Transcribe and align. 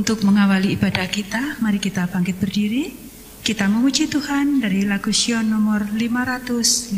Untuk 0.00 0.24
mengawali 0.24 0.80
ibadah 0.80 1.04
kita, 1.12 1.60
mari 1.60 1.76
kita 1.76 2.08
bangkit 2.08 2.40
berdiri. 2.40 2.88
Kita 3.44 3.68
memuji 3.68 4.08
Tuhan 4.08 4.64
dari 4.64 4.88
lagu 4.88 5.12
Sion 5.12 5.44
nomor 5.52 5.92
515. 5.92 6.96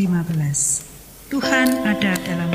Tuhan 1.26 1.82
ada 1.82 2.14
dalam 2.22 2.46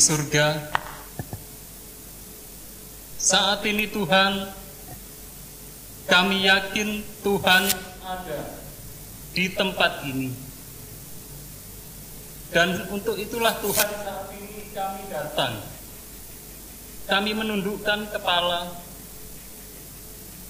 surga, 0.00 0.72
saat 3.20 3.60
ini 3.68 3.84
Tuhan, 3.92 4.48
kami 6.08 6.48
yakin 6.48 7.04
Tuhan 7.20 7.68
ada 8.00 8.40
di 9.36 9.46
tempat 9.52 10.02
ini. 10.08 10.32
Dan 12.50 12.90
untuk 12.90 13.14
itulah 13.14 13.54
Tuhan 13.62 13.88
saat 13.92 14.26
ini 14.34 14.74
kami 14.74 15.06
datang. 15.12 15.54
Kami 17.06 17.30
menundukkan 17.36 18.10
kepala. 18.10 18.72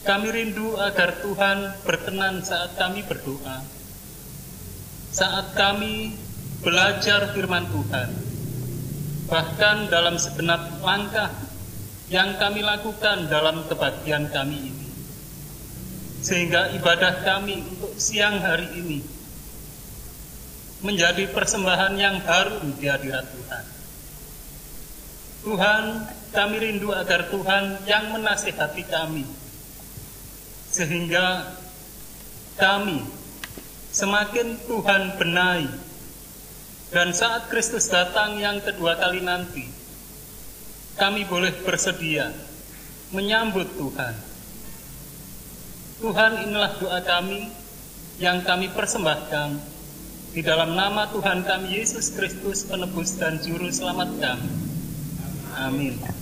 Kami 0.00 0.28
rindu 0.33 0.80
agar 0.80 1.21
Tuhan 1.21 1.76
berkenan 1.85 2.40
saat 2.40 2.73
kami 2.80 3.04
berdoa. 3.04 3.61
Saat 5.12 5.52
kami 5.52 6.16
belajar 6.64 7.37
firman 7.37 7.69
Tuhan. 7.69 8.08
Bahkan 9.30 9.95
dalam 9.95 10.19
segenap 10.19 10.82
langkah 10.82 11.30
yang 12.10 12.34
kami 12.43 12.66
lakukan 12.66 13.30
dalam 13.30 13.62
kebahagiaan 13.71 14.26
kami 14.34 14.58
ini. 14.58 14.88
Sehingga 16.21 16.75
ibadah 16.75 17.23
kami 17.23 17.62
untuk 17.62 17.95
siang 17.97 18.43
hari 18.43 18.66
ini 18.76 19.00
menjadi 20.80 21.30
persembahan 21.30 21.95
yang 21.97 22.19
harum 22.25 22.75
di 22.76 22.90
hadirat 22.90 23.25
Tuhan. 23.30 23.64
Tuhan, 25.40 25.84
kami 26.36 26.56
rindu 26.60 26.93
agar 26.93 27.32
Tuhan 27.32 27.84
yang 27.88 28.12
menasihati 28.12 28.84
kami, 28.84 29.25
sehingga 30.69 31.56
kami 32.60 33.00
semakin 33.88 34.60
Tuhan 34.69 35.16
benahi, 35.16 35.69
dan 36.91 37.15
saat 37.15 37.47
Kristus 37.47 37.87
datang 37.87 38.35
yang 38.43 38.59
kedua 38.59 38.99
kali 38.99 39.23
nanti, 39.23 39.63
kami 40.99 41.23
boleh 41.23 41.55
bersedia 41.63 42.35
menyambut 43.15 43.67
Tuhan. 43.79 44.15
Tuhan 46.03 46.33
inilah 46.50 46.73
doa 46.83 47.00
kami 47.07 47.47
yang 48.19 48.43
kami 48.43 48.75
persembahkan 48.75 49.55
di 50.35 50.43
dalam 50.43 50.75
nama 50.75 51.07
Tuhan 51.11 51.47
kami 51.47 51.79
Yesus 51.79 52.11
Kristus 52.15 52.67
penebus 52.67 53.19
dan 53.19 53.39
juru 53.39 53.71
selamat 53.71 54.11
kami. 54.19 54.50
Amin. 55.59 56.20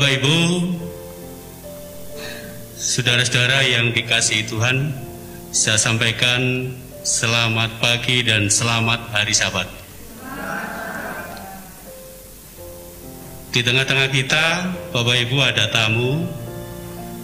Bapak 0.00 0.16
Ibu, 0.16 0.36
saudara-saudara 2.72 3.68
yang 3.68 3.92
dikasihi 3.92 4.48
Tuhan, 4.48 4.96
saya 5.52 5.76
sampaikan 5.76 6.72
selamat 7.04 7.68
pagi 7.84 8.24
dan 8.24 8.48
selamat 8.48 9.12
hari 9.12 9.36
Sabat. 9.36 9.68
Di 13.52 13.60
tengah-tengah 13.60 14.08
kita, 14.08 14.72
Bapak 14.88 15.16
Ibu 15.20 15.36
ada 15.44 15.68
tamu 15.68 16.24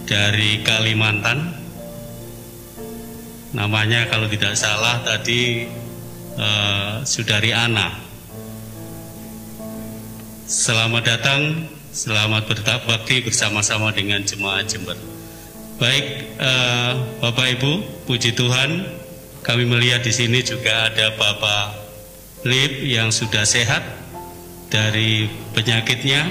dari 0.05 0.61
Kalimantan. 0.61 1.57
Namanya 3.57 4.05
kalau 4.05 4.29
tidak 4.29 4.53
salah 4.53 5.01
tadi 5.01 5.65
uh, 6.37 7.01
Saudari 7.01 7.57
Ana. 7.57 7.89
Selamat 10.45 11.17
datang, 11.17 11.73
selamat 11.97 12.45
berbakti 12.45 13.25
bersama-sama 13.25 13.89
dengan 13.89 14.21
jemaat 14.21 14.69
Jember. 14.69 14.93
Baik, 15.81 16.29
uh, 16.37 16.93
Bapak 17.25 17.57
Ibu, 17.57 18.05
puji 18.05 18.37
Tuhan, 18.37 18.85
kami 19.41 19.65
melihat 19.65 20.05
di 20.05 20.13
sini 20.13 20.45
juga 20.45 20.93
ada 20.93 21.17
Bapak 21.17 21.73
Lip 22.45 22.85
yang 22.85 23.09
sudah 23.09 23.41
sehat 23.49 23.81
dari 24.69 25.25
penyakitnya 25.57 26.29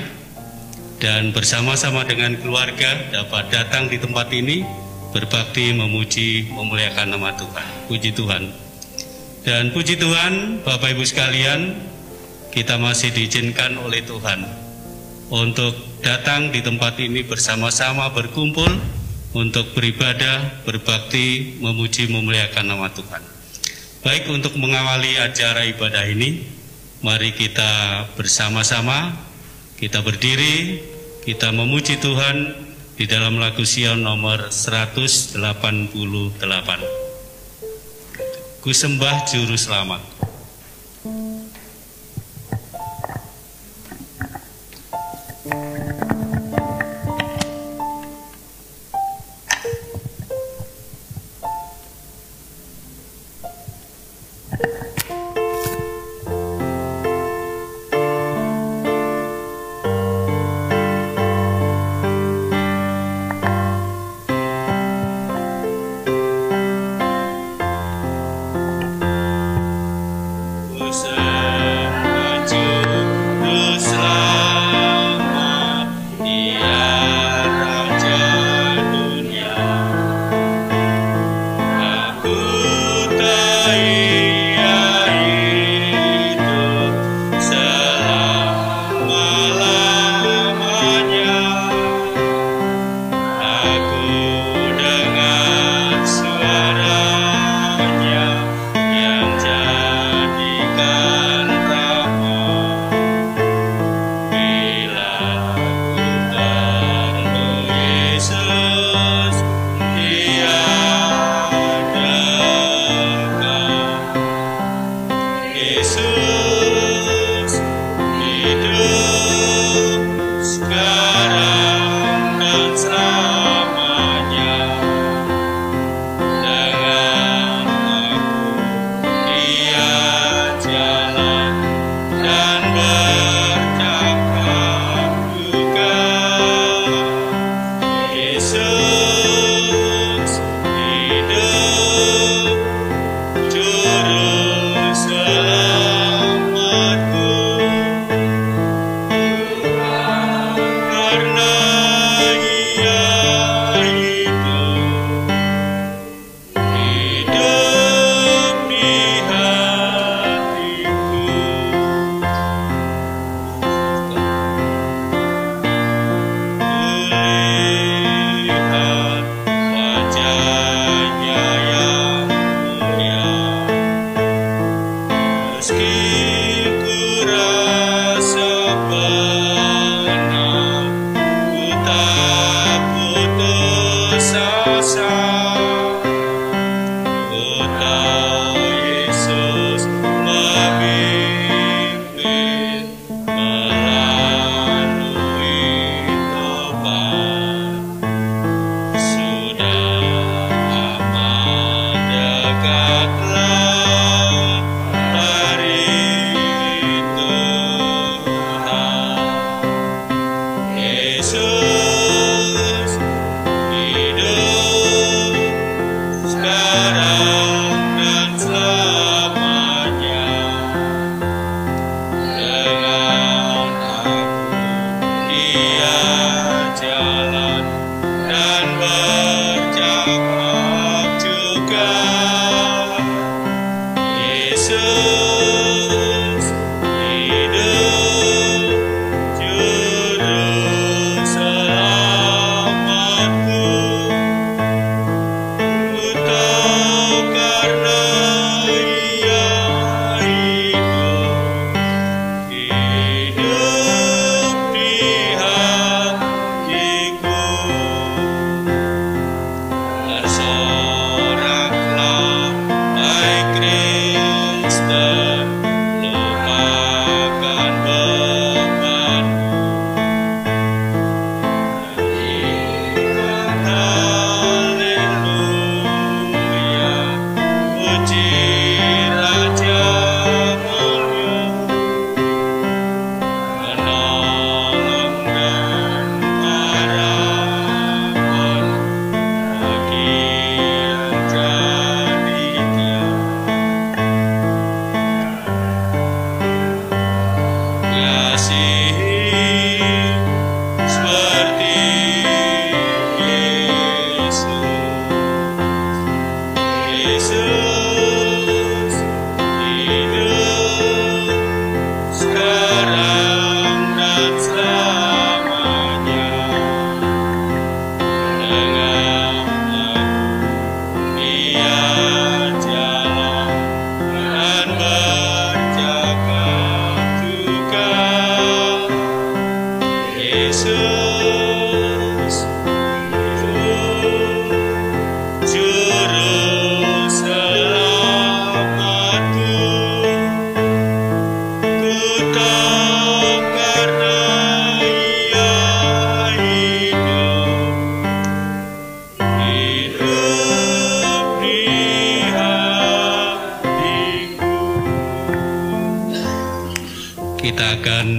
dan 1.03 1.35
bersama-sama 1.35 2.07
dengan 2.07 2.39
keluarga 2.39 3.03
dapat 3.11 3.51
datang 3.51 3.91
di 3.91 3.99
tempat 3.99 4.31
ini 4.31 4.63
berbakti 5.11 5.75
memuji 5.75 6.47
memuliakan 6.55 7.19
nama 7.19 7.35
Tuhan. 7.35 7.67
Puji 7.91 8.15
Tuhan. 8.15 8.55
Dan 9.43 9.75
puji 9.75 9.99
Tuhan, 9.99 10.63
Bapak 10.63 10.95
Ibu 10.95 11.03
sekalian, 11.03 11.75
kita 12.55 12.79
masih 12.79 13.11
diizinkan 13.11 13.79
oleh 13.83 14.03
Tuhan 14.07 14.66
untuk 15.31 15.75
datang 16.03 16.55
di 16.55 16.63
tempat 16.63 17.03
ini 17.03 17.27
bersama-sama 17.27 18.15
berkumpul 18.15 18.71
untuk 19.35 19.75
beribadah, 19.75 20.63
berbakti, 20.63 21.59
memuji, 21.59 22.09
memuliakan 22.09 22.65
nama 22.73 22.89
Tuhan. 22.95 23.23
Baik 24.07 24.31
untuk 24.31 24.55
mengawali 24.55 25.19
acara 25.19 25.67
ibadah 25.67 26.07
ini, 26.07 26.47
mari 27.03 27.35
kita 27.35 28.07
bersama-sama, 28.15 29.13
kita 29.77 30.01
berdiri, 30.01 30.79
kita 31.27 31.51
memuji 31.51 31.99
Tuhan 31.99 32.55
di 32.95 33.05
dalam 33.05 33.37
lagu 33.37 33.67
Sion 33.67 34.07
nomor 34.07 34.49
188. 34.55 35.37
Ku 38.63 38.71
sembah 38.73 39.17
juru 39.27 39.59
selamat. 39.59 40.26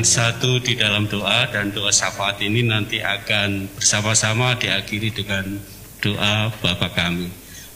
Satu 0.07 0.63
di 0.63 0.79
dalam 0.79 1.05
doa 1.11 1.51
dan 1.51 1.75
doa 1.75 1.91
syafaat 1.91 2.39
ini 2.39 2.63
nanti 2.63 3.03
akan 3.03 3.67
bersama-sama 3.75 4.55
diakhiri 4.55 5.11
dengan 5.11 5.59
doa 5.99 6.47
Bapak 6.63 6.95
kami. 6.95 7.27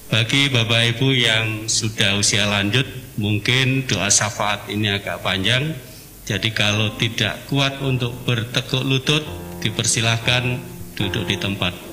Bagi 0.08 0.48
Bapak 0.48 0.96
Ibu 0.96 1.12
yang 1.12 1.68
sudah 1.68 2.16
usia 2.16 2.48
lanjut, 2.48 2.88
mungkin 3.20 3.84
doa 3.84 4.08
syafaat 4.08 4.72
ini 4.72 4.96
agak 4.96 5.20
panjang. 5.20 5.76
Jadi 6.24 6.56
kalau 6.56 6.96
tidak 6.96 7.44
kuat 7.52 7.84
untuk 7.84 8.16
bertekuk 8.24 8.88
lutut, 8.88 9.24
dipersilahkan 9.60 10.60
duduk 10.96 11.28
di 11.28 11.36
tempat. 11.36 11.91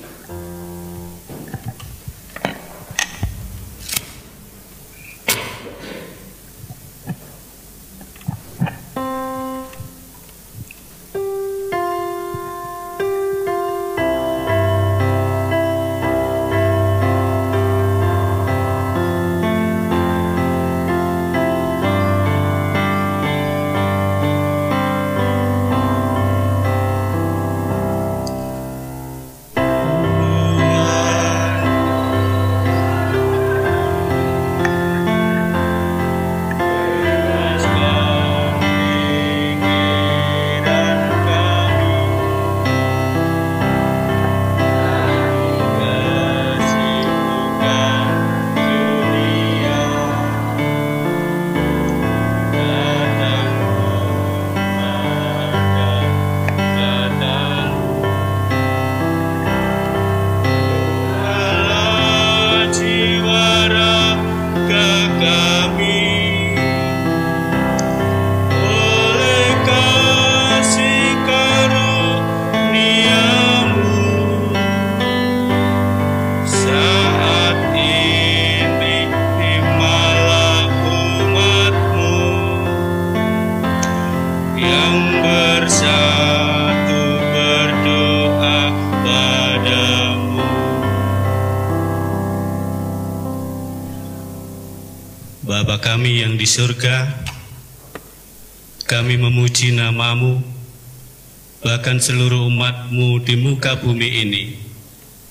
Bahkan 101.89 102.05
seluruh 102.05 102.45
umatmu 102.53 103.17
di 103.25 103.33
muka 103.33 103.73
bumi 103.81 104.21
ini 104.21 104.61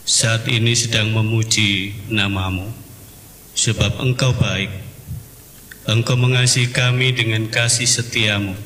saat 0.03 0.43
ini 0.51 0.75
sedang 0.75 1.15
memuji 1.15 1.95
namamu, 2.11 2.67
sebab 3.55 4.03
engkau 4.03 4.35
baik, 4.35 4.67
engkau 5.87 6.19
mengasihi 6.19 6.75
kami 6.75 7.15
dengan 7.15 7.47
kasih 7.47 7.87
setiamu, 7.87 8.59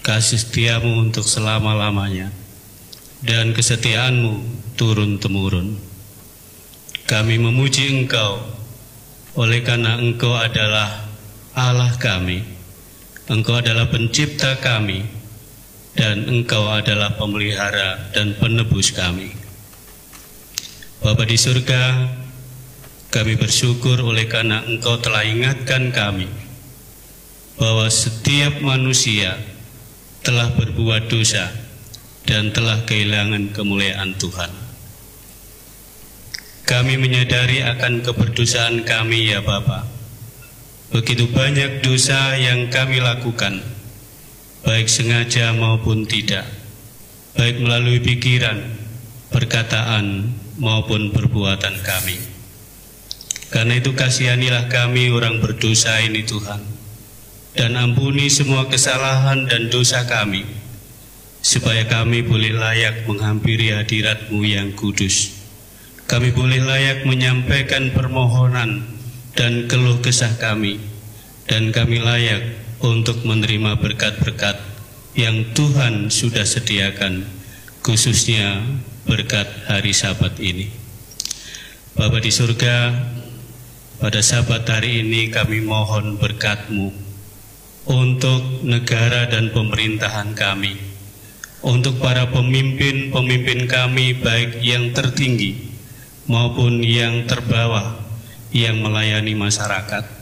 kasih 0.00 0.40
setiamu 0.40 1.04
untuk 1.04 1.28
selama-lamanya, 1.28 2.32
dan 3.20 3.52
kesetiaanmu 3.52 4.40
turun-temurun. 4.80 5.76
Kami 7.04 7.36
memuji 7.36 8.00
engkau, 8.00 8.40
oleh 9.36 9.60
karena 9.60 10.00
Engkau 10.00 10.32
adalah 10.32 11.04
Allah 11.52 11.92
kami, 12.00 12.48
Engkau 13.28 13.60
adalah 13.60 13.92
pencipta 13.92 14.56
kami, 14.56 15.17
dan 15.98 16.30
Engkau 16.30 16.70
adalah 16.70 17.18
pemelihara 17.18 18.14
dan 18.14 18.38
penebus 18.38 18.94
kami. 18.94 19.34
Bapa 21.02 21.26
di 21.26 21.34
surga, 21.34 22.06
kami 23.10 23.34
bersyukur 23.34 23.98
oleh 24.06 24.30
karena 24.30 24.62
Engkau 24.62 25.02
telah 25.02 25.26
ingatkan 25.26 25.90
kami 25.90 26.30
bahwa 27.58 27.90
setiap 27.90 28.62
manusia 28.62 29.34
telah 30.22 30.54
berbuat 30.54 31.10
dosa 31.10 31.50
dan 32.30 32.54
telah 32.54 32.86
kehilangan 32.86 33.50
kemuliaan 33.50 34.14
Tuhan. 34.22 34.54
Kami 36.62 36.94
menyadari 36.94 37.64
akan 37.64 38.06
keberdosaan 38.06 38.86
kami 38.86 39.34
ya 39.34 39.42
Bapa. 39.42 39.82
Begitu 40.94 41.26
banyak 41.34 41.82
dosa 41.82 42.38
yang 42.38 42.70
kami 42.70 43.02
lakukan, 43.02 43.60
baik 44.68 44.92
sengaja 44.92 45.56
maupun 45.56 46.04
tidak, 46.04 46.44
baik 47.32 47.64
melalui 47.64 48.04
pikiran, 48.04 48.60
perkataan, 49.32 50.36
maupun 50.60 51.08
perbuatan 51.16 51.80
kami. 51.80 52.20
Karena 53.48 53.80
itu 53.80 53.96
kasihanilah 53.96 54.68
kami 54.68 55.08
orang 55.08 55.40
berdosa 55.40 56.04
ini 56.04 56.28
Tuhan, 56.28 56.60
dan 57.56 57.80
ampuni 57.80 58.28
semua 58.28 58.68
kesalahan 58.68 59.48
dan 59.48 59.72
dosa 59.72 60.04
kami, 60.04 60.44
supaya 61.40 61.88
kami 61.88 62.20
boleh 62.20 62.52
layak 62.52 63.08
menghampiri 63.08 63.72
hadiratmu 63.72 64.44
yang 64.44 64.76
kudus 64.76 65.38
kami 66.08 66.32
boleh 66.32 66.64
layak 66.64 67.04
menyampaikan 67.04 67.92
permohonan 67.92 68.80
dan 69.36 69.68
keluh 69.68 70.00
kesah 70.00 70.40
kami, 70.40 70.80
dan 71.44 71.68
kami 71.68 72.00
layak 72.00 72.57
untuk 72.78 73.26
menerima 73.26 73.78
berkat-berkat 73.82 74.58
yang 75.18 75.50
Tuhan 75.50 76.14
sudah 76.14 76.46
sediakan, 76.46 77.26
khususnya 77.82 78.62
berkat 79.02 79.50
hari 79.66 79.90
Sabat 79.90 80.38
ini. 80.38 80.70
Bapa 81.98 82.22
di 82.22 82.30
surga, 82.30 82.94
pada 83.98 84.22
Sabat 84.22 84.62
hari 84.70 85.02
ini 85.02 85.26
kami 85.32 85.58
mohon 85.64 86.22
berkat-Mu 86.22 86.94
untuk 87.88 88.62
negara 88.62 89.26
dan 89.26 89.50
pemerintahan 89.50 90.38
kami, 90.38 90.78
untuk 91.66 91.98
para 91.98 92.30
pemimpin-pemimpin 92.30 93.66
kami 93.66 94.14
baik 94.22 94.62
yang 94.62 94.94
tertinggi 94.94 95.74
maupun 96.28 96.84
yang 96.84 97.26
terbawah 97.26 97.96
yang 98.54 98.78
melayani 98.84 99.34
masyarakat. 99.34 100.17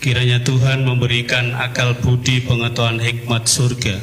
Kiranya 0.00 0.44
Tuhan 0.44 0.84
memberikan 0.84 1.56
akal 1.56 1.96
budi 1.98 2.44
pengetahuan 2.44 3.00
hikmat 3.00 3.48
surga 3.48 3.96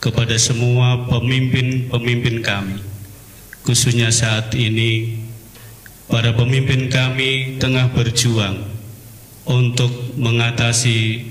kepada 0.00 0.34
semua 0.38 1.06
pemimpin-pemimpin 1.06 2.40
kami. 2.40 2.78
Khususnya 3.66 4.08
saat 4.08 4.54
ini, 4.56 5.20
para 6.08 6.32
pemimpin 6.32 6.88
kami 6.88 7.60
tengah 7.60 7.92
berjuang 7.92 8.64
untuk 9.44 9.92
mengatasi 10.16 11.28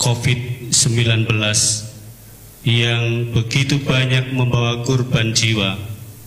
COVID-19 0.00 1.28
yang 2.62 3.02
begitu 3.34 3.82
banyak 3.82 4.32
membawa 4.32 4.86
korban 4.86 5.34
jiwa 5.34 5.76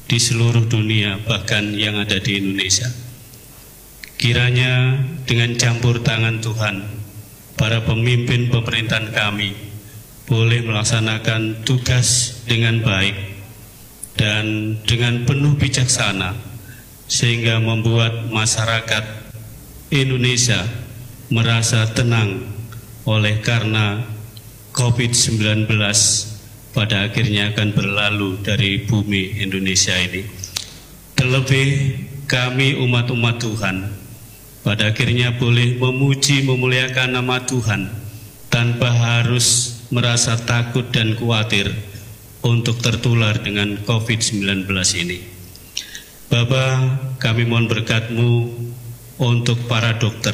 di 0.06 0.22
seluruh 0.22 0.68
dunia, 0.70 1.18
bahkan 1.26 1.74
yang 1.74 1.98
ada 1.98 2.22
di 2.22 2.38
Indonesia. 2.38 3.05
Kiranya 4.26 5.06
dengan 5.30 5.54
campur 5.54 6.02
tangan 6.02 6.42
Tuhan, 6.42 6.82
para 7.54 7.86
pemimpin 7.86 8.50
pemerintahan 8.50 9.14
kami 9.14 9.54
boleh 10.26 10.66
melaksanakan 10.66 11.62
tugas 11.62 12.42
dengan 12.50 12.82
baik 12.82 13.14
dan 14.18 14.74
dengan 14.82 15.30
penuh 15.30 15.54
bijaksana, 15.62 16.34
sehingga 17.06 17.62
membuat 17.62 18.26
masyarakat 18.34 19.06
Indonesia 19.94 20.66
merasa 21.30 21.86
tenang 21.94 22.50
oleh 23.06 23.46
karena 23.46 24.10
COVID-19 24.74 25.70
pada 26.74 27.06
akhirnya 27.06 27.54
akan 27.54 27.78
berlalu 27.78 28.42
dari 28.42 28.90
bumi 28.90 29.38
Indonesia 29.38 29.94
ini. 30.02 30.26
Terlebih 31.14 31.70
kami 32.26 32.74
umat-umat 32.82 33.38
Tuhan 33.38 33.95
pada 34.66 34.90
akhirnya 34.90 35.38
boleh 35.38 35.78
memuji 35.78 36.42
memuliakan 36.42 37.22
nama 37.22 37.46
Tuhan 37.46 37.86
tanpa 38.50 38.90
harus 38.90 39.78
merasa 39.94 40.34
takut 40.42 40.90
dan 40.90 41.14
khawatir 41.14 41.70
untuk 42.42 42.82
tertular 42.82 43.38
dengan 43.38 43.78
COVID-19 43.86 44.66
ini. 45.06 45.22
Bapa, 46.34 46.66
kami 47.22 47.46
mohon 47.46 47.70
berkatmu 47.70 48.50
untuk 49.22 49.70
para 49.70 50.02
dokter, 50.02 50.34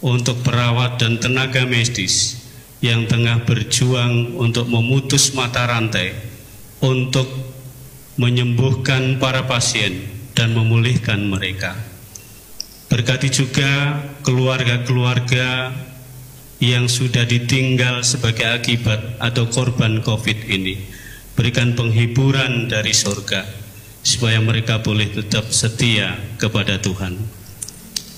untuk 0.00 0.40
perawat 0.40 0.96
dan 0.96 1.20
tenaga 1.20 1.68
medis, 1.68 2.40
yang 2.80 3.04
tengah 3.04 3.44
berjuang 3.44 4.40
untuk 4.40 4.64
memutus 4.72 5.36
mata 5.36 5.68
rantai, 5.68 6.16
untuk 6.80 7.28
menyembuhkan 8.16 9.20
para 9.20 9.44
pasien 9.44 10.08
dan 10.32 10.56
memulihkan 10.56 11.28
mereka. 11.28 11.93
Berkati 12.94 13.26
juga 13.26 13.98
keluarga-keluarga 14.22 15.74
yang 16.62 16.86
sudah 16.86 17.26
ditinggal 17.26 18.06
sebagai 18.06 18.46
akibat 18.46 19.18
atau 19.18 19.50
korban 19.50 19.98
COVID 19.98 20.46
ini. 20.46 20.78
Berikan 21.34 21.74
penghiburan 21.74 22.70
dari 22.70 22.94
surga 22.94 23.42
supaya 24.06 24.38
mereka 24.38 24.78
boleh 24.78 25.10
tetap 25.10 25.50
setia 25.50 26.14
kepada 26.38 26.78
Tuhan. 26.78 27.18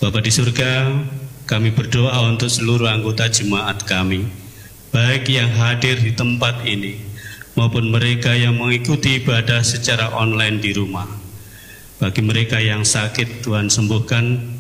Bapak 0.05 0.21
di 0.21 0.29
surga, 0.29 0.93
kami 1.49 1.73
berdoa 1.73 2.29
untuk 2.29 2.53
seluruh 2.53 2.93
anggota 2.93 3.33
jemaat 3.33 3.81
kami 3.89 4.29
baik 4.93 5.29
yang 5.29 5.53
hadir 5.57 6.01
di 6.01 6.17
tempat 6.17 6.65
ini 6.65 6.97
maupun 7.53 7.93
mereka 7.93 8.33
yang 8.33 8.61
mengikuti 8.61 9.25
ibadah 9.25 9.65
secara 9.65 10.13
online 10.13 10.61
di 10.61 10.77
rumah. 10.77 11.09
Bagi 11.97 12.21
mereka 12.21 12.61
yang 12.61 12.85
sakit, 12.85 13.41
Tuhan 13.41 13.73
sembuhkan, 13.73 14.56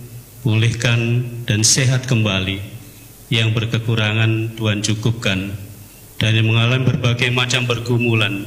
pulihkan, 0.46 1.26
dan 1.42 1.66
sehat 1.66 2.06
kembali. 2.06 2.62
Yang 3.35 3.48
berkekurangan, 3.59 4.54
Tuhan 4.54 4.78
cukupkan. 4.78 5.50
Dan 6.22 6.30
yang 6.38 6.46
mengalami 6.54 6.87
berbagai 6.87 7.35
macam 7.35 7.66
pergumulan, 7.66 8.46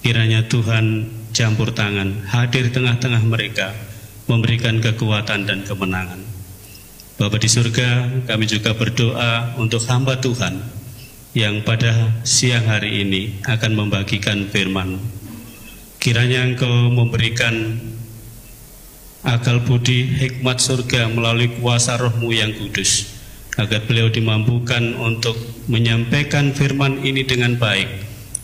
kiranya 0.00 0.48
Tuhan 0.48 1.12
campur 1.36 1.76
tangan, 1.76 2.24
hadir 2.24 2.72
di 2.72 2.72
tengah-tengah 2.72 3.20
mereka, 3.28 3.76
memberikan 4.24 4.80
kekuatan 4.80 5.44
dan 5.44 5.60
kemenangan. 5.68 6.24
Bapak 7.20 7.44
di 7.44 7.52
surga, 7.52 8.08
kami 8.24 8.48
juga 8.48 8.72
berdoa 8.72 9.60
untuk 9.60 9.84
hamba 9.92 10.16
Tuhan, 10.16 10.56
yang 11.36 11.60
pada 11.68 12.16
siang 12.24 12.64
hari 12.64 13.04
ini 13.04 13.44
akan 13.44 13.76
membagikan 13.76 14.48
firman. 14.48 14.96
Kiranya 16.00 16.48
Engkau 16.48 16.88
memberikan 16.88 17.76
akal 19.26 19.58
budi 19.66 20.06
hikmat 20.06 20.62
surga 20.62 21.10
melalui 21.10 21.50
kuasa 21.58 21.98
rohmu 21.98 22.30
yang 22.30 22.54
kudus 22.54 23.10
agar 23.58 23.82
beliau 23.82 24.06
dimampukan 24.06 24.94
untuk 25.02 25.34
menyampaikan 25.66 26.54
firman 26.54 27.02
ini 27.02 27.26
dengan 27.26 27.58
baik, 27.58 27.88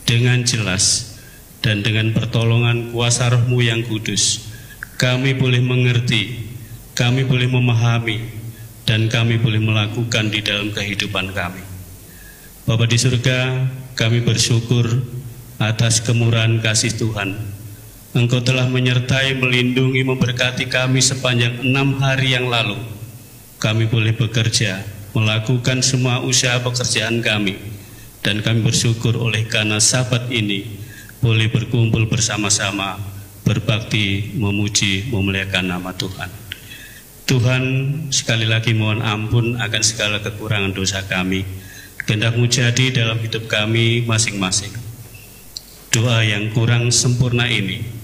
dengan 0.09 0.43
jelas, 0.43 1.15
dan 1.63 1.85
dengan 1.87 2.11
pertolongan 2.11 2.91
kuasa 2.91 3.31
rohmu 3.31 3.63
yang 3.63 3.87
kudus. 3.87 4.51
Kami 4.99 5.37
boleh 5.37 5.61
mengerti, 5.63 6.49
kami 6.97 7.29
boleh 7.29 7.47
memahami, 7.47 8.19
dan 8.89 9.07
kami 9.13 9.39
boleh 9.39 9.61
melakukan 9.63 10.33
di 10.33 10.41
dalam 10.43 10.73
kehidupan 10.73 11.31
kami. 11.37 11.63
Bapak 12.65 12.89
di 12.89 12.99
surga, 12.99 13.69
kami 13.95 14.25
bersyukur 14.25 14.89
atas 15.61 16.01
kemurahan 16.03 16.59
kasih 16.59 16.97
Tuhan. 16.97 17.52
Engkau 18.13 18.45
telah 18.45 18.69
menyertai, 18.69 19.41
melindungi, 19.41 20.05
memberkati 20.05 20.69
kami 20.69 21.01
sepanjang 21.01 21.65
enam 21.65 21.97
hari 21.97 22.37
yang 22.37 22.45
lalu. 22.45 22.77
kami 23.57 23.89
boleh 23.89 24.13
bekerja, 24.13 24.85
melakukan 25.17 25.81
semua 25.81 26.21
usaha 26.21 26.61
pekerjaan 26.61 27.25
kami, 27.25 27.57
dan 28.21 28.45
kami 28.45 28.61
bersyukur 28.61 29.17
oleh 29.17 29.49
karena 29.49 29.81
sahabat 29.81 30.29
ini 30.29 30.67
boleh 31.25 31.49
berkumpul 31.49 32.05
bersama-sama, 32.11 33.01
berbakti, 33.49 34.35
memuji, 34.37 35.09
memuliakan 35.09 35.73
nama 35.73 35.95
Tuhan. 35.97 36.29
Tuhan 37.25 37.63
sekali 38.13 38.45
lagi 38.45 38.77
mohon 38.77 39.01
ampun 39.01 39.57
akan 39.57 39.83
segala 39.87 40.21
kekurangan 40.21 40.75
dosa 40.77 41.01
kami. 41.07 41.49
Kehendakmu 42.03 42.45
jadi 42.51 42.93
dalam 42.93 43.17
hidup 43.23 43.49
kami 43.49 44.05
masing-masing. 44.05 44.75
Doa 45.95 46.27
yang 46.27 46.51
kurang 46.51 46.91
sempurna 46.91 47.47
ini 47.47 48.02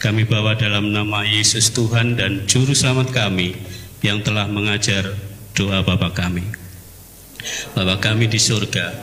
kami 0.00 0.24
bawa 0.24 0.56
dalam 0.56 0.96
nama 0.96 1.28
Yesus 1.28 1.76
Tuhan 1.76 2.16
dan 2.16 2.48
Juru 2.48 2.72
Selamat 2.72 3.12
kami 3.12 3.52
yang 4.00 4.24
telah 4.24 4.48
mengajar 4.48 5.12
doa 5.52 5.84
Bapa 5.84 6.08
kami. 6.16 6.40
Bapa 7.76 8.00
kami 8.00 8.24
di 8.24 8.40
surga, 8.40 8.96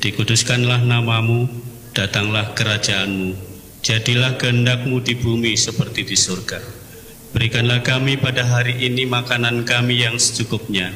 dikuduskanlah 0.00 0.80
namamu, 0.88 1.44
datanglah 1.92 2.56
kerajaanmu, 2.56 3.36
jadilah 3.84 4.40
kehendakmu 4.40 5.04
di 5.04 5.20
bumi 5.20 5.60
seperti 5.60 6.08
di 6.08 6.16
surga. 6.16 6.64
Berikanlah 7.36 7.84
kami 7.84 8.16
pada 8.16 8.48
hari 8.48 8.80
ini 8.80 9.04
makanan 9.04 9.68
kami 9.68 10.08
yang 10.08 10.16
secukupnya, 10.16 10.88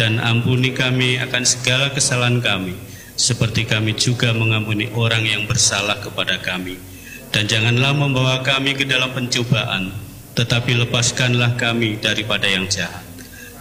dan 0.00 0.16
ampuni 0.16 0.72
kami 0.72 1.20
akan 1.20 1.44
segala 1.44 1.92
kesalahan 1.92 2.40
kami, 2.40 2.72
seperti 3.20 3.68
kami 3.68 3.92
juga 4.00 4.32
mengampuni 4.32 4.88
orang 4.96 5.28
yang 5.28 5.44
bersalah 5.44 6.00
kepada 6.00 6.40
kami. 6.40 6.97
Dan 7.28 7.44
janganlah 7.44 7.92
membawa 7.92 8.40
kami 8.40 8.72
ke 8.72 8.88
dalam 8.88 9.12
pencobaan, 9.12 9.92
tetapi 10.32 10.80
lepaskanlah 10.86 11.60
kami 11.60 12.00
daripada 12.00 12.48
yang 12.48 12.64
jahat. 12.66 13.04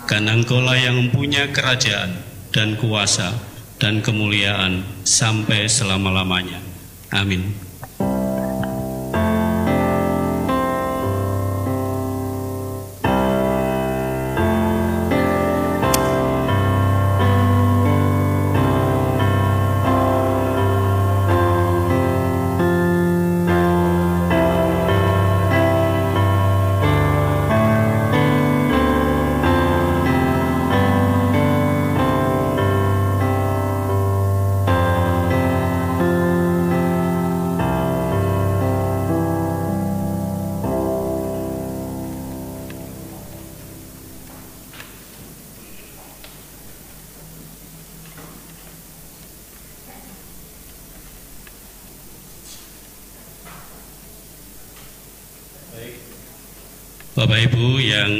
Karena 0.08 0.39
engkaulah 0.39 0.80
yang 0.80 0.95
mempunyai 0.95 1.51
kerajaan 1.51 2.15
dan 2.56 2.80
kuasa 2.80 3.36
dan 3.75 3.99
kemuliaan 3.99 4.88
sampai 5.03 5.67
selama-lamanya. 5.67 6.63
Amin. 7.12 7.66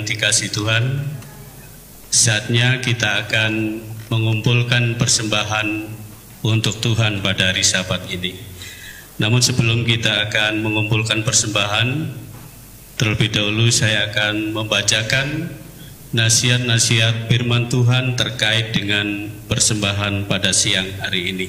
Dikasih 0.08 0.56
Tuhan, 0.56 1.04
saatnya 2.08 2.80
kita 2.80 3.28
akan 3.28 3.84
mengumpulkan 4.08 4.96
persembahan 4.96 5.68
untuk 6.48 6.80
Tuhan 6.80 7.20
pada 7.20 7.52
hari 7.52 7.68
Sabat 7.68 8.08
ini. 8.08 8.32
Namun 9.20 9.44
sebelum 9.44 9.84
kita 9.84 10.32
akan 10.32 10.64
mengumpulkan 10.64 11.28
persembahan, 11.28 11.88
terlebih 12.96 13.36
dahulu 13.36 13.68
saya 13.68 14.08
akan 14.10 14.56
membacakan 14.56 15.52
nasihat-nasihat 16.16 17.28
firman 17.28 17.68
Tuhan 17.68 18.16
terkait 18.16 18.72
dengan 18.72 19.28
persembahan 19.52 20.32
pada 20.32 20.56
siang 20.56 20.88
hari 21.04 21.36
ini. 21.36 21.48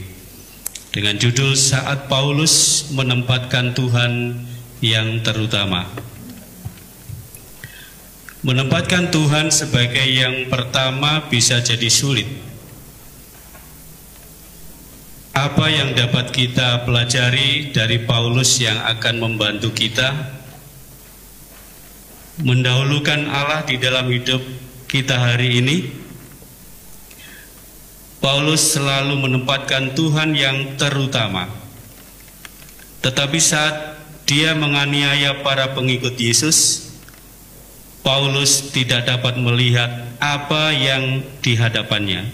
Dengan 0.91 1.15
judul 1.15 1.55
saat 1.55 2.11
Paulus 2.11 2.89
menempatkan 2.91 3.77
Tuhan 3.77 4.43
yang 4.83 5.23
terutama. 5.23 5.87
Menempatkan 8.39 9.11
Tuhan 9.11 9.51
sebagai 9.51 10.07
yang 10.07 10.47
pertama 10.47 11.27
bisa 11.27 11.59
jadi 11.59 11.91
sulit. 11.91 12.31
Apa 15.35 15.67
yang 15.67 15.99
dapat 15.99 16.31
kita 16.31 16.87
pelajari 16.87 17.75
dari 17.75 17.99
Paulus 18.07 18.63
yang 18.63 18.79
akan 18.95 19.15
membantu 19.19 19.75
kita 19.75 20.39
mendahulukan 22.39 23.27
Allah 23.27 23.67
di 23.67 23.75
dalam 23.75 24.07
hidup 24.07 24.43
kita 24.87 25.19
hari 25.19 25.59
ini? 25.59 25.77
Paulus 28.23 28.75
selalu 28.75 29.19
menempatkan 29.19 29.99
Tuhan 29.99 30.39
yang 30.39 30.79
terutama. 30.79 31.51
Tetapi 33.03 33.39
saat 33.43 33.99
dia 34.27 34.55
menganiaya 34.59 35.43
para 35.43 35.75
pengikut 35.75 36.19
Yesus, 36.19 36.88
Paulus 38.03 38.73
tidak 38.73 39.05
dapat 39.07 39.37
melihat 39.37 39.91
apa 40.19 40.73
yang 40.73 41.23
di 41.43 41.59
hadapannya. 41.59 42.25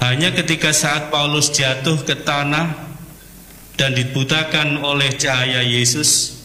Hanya 0.00 0.32
ketika 0.32 0.72
saat 0.72 1.12
Paulus 1.12 1.52
jatuh 1.52 2.00
ke 2.00 2.16
tanah 2.24 2.72
dan 3.76 3.92
dibutakan 3.92 4.80
oleh 4.80 5.12
cahaya 5.12 5.60
Yesus, 5.60 6.40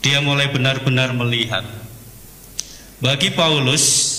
dia 0.00 0.24
mulai 0.24 0.48
benar-benar 0.48 1.12
melihat. 1.12 1.68
Bagi 2.98 3.30
Paulus, 3.36 4.18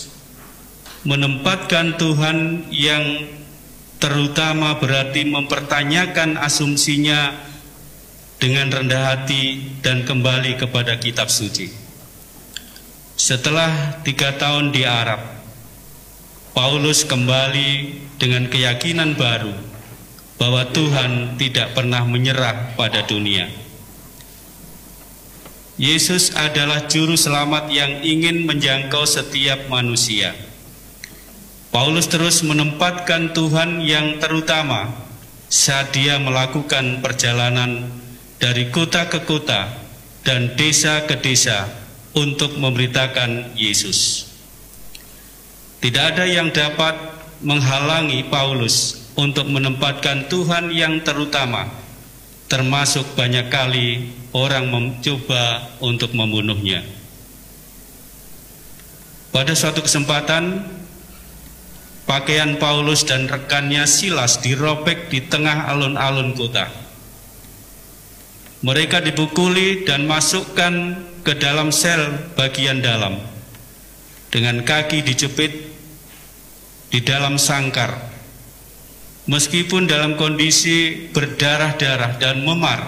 menempatkan 1.03 1.97
Tuhan 1.97 2.69
yang 2.69 3.25
terutama 3.99 4.80
berarti 4.80 5.27
mempertanyakan 5.27 6.39
asumsinya 6.39 7.36
dengan 8.39 8.71
rendah 8.71 9.03
hati 9.17 9.75
dan 9.84 10.07
kembali 10.07 10.55
kepada 10.55 10.95
kitab 10.95 11.27
suci. 11.27 11.78
Setelah 13.20 13.99
tiga 14.07 14.39
tahun 14.39 14.72
di 14.72 14.88
Arab, 14.88 15.20
Paulus 16.55 17.03
kembali 17.03 17.99
dengan 18.15 18.47
keyakinan 18.47 19.20
baru 19.20 19.51
bahwa 20.39 20.63
Tuhan 20.72 21.36
tidak 21.36 21.76
pernah 21.76 22.07
menyerah 22.07 22.80
pada 22.80 23.03
dunia. 23.03 23.51
Yesus 25.76 26.32
adalah 26.32 26.88
juru 26.88 27.20
selamat 27.20 27.67
yang 27.67 27.99
ingin 28.07 28.47
menjangkau 28.47 29.03
setiap 29.03 29.67
manusia. 29.67 30.32
Paulus 31.76 32.07
terus 32.07 32.39
menempatkan 32.39 33.36
Tuhan 33.36 33.84
yang 33.84 34.24
terutama 34.24 34.95
saat 35.51 35.91
dia 35.91 36.15
melakukan 36.24 37.03
perjalanan 37.03 37.84
dari 38.39 38.72
kota 38.72 39.11
ke 39.11 39.28
kota 39.28 39.76
dan 40.24 40.55
desa 40.55 41.03
ke 41.03 41.20
desa 41.20 41.88
untuk 42.14 42.57
memberitakan 42.57 43.53
Yesus. 43.53 44.30
Tidak 45.80 46.03
ada 46.16 46.26
yang 46.28 46.51
dapat 46.51 46.95
menghalangi 47.39 48.28
Paulus 48.28 49.07
untuk 49.16 49.47
menempatkan 49.47 50.28
Tuhan 50.28 50.76
yang 50.76 50.99
terutama, 51.03 51.72
termasuk 52.51 53.16
banyak 53.16 53.47
kali 53.47 54.12
orang 54.36 54.68
mencoba 54.68 55.72
untuk 55.80 56.12
membunuhnya. 56.12 56.84
Pada 59.30 59.55
suatu 59.55 59.80
kesempatan, 59.86 60.68
pakaian 62.03 62.60
Paulus 62.60 63.05
dan 63.05 63.30
rekannya 63.30 63.86
Silas 63.88 64.41
dirobek 64.43 65.07
di 65.07 65.24
tengah 65.24 65.70
alun-alun 65.70 66.36
kota. 66.36 66.68
Mereka 68.60 68.99
dipukuli 68.99 69.88
dan 69.88 70.03
masukkan 70.03 70.99
ke 71.24 71.36
dalam 71.36 71.70
sel 71.74 72.32
bagian 72.34 72.80
dalam 72.80 73.20
dengan 74.30 74.61
kaki 74.61 75.01
dijepit 75.03 75.51
di 76.89 76.99
dalam 77.01 77.38
sangkar. 77.38 78.09
Meskipun 79.30 79.86
dalam 79.86 80.17
kondisi 80.17 81.09
berdarah-darah 81.13 82.17
dan 82.17 82.41
memar 82.41 82.82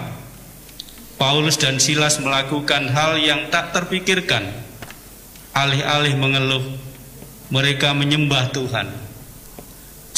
Paulus 1.14 1.54
dan 1.54 1.78
Silas 1.78 2.18
melakukan 2.18 2.90
hal 2.90 3.14
yang 3.22 3.46
tak 3.46 3.70
terpikirkan. 3.70 4.42
Alih-alih 5.54 6.18
mengeluh 6.18 6.64
mereka 7.54 7.94
menyembah 7.94 8.50
Tuhan. 8.50 8.90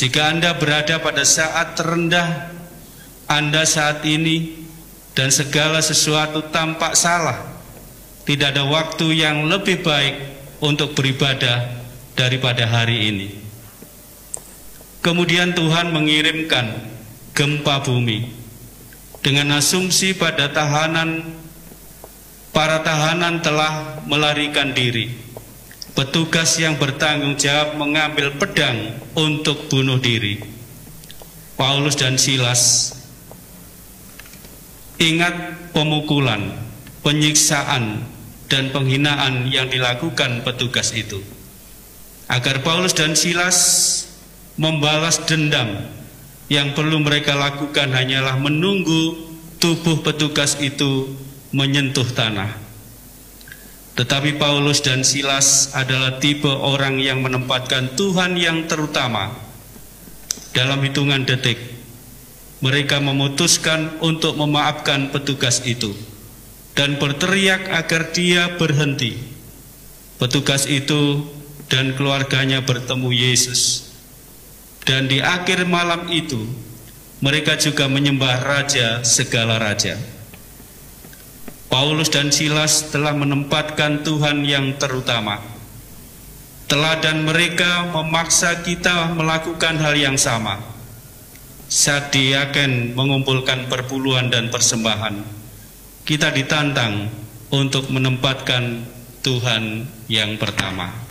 Jika 0.00 0.32
Anda 0.32 0.56
berada 0.56 0.96
pada 1.04 1.28
saat 1.28 1.76
terendah 1.76 2.48
Anda 3.28 3.68
saat 3.68 4.00
ini 4.08 4.64
dan 5.12 5.28
segala 5.28 5.84
sesuatu 5.84 6.48
tampak 6.48 6.96
salah 6.96 7.53
tidak 8.24 8.56
ada 8.56 8.64
waktu 8.64 9.20
yang 9.20 9.44
lebih 9.48 9.84
baik 9.84 10.16
untuk 10.64 10.96
beribadah 10.96 11.84
daripada 12.16 12.64
hari 12.64 13.12
ini. 13.12 13.28
Kemudian 15.04 15.52
Tuhan 15.52 15.92
mengirimkan 15.92 16.72
gempa 17.36 17.84
bumi 17.84 18.24
dengan 19.20 19.60
asumsi 19.60 20.16
pada 20.16 20.48
tahanan 20.48 21.24
para 22.54 22.80
tahanan 22.80 23.44
telah 23.44 24.00
melarikan 24.08 24.72
diri. 24.72 25.12
Petugas 25.92 26.56
yang 26.58 26.80
bertanggung 26.80 27.36
jawab 27.36 27.76
mengambil 27.76 28.34
pedang 28.34 28.98
untuk 29.14 29.68
bunuh 29.70 30.00
diri. 30.00 30.42
Paulus 31.54 31.94
dan 31.94 32.18
Silas 32.18 32.94
ingat 34.98 35.70
pemukulan, 35.70 36.50
penyiksaan, 37.06 38.02
dan 38.54 38.70
penghinaan 38.70 39.50
yang 39.50 39.66
dilakukan 39.66 40.46
petugas 40.46 40.94
itu. 40.94 41.18
Agar 42.30 42.62
Paulus 42.62 42.94
dan 42.94 43.18
Silas 43.18 43.58
membalas 44.54 45.26
dendam 45.26 45.90
yang 46.46 46.70
perlu 46.70 47.02
mereka 47.02 47.34
lakukan 47.34 47.90
hanyalah 47.90 48.38
menunggu 48.38 49.18
tubuh 49.58 50.06
petugas 50.06 50.54
itu 50.62 51.10
menyentuh 51.50 52.06
tanah. 52.06 52.54
Tetapi 53.98 54.38
Paulus 54.38 54.86
dan 54.86 55.02
Silas 55.02 55.74
adalah 55.74 56.22
tipe 56.22 56.50
orang 56.50 57.02
yang 57.02 57.26
menempatkan 57.26 57.98
Tuhan 57.98 58.38
yang 58.38 58.70
terutama 58.70 59.34
dalam 60.54 60.78
hitungan 60.86 61.26
detik. 61.26 61.58
Mereka 62.62 63.02
memutuskan 63.02 63.98
untuk 63.98 64.38
memaafkan 64.38 65.10
petugas 65.10 65.60
itu 65.66 66.13
dan 66.74 66.98
berteriak 66.98 67.70
agar 67.70 68.10
dia 68.10 68.58
berhenti. 68.58 69.18
Petugas 70.18 70.66
itu 70.66 71.26
dan 71.70 71.94
keluarganya 71.94 72.62
bertemu 72.62 73.10
Yesus. 73.14 73.90
Dan 74.84 75.08
di 75.08 75.22
akhir 75.22 75.64
malam 75.64 76.12
itu, 76.12 76.44
mereka 77.24 77.56
juga 77.56 77.88
menyembah 77.88 78.44
Raja 78.44 79.00
segala 79.00 79.56
Raja. 79.56 79.96
Paulus 81.72 82.12
dan 82.12 82.30
Silas 82.30 82.92
telah 82.92 83.16
menempatkan 83.16 84.04
Tuhan 84.06 84.44
yang 84.46 84.76
terutama. 84.78 85.42
Teladan 86.70 87.26
mereka 87.26 87.90
memaksa 87.90 88.62
kita 88.62 89.10
melakukan 89.16 89.80
hal 89.82 89.94
yang 89.98 90.14
sama. 90.14 90.62
Saat 91.66 92.14
mengumpulkan 92.94 93.66
perpuluhan 93.66 94.30
dan 94.30 94.52
persembahan, 94.52 95.43
kita 96.04 96.28
ditantang 96.32 97.08
untuk 97.48 97.88
menempatkan 97.88 98.84
Tuhan 99.24 99.88
yang 100.12 100.36
pertama. 100.36 101.03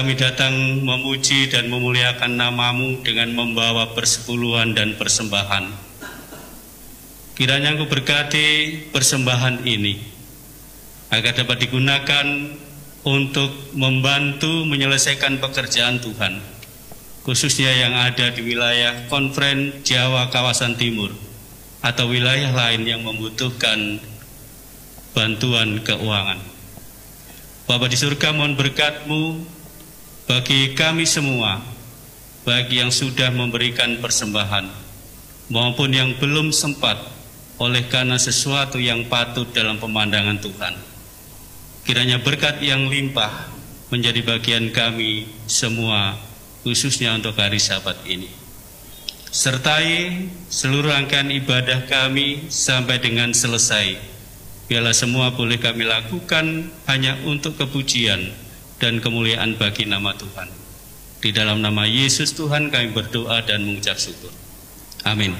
Kami 0.00 0.16
datang 0.16 0.80
memuji 0.80 1.52
dan 1.52 1.68
memuliakan 1.68 2.40
namamu 2.40 3.04
dengan 3.04 3.36
membawa 3.36 3.92
persepuluhan 3.92 4.72
dan 4.72 4.96
persembahan. 4.96 5.68
Kiranya 7.36 7.76
engkau 7.76 7.84
berkati 7.84 8.80
persembahan 8.96 9.60
ini, 9.68 10.00
agar 11.12 11.36
dapat 11.36 11.68
digunakan 11.68 12.24
untuk 13.04 13.52
membantu 13.76 14.64
menyelesaikan 14.64 15.36
pekerjaan 15.36 16.00
Tuhan, 16.00 16.40
khususnya 17.28 17.68
yang 17.68 17.92
ada 17.92 18.32
di 18.32 18.40
wilayah 18.40 19.04
konferen 19.12 19.84
Jawa 19.84 20.32
kawasan 20.32 20.80
timur, 20.80 21.12
atau 21.84 22.08
wilayah 22.08 22.48
lain 22.56 22.88
yang 22.88 23.04
membutuhkan 23.04 24.00
bantuan 25.12 25.76
keuangan. 25.84 26.40
Bapak 27.68 27.92
di 27.92 28.00
surga 28.00 28.32
mohon 28.32 28.56
berkatmu 28.56 29.59
bagi 30.30 30.78
kami 30.78 31.10
semua, 31.10 31.58
bagi 32.46 32.78
yang 32.78 32.94
sudah 32.94 33.34
memberikan 33.34 33.98
persembahan 33.98 34.62
maupun 35.50 35.90
yang 35.90 36.14
belum 36.22 36.54
sempat 36.54 37.02
oleh 37.58 37.90
karena 37.90 38.14
sesuatu 38.14 38.78
yang 38.78 39.10
patut 39.10 39.50
dalam 39.50 39.82
pemandangan 39.82 40.38
Tuhan. 40.38 40.78
Kiranya 41.82 42.22
berkat 42.22 42.62
yang 42.62 42.86
limpah 42.86 43.50
menjadi 43.90 44.22
bagian 44.22 44.70
kami 44.70 45.26
semua, 45.50 46.14
khususnya 46.62 47.10
untuk 47.18 47.34
hari 47.34 47.58
Sabat 47.58 47.98
ini. 48.06 48.30
Sertai 49.34 50.30
seluruh 50.46 50.94
rangkaian 50.94 51.26
ibadah 51.26 51.90
kami 51.90 52.46
sampai 52.46 53.02
dengan 53.02 53.34
selesai. 53.34 53.98
Biarlah 54.70 54.94
semua 54.94 55.34
boleh 55.34 55.58
kami 55.58 55.90
lakukan 55.90 56.70
hanya 56.86 57.18
untuk 57.26 57.58
kepujian 57.58 58.49
dan 58.80 58.98
kemuliaan 58.98 59.60
bagi 59.60 59.84
nama 59.84 60.16
Tuhan. 60.16 60.48
Di 61.20 61.36
dalam 61.36 61.60
nama 61.60 61.84
Yesus 61.84 62.32
Tuhan 62.32 62.72
kami 62.72 62.96
berdoa 62.96 63.44
dan 63.44 63.60
mengucap 63.68 64.00
syukur. 64.00 64.32
Amin. 65.04 65.36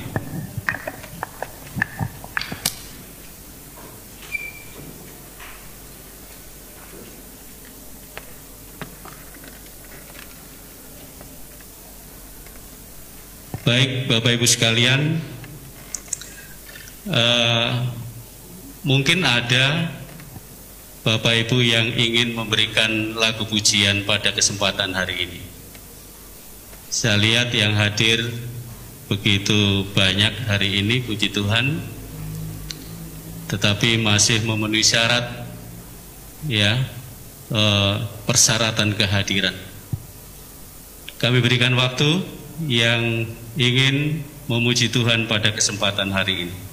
Baik 13.65 14.11
Bapak 14.11 14.37
Ibu 14.37 14.47
sekalian, 14.51 15.23
uh, 17.09 17.87
mungkin 18.83 19.23
ada 19.25 19.95
Bapak 21.01 21.33
Ibu 21.49 21.65
yang 21.65 21.97
ingin 21.97 22.37
memberikan 22.37 23.17
lagu 23.17 23.49
pujian 23.49 24.05
pada 24.05 24.37
kesempatan 24.37 24.93
hari 24.93 25.25
ini. 25.25 25.41
Saya 26.93 27.17
lihat 27.17 27.49
yang 27.57 27.73
hadir 27.73 28.21
begitu 29.09 29.89
banyak 29.97 30.45
hari 30.45 30.85
ini, 30.85 31.01
puji 31.01 31.33
Tuhan, 31.33 31.81
tetapi 33.49 33.97
masih 33.97 34.45
memenuhi 34.45 34.85
syarat 34.85 35.25
ya 36.45 36.77
eh, 37.49 37.95
persyaratan 38.29 38.93
kehadiran. 38.93 39.57
Kami 41.17 41.41
berikan 41.41 41.81
waktu 41.81 42.21
yang 42.69 43.25
ingin 43.57 44.21
memuji 44.53 44.93
Tuhan 44.93 45.25
pada 45.33 45.49
kesempatan 45.49 46.13
hari 46.13 46.45
ini. 46.45 46.70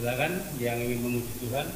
Silakan 0.00 0.32
yang 0.56 0.80
ingin 0.80 1.04
memuji 1.04 1.28
Tuhan 1.44 1.68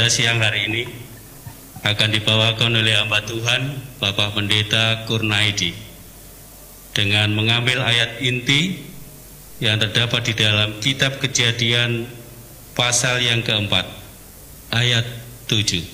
pada 0.00 0.16
siang 0.16 0.40
hari 0.40 0.64
ini 0.64 0.88
akan 1.84 2.08
dibawakan 2.08 2.72
oleh 2.72 2.96
hamba 2.96 3.20
Tuhan 3.20 3.84
Bapak 4.00 4.32
Pendeta 4.32 5.04
Kurnaidi 5.04 5.76
dengan 6.96 7.28
mengambil 7.36 7.84
ayat 7.84 8.16
inti 8.24 8.80
yang 9.60 9.76
terdapat 9.76 10.24
di 10.24 10.32
dalam 10.40 10.80
kitab 10.80 11.20
kejadian 11.20 12.08
pasal 12.72 13.20
yang 13.20 13.44
keempat 13.44 13.84
ayat 14.72 15.04
7 15.52 15.84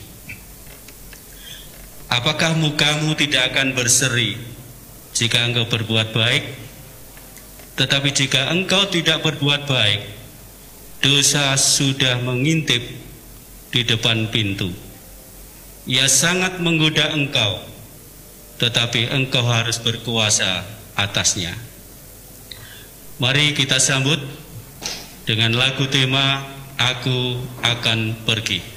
Apakah 2.07 2.55
mukamu 2.63 3.11
tidak 3.19 3.51
akan 3.51 3.75
berseri 3.75 4.39
jika 5.19 5.51
engkau 5.51 5.67
berbuat 5.67 6.15
baik? 6.15 6.47
Tetapi 7.75 8.15
jika 8.15 8.55
engkau 8.55 8.87
tidak 8.87 9.27
berbuat 9.27 9.67
baik 9.67 10.01
dosa 11.03 11.59
sudah 11.59 12.23
mengintip 12.23 13.06
di 13.71 13.83
depan 13.87 14.29
pintu. 14.31 14.71
Ia 15.87 16.11
sangat 16.11 16.59
menggoda 16.59 17.15
engkau, 17.15 17.63
tetapi 18.59 19.11
engkau 19.15 19.47
harus 19.47 19.79
berkuasa 19.79 20.67
atasnya. 20.99 21.55
Mari 23.17 23.57
kita 23.57 23.81
sambut 23.81 24.19
dengan 25.25 25.57
lagu 25.57 25.89
tema 25.89 26.45
Aku 26.77 27.41
akan 27.65 28.13
pergi. 28.29 28.76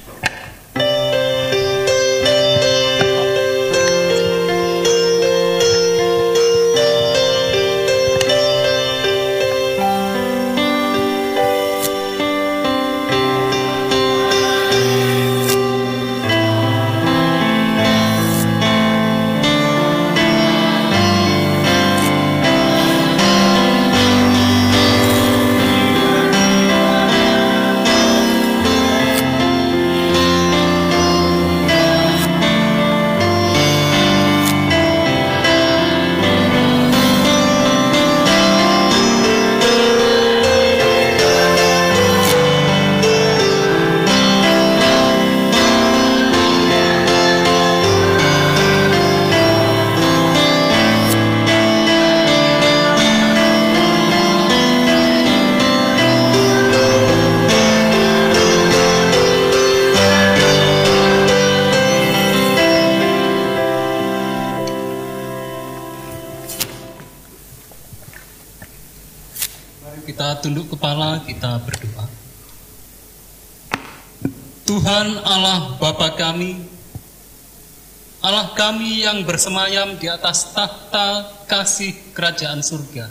Yang 79.10 79.26
bersemayam 79.26 79.98
di 79.98 80.06
atas 80.06 80.54
tahta 80.54 81.26
kasih 81.50 81.98
kerajaan 82.14 82.62
surga. 82.62 83.10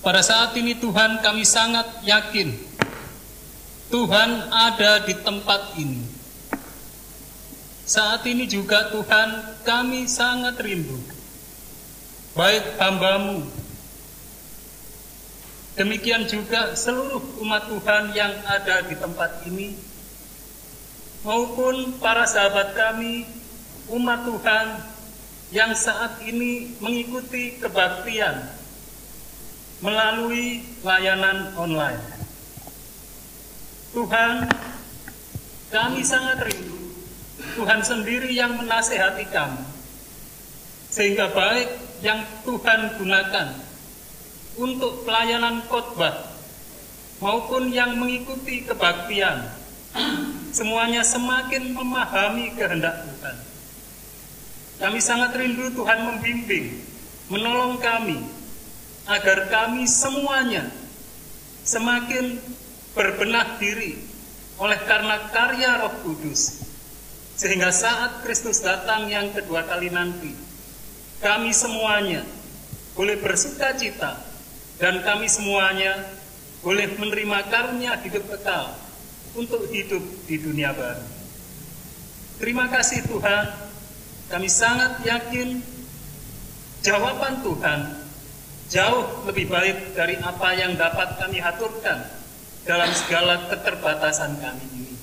Pada 0.00 0.24
saat 0.24 0.56
ini 0.56 0.72
Tuhan 0.80 1.20
kami 1.20 1.44
sangat 1.44 1.84
yakin 2.08 2.56
Tuhan 3.92 4.30
ada 4.48 5.04
di 5.04 5.12
tempat 5.12 5.76
ini. 5.76 6.00
Saat 7.84 8.24
ini 8.24 8.48
juga 8.48 8.88
Tuhan 8.88 9.60
kami 9.68 10.08
sangat 10.08 10.56
rindu. 10.60 10.96
Baik 12.32 12.80
hambamu 12.80 13.44
Demikian 15.76 16.26
juga 16.26 16.74
seluruh 16.74 17.22
umat 17.44 17.70
Tuhan 17.70 18.10
yang 18.10 18.34
ada 18.50 18.82
di 18.82 18.98
tempat 18.98 19.46
ini, 19.46 19.78
maupun 21.22 21.94
para 22.02 22.26
sahabat 22.26 22.74
kami, 22.74 23.22
umat 23.92 24.24
Tuhan 24.28 24.66
yang 25.48 25.72
saat 25.72 26.20
ini 26.28 26.76
mengikuti 26.80 27.56
kebaktian 27.56 28.52
melalui 29.80 30.60
layanan 30.84 31.56
online. 31.56 32.02
Tuhan, 33.96 34.44
kami 35.72 36.00
sangat 36.04 36.44
rindu 36.44 36.76
Tuhan 37.56 37.80
sendiri 37.80 38.28
yang 38.36 38.60
menasehati 38.60 39.24
kami, 39.32 39.64
sehingga 40.92 41.32
baik 41.32 41.68
yang 42.04 42.20
Tuhan 42.44 43.00
gunakan 43.00 43.48
untuk 44.58 45.08
pelayanan 45.08 45.64
khotbah 45.70 46.28
maupun 47.18 47.72
yang 47.72 47.96
mengikuti 47.98 48.62
kebaktian 48.66 49.48
semuanya 50.54 51.02
semakin 51.02 51.74
memahami 51.74 52.54
kehendak 52.54 53.06
Tuhan. 53.06 53.36
Kami 54.78 55.02
sangat 55.02 55.34
rindu 55.34 55.74
Tuhan 55.74 56.06
membimbing, 56.06 56.78
menolong 57.34 57.82
kami 57.82 58.18
agar 59.10 59.50
kami 59.50 59.90
semuanya 59.90 60.70
semakin 61.66 62.38
berbenah 62.94 63.58
diri 63.58 63.98
oleh 64.58 64.78
karena 64.86 65.30
karya 65.34 65.82
Roh 65.82 65.94
Kudus 66.06 66.62
sehingga 67.38 67.70
saat 67.70 68.26
Kristus 68.26 68.62
datang 68.62 69.06
yang 69.06 69.30
kedua 69.30 69.62
kali 69.66 69.90
nanti 69.90 70.34
kami 71.22 71.54
semuanya 71.54 72.22
boleh 72.98 73.18
bersuka 73.22 73.74
cita 73.78 74.18
dan 74.78 75.02
kami 75.02 75.30
semuanya 75.30 76.06
boleh 76.62 76.86
menerima 76.98 77.38
karunia 77.50 77.94
hidup 78.02 78.26
kekal 78.26 78.74
untuk 79.38 79.70
hidup 79.70 80.02
di 80.26 80.36
dunia 80.42 80.74
baru. 80.74 81.06
Terima 82.42 82.66
kasih 82.70 83.06
Tuhan, 83.06 83.44
kami 84.28 84.48
sangat 84.48 85.00
yakin 85.08 85.64
jawaban 86.84 87.40
Tuhan 87.40 87.80
jauh 88.68 89.24
lebih 89.24 89.48
baik 89.48 89.96
dari 89.96 90.20
apa 90.20 90.52
yang 90.52 90.76
dapat 90.76 91.16
kami 91.16 91.40
aturkan 91.40 92.04
dalam 92.68 92.92
segala 92.92 93.48
keterbatasan 93.48 94.36
kami 94.36 94.64
ini. 94.76 94.94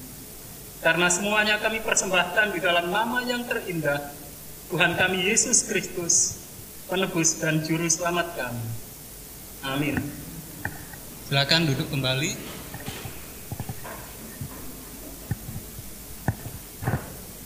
Karena 0.85 1.09
semuanya 1.09 1.57
kami 1.57 1.81
persembahkan 1.81 2.53
di 2.53 2.61
dalam 2.61 2.93
nama 2.93 3.25
yang 3.25 3.41
terindah, 3.49 4.13
Tuhan 4.69 4.93
kami 4.93 5.25
Yesus 5.25 5.65
Kristus, 5.65 6.45
penebus 6.85 7.41
dan 7.41 7.65
juru 7.65 7.89
selamat 7.89 8.37
kami. 8.37 8.65
Amin. 9.65 9.97
Silakan 11.25 11.73
duduk 11.73 11.89
kembali. 11.89 12.54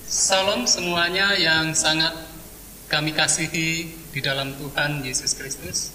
Salam 0.10 0.66
semuanya 0.66 1.38
yang 1.38 1.70
sangat 1.78 2.10
kami 2.90 3.14
kasihi 3.14 3.94
di 4.10 4.20
dalam 4.26 4.58
Tuhan 4.58 5.06
Yesus 5.06 5.38
Kristus. 5.38 5.94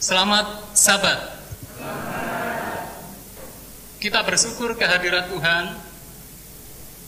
Selamat 0.00 0.72
Sabat. 0.72 1.20
Kita 4.00 4.24
bersyukur 4.24 4.72
kehadiran 4.80 5.28
Tuhan 5.28 5.64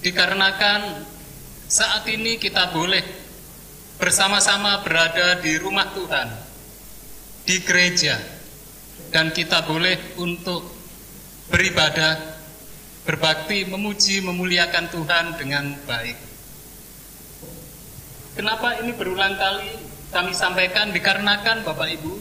dikarenakan 0.04 1.00
saat 1.64 2.04
ini 2.12 2.36
kita 2.36 2.76
boleh 2.76 3.00
bersama-sama 3.96 4.84
berada 4.84 5.40
di 5.40 5.56
rumah 5.56 5.96
Tuhan, 5.96 6.28
di 7.48 7.56
gereja, 7.64 8.20
dan 9.16 9.32
kita 9.32 9.64
boleh 9.64 9.96
untuk 10.20 10.60
beribadah, 11.48 12.29
berbakti, 13.10 13.66
memuji, 13.66 14.22
memuliakan 14.22 14.86
Tuhan 14.86 15.34
dengan 15.34 15.74
baik. 15.82 16.14
Kenapa 18.38 18.78
ini 18.78 18.94
berulang 18.94 19.34
kali 19.34 19.66
kami 20.14 20.30
sampaikan 20.30 20.94
dikarenakan 20.94 21.66
Bapak 21.66 21.90
Ibu, 21.90 22.14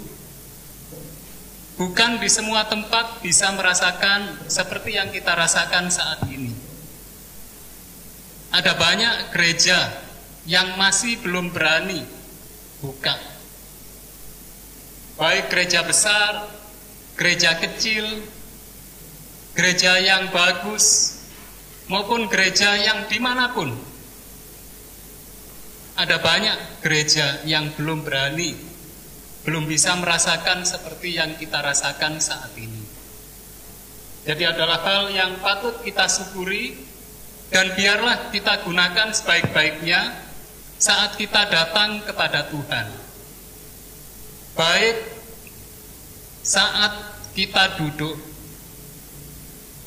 bukan 1.78 2.18
di 2.18 2.26
semua 2.26 2.66
tempat 2.66 3.22
bisa 3.22 3.54
merasakan 3.54 4.50
seperti 4.50 4.98
yang 4.98 5.14
kita 5.14 5.38
rasakan 5.38 5.94
saat 5.94 6.26
ini. 6.26 6.58
Ada 8.50 8.74
banyak 8.74 9.30
gereja 9.30 9.78
yang 10.50 10.74
masih 10.74 11.22
belum 11.22 11.54
berani 11.54 12.02
buka. 12.82 13.14
Baik 15.22 15.54
gereja 15.54 15.86
besar, 15.86 16.50
gereja 17.14 17.54
kecil, 17.62 18.26
gereja 19.60 19.99
yang 19.99 20.32
bagus, 20.32 21.20
maupun 21.91 22.32
gereja 22.32 22.80
yang 22.80 23.12
di 23.12 23.20
mana 23.20 23.51
pun. 23.51 23.68
Ada 25.99 26.16
banyak 26.24 26.80
gereja 26.80 27.43
yang 27.43 27.68
belum 27.76 28.07
berani, 28.07 28.55
belum 29.43 29.68
bisa 29.68 29.99
merasakan 29.99 30.64
seperti 30.64 31.20
yang 31.20 31.36
kita 31.36 31.60
rasakan 31.60 32.24
saat 32.24 32.55
ini. 32.55 32.88
Jadi 34.24 34.47
adalah 34.47 34.80
hal 34.80 35.12
yang 35.12 35.43
patut 35.43 35.84
kita 35.84 36.07
syukuri 36.07 36.80
dan 37.51 37.76
biarlah 37.76 38.32
kita 38.32 38.64
gunakan 38.64 39.12
sebaik-baiknya 39.12 40.24
saat 40.80 41.20
kita 41.20 41.51
datang 41.51 41.99
kepada 42.07 42.47
Tuhan. 42.47 42.88
Baik 44.55 44.97
saat 46.47 46.95
kita 47.36 47.76
duduk, 47.76 48.29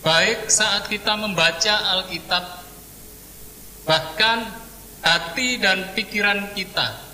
baik 0.02 0.50
saat 0.50 0.90
kita 0.90 1.14
membaca 1.14 1.74
Alkitab, 1.98 2.44
bahkan 3.86 4.46
hati 5.02 5.58
dan 5.62 5.94
pikiran 5.94 6.54
kita 6.54 7.12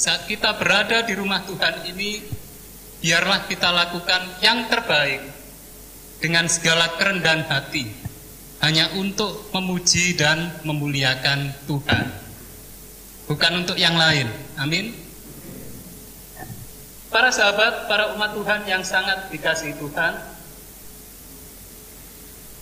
saat 0.00 0.24
kita 0.24 0.56
berada 0.56 1.04
di 1.04 1.12
rumah 1.12 1.44
Tuhan 1.44 1.84
ini, 1.92 2.24
biarlah 3.04 3.44
kita 3.44 3.68
lakukan 3.68 4.40
yang 4.40 4.64
terbaik 4.72 5.20
dengan 6.24 6.48
segala 6.48 6.96
kerendahan 6.96 7.44
hati, 7.44 7.84
hanya 8.64 8.96
untuk 8.96 9.52
memuji 9.52 10.16
dan 10.16 10.56
memuliakan 10.64 11.52
Tuhan, 11.68 12.06
bukan 13.28 13.52
untuk 13.60 13.76
yang 13.76 13.92
lain. 14.00 14.32
Amin. 14.56 14.96
Para 17.12 17.28
sahabat, 17.28 17.84
para 17.84 18.16
umat 18.16 18.32
Tuhan 18.32 18.64
yang 18.64 18.80
sangat 18.80 19.28
dikasihi 19.28 19.76
Tuhan, 19.76 20.16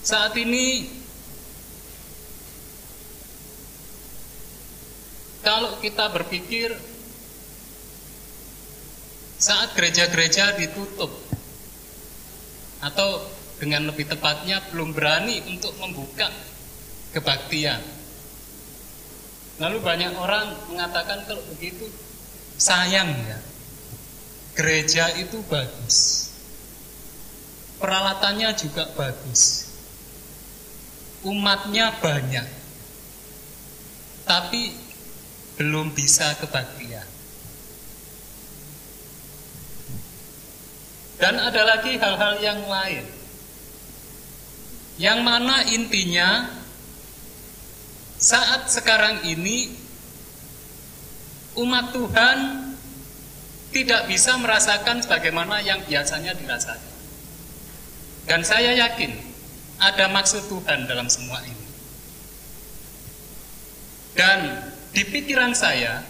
saat 0.09 0.33
ini 0.41 0.89
kalau 5.45 5.77
kita 5.77 6.09
berpikir 6.09 6.73
saat 9.37 9.77
gereja-gereja 9.77 10.57
ditutup 10.57 11.13
atau 12.81 13.21
dengan 13.61 13.85
lebih 13.93 14.09
tepatnya 14.09 14.65
belum 14.73 14.97
berani 14.97 15.45
untuk 15.45 15.77
membuka 15.77 16.25
kebaktian. 17.13 17.77
Lalu 19.61 19.77
banyak 19.77 20.17
orang 20.17 20.57
mengatakan 20.73 21.21
kalau 21.29 21.43
begitu 21.53 21.85
sayang 22.57 23.13
ya 23.29 23.37
gereja 24.57 25.13
itu 25.21 25.37
bagus. 25.45 26.25
Peralatannya 27.77 28.49
juga 28.57 28.89
bagus. 28.97 29.68
Umatnya 31.27 31.91
banyak. 31.99 32.47
Tapi 34.23 34.71
belum 35.59 35.91
bisa 35.91 36.37
kebaktian. 36.39 37.07
Dan 41.19 41.35
ada 41.35 41.61
lagi 41.67 41.99
hal-hal 41.99 42.39
yang 42.39 42.63
lain. 42.63 43.03
Yang 44.95 45.19
mana 45.19 45.67
intinya 45.67 46.47
saat 48.19 48.71
sekarang 48.71 49.27
ini 49.27 49.71
umat 51.59 51.91
Tuhan 51.91 52.39
tidak 53.75 54.07
bisa 54.07 54.39
merasakan 54.39 55.03
sebagaimana 55.03 55.59
yang 55.59 55.83
biasanya 55.83 56.31
dirasakan. 56.35 56.95
Dan 58.27 58.41
saya 58.47 58.75
yakin 58.75 59.28
ada 59.79 60.05
maksud 60.11 60.51
Tuhan 60.51 60.85
dalam 60.85 61.07
semua 61.07 61.39
ini. 61.43 61.67
Dan 64.13 64.39
di 64.91 65.03
pikiran 65.07 65.55
saya, 65.55 66.03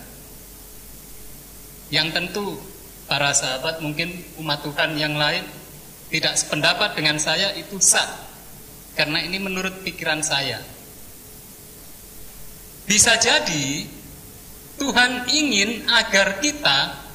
yang 1.94 2.10
tentu 2.14 2.58
para 3.06 3.34
sahabat 3.34 3.82
mungkin 3.82 4.14
umat 4.42 4.62
Tuhan 4.66 4.98
yang 4.98 5.18
lain 5.18 5.46
tidak 6.10 6.38
sependapat 6.38 6.98
dengan 6.98 7.22
saya 7.22 7.54
itu 7.58 7.78
sah. 7.78 8.10
Karena 8.98 9.22
ini 9.22 9.38
menurut 9.38 9.86
pikiran 9.86 10.22
saya. 10.26 10.60
Bisa 12.90 13.16
jadi 13.22 13.86
Tuhan 14.82 15.30
ingin 15.30 15.86
agar 15.86 16.42
kita 16.42 17.10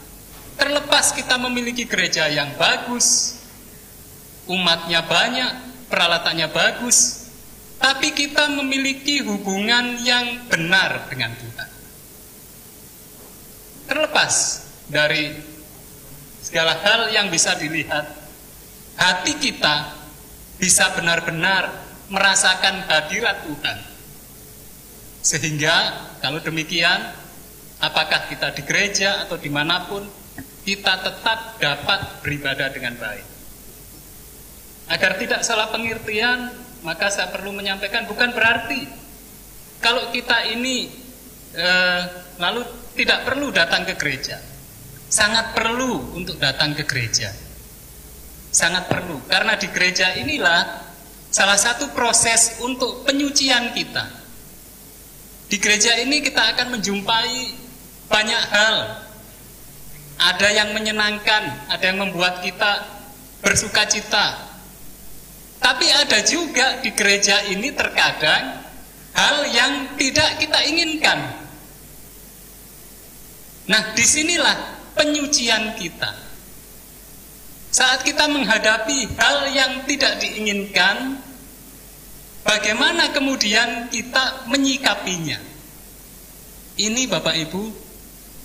Terlepas 0.55 1.11
kita 1.11 1.35
memiliki 1.35 1.83
gereja 1.83 2.31
yang 2.31 2.55
bagus, 2.55 3.39
umatnya 4.47 5.03
banyak, 5.03 5.53
peralatannya 5.95 6.51
bagus, 6.51 7.31
tapi 7.79 8.11
kita 8.11 8.51
memiliki 8.51 9.23
hubungan 9.23 10.03
yang 10.03 10.43
benar 10.51 11.07
dengan 11.07 11.31
Tuhan. 11.39 11.71
Terlepas 13.87 14.35
dari 14.91 15.31
segala 16.43 16.75
hal 16.83 17.15
yang 17.15 17.31
bisa 17.31 17.55
dilihat, 17.55 18.11
hati 18.99 19.39
kita 19.39 19.95
bisa 20.59 20.91
benar-benar 20.99 21.71
merasakan 22.11 22.91
hadirat 22.91 23.47
Tuhan. 23.47 23.79
Sehingga 25.23 25.77
kalau 26.19 26.43
demikian, 26.43 27.15
apakah 27.79 28.27
kita 28.27 28.51
di 28.51 28.67
gereja 28.67 29.31
atau 29.31 29.39
di 29.39 29.49
mana 29.49 29.87
pun, 29.87 30.03
kita 30.67 31.07
tetap 31.07 31.63
dapat 31.63 32.19
beribadah 32.27 32.73
dengan 32.75 32.99
baik. 32.99 33.34
Agar 34.85 35.16
tidak 35.16 35.41
salah 35.41 35.72
pengertian, 35.72 36.53
maka 36.85 37.09
saya 37.09 37.32
perlu 37.32 37.57
menyampaikan 37.57 38.05
bukan 38.05 38.37
berarti 38.37 38.85
kalau 39.80 40.12
kita 40.12 40.53
ini 40.53 40.93
eh, 41.57 42.03
lalu 42.37 42.64
tidak 42.93 43.24
perlu 43.24 43.49
datang 43.49 43.89
ke 43.89 43.97
gereja. 43.97 44.37
Sangat 45.09 45.55
perlu 45.57 46.16
untuk 46.16 46.37
datang 46.37 46.74
ke 46.76 46.85
gereja. 46.85 47.32
Sangat 48.55 48.87
perlu 48.87 49.24
karena 49.26 49.57
di 49.57 49.66
gereja 49.72 50.14
inilah 50.20 50.85
salah 51.32 51.59
satu 51.59 51.91
proses 51.97 52.61
untuk 52.62 53.03
penyucian 53.09 53.72
kita. 53.72 54.05
Di 55.49 55.57
gereja 55.61 55.97
ini 56.01 56.22
kita 56.22 56.55
akan 56.55 56.78
menjumpai 56.78 57.37
banyak 58.09 58.43
hal 58.53 59.05
ada 60.18 60.49
yang 60.55 60.70
menyenangkan, 60.70 61.43
ada 61.68 61.85
yang 61.85 61.99
membuat 61.99 62.41
kita 62.41 62.87
bersuka 63.43 63.85
cita. 63.91 64.54
Tapi 65.59 65.87
ada 65.89 66.19
juga 66.27 66.79
di 66.85 66.91
gereja 66.93 67.45
ini 67.51 67.73
terkadang 67.73 68.65
hal 69.15 69.37
yang 69.49 69.73
tidak 69.97 70.43
kita 70.43 70.59
inginkan. 70.67 71.19
Nah, 73.65 73.83
di 73.97 74.05
sinilah 74.05 74.59
penyucian 74.93 75.79
kita. 75.81 76.13
Saat 77.75 78.07
kita 78.07 78.31
menghadapi 78.31 79.19
hal 79.19 79.51
yang 79.51 79.73
tidak 79.89 80.23
diinginkan, 80.23 81.19
bagaimana 82.47 83.11
kemudian 83.11 83.91
kita 83.91 84.47
menyikapinya? 84.47 85.41
Ini 86.75 87.03
Bapak 87.11 87.35
Ibu 87.35 87.63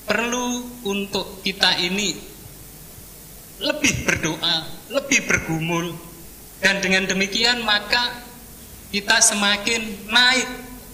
perlu 0.10 0.50
untuk 0.90 1.46
kita 1.46 1.78
ini 1.78 2.18
lebih 3.62 3.94
berdoa, 4.08 4.66
lebih 4.90 5.30
bergumul, 5.30 5.94
dan 6.60 6.84
dengan 6.84 7.08
demikian 7.08 7.64
maka 7.64 8.24
kita 8.92 9.22
semakin 9.24 10.10
naik 10.10 10.50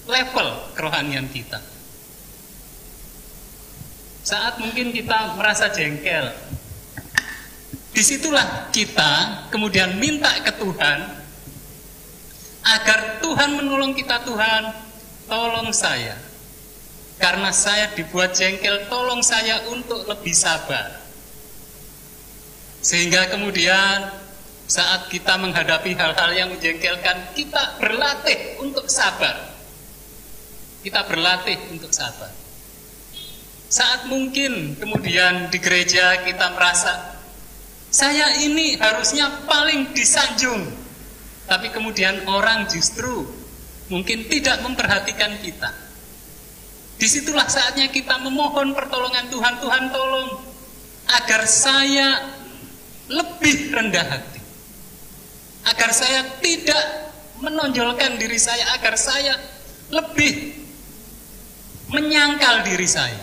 level 0.06 0.50
kerohanian 0.78 1.26
kita. 1.32 1.62
Saat 4.26 4.58
mungkin 4.58 4.90
kita 4.90 5.38
merasa 5.38 5.70
jengkel, 5.70 6.34
di 7.94 8.02
situlah 8.02 8.70
kita 8.74 9.46
kemudian 9.54 10.02
minta 10.02 10.34
ke 10.42 10.52
Tuhan 10.58 11.00
agar 12.66 13.22
Tuhan 13.22 13.50
menolong 13.62 13.94
kita 13.94 14.26
Tuhan, 14.26 14.64
tolong 15.30 15.70
saya 15.70 16.18
karena 17.16 17.54
saya 17.56 17.94
dibuat 17.96 18.36
jengkel, 18.36 18.92
tolong 18.92 19.24
saya 19.24 19.64
untuk 19.72 20.04
lebih 20.04 20.36
sabar. 20.36 21.00
Sehingga 22.84 23.32
kemudian 23.32 24.25
saat 24.66 25.14
kita 25.14 25.38
menghadapi 25.38 25.94
hal-hal 25.94 26.32
yang 26.34 26.50
menjengkelkan, 26.50 27.38
kita 27.38 27.78
berlatih 27.78 28.58
untuk 28.66 28.90
sabar. 28.90 29.54
Kita 30.82 31.06
berlatih 31.06 31.58
untuk 31.74 31.94
sabar. 31.94 32.34
Saat 33.66 34.06
mungkin 34.10 34.78
kemudian 34.78 35.50
di 35.50 35.58
gereja 35.58 36.22
kita 36.22 36.54
merasa 36.54 37.18
saya 37.90 38.44
ini 38.44 38.78
harusnya 38.78 39.48
paling 39.50 39.96
disanjung. 39.96 40.68
Tapi 41.46 41.70
kemudian 41.70 42.26
orang 42.26 42.66
justru 42.66 43.26
mungkin 43.86 44.26
tidak 44.26 44.66
memperhatikan 44.66 45.38
kita 45.46 45.70
Di 46.98 47.06
situlah 47.06 47.46
saatnya 47.46 47.86
kita 47.94 48.18
memohon 48.24 48.74
pertolongan 48.74 49.30
Tuhan. 49.30 49.62
Tuhan 49.62 49.84
tolong 49.94 50.42
agar 51.12 51.44
saya 51.46 52.24
lebih 53.12 53.70
rendah 53.76 54.06
hati. 54.10 54.42
Agar 55.66 55.90
saya 55.92 56.22
tidak 56.40 57.14
menonjolkan 57.42 58.16
diri 58.22 58.38
saya, 58.38 58.64
agar 58.78 58.96
saya 58.96 59.36
lebih 59.92 60.56
menyangkal 61.92 62.66
diri 62.66 62.88
saya, 62.90 63.22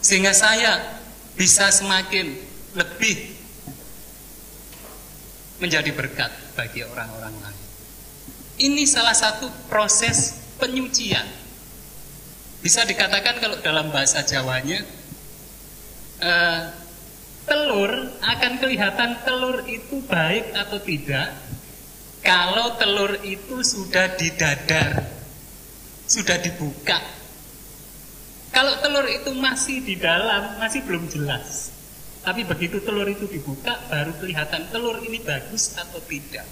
sehingga 0.00 0.32
saya 0.36 1.00
bisa 1.38 1.68
semakin 1.72 2.36
lebih 2.74 3.34
menjadi 5.62 5.90
berkat 5.94 6.32
bagi 6.58 6.82
orang-orang 6.82 7.34
lain. 7.40 7.62
Ini 8.54 8.82
salah 8.86 9.14
satu 9.14 9.50
proses 9.66 10.38
penyucian. 10.58 11.26
Bisa 12.62 12.86
dikatakan 12.86 13.42
kalau 13.42 13.58
dalam 13.60 13.90
bahasa 13.92 14.22
Jawanya, 14.24 14.80
eh, 16.22 16.62
telur 17.44 17.92
akan 18.24 18.52
kelihatan 18.58 19.20
telur 19.24 19.64
itu 19.68 20.00
baik 20.08 20.56
atau 20.56 20.80
tidak 20.80 21.44
kalau 22.24 22.80
telur 22.80 23.20
itu 23.20 23.60
sudah 23.60 24.16
didadar, 24.16 25.04
sudah 26.08 26.40
dibuka. 26.40 26.96
Kalau 28.48 28.80
telur 28.80 29.04
itu 29.12 29.28
masih 29.36 29.84
di 29.84 30.00
dalam, 30.00 30.56
masih 30.56 30.88
belum 30.88 31.04
jelas. 31.12 31.68
Tapi 32.24 32.48
begitu 32.48 32.80
telur 32.80 33.04
itu 33.04 33.28
dibuka, 33.28 33.76
baru 33.92 34.16
kelihatan 34.16 34.72
telur 34.72 35.04
ini 35.04 35.20
bagus 35.20 35.76
atau 35.76 36.00
tidak. 36.08 36.48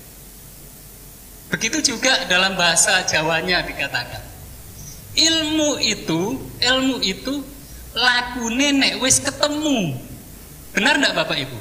Begitu 1.48 1.96
juga 1.96 2.28
dalam 2.28 2.52
bahasa 2.52 3.08
Jawanya 3.08 3.64
dikatakan. 3.64 4.20
Ilmu 5.16 5.80
itu, 5.80 6.36
ilmu 6.60 7.00
itu 7.00 7.40
laku 7.96 8.44
nenek 8.52 9.00
wis 9.00 9.24
ketemu. 9.24 9.96
Benar 10.72 10.96
enggak 11.00 11.14
Bapak 11.16 11.36
Ibu? 11.36 11.58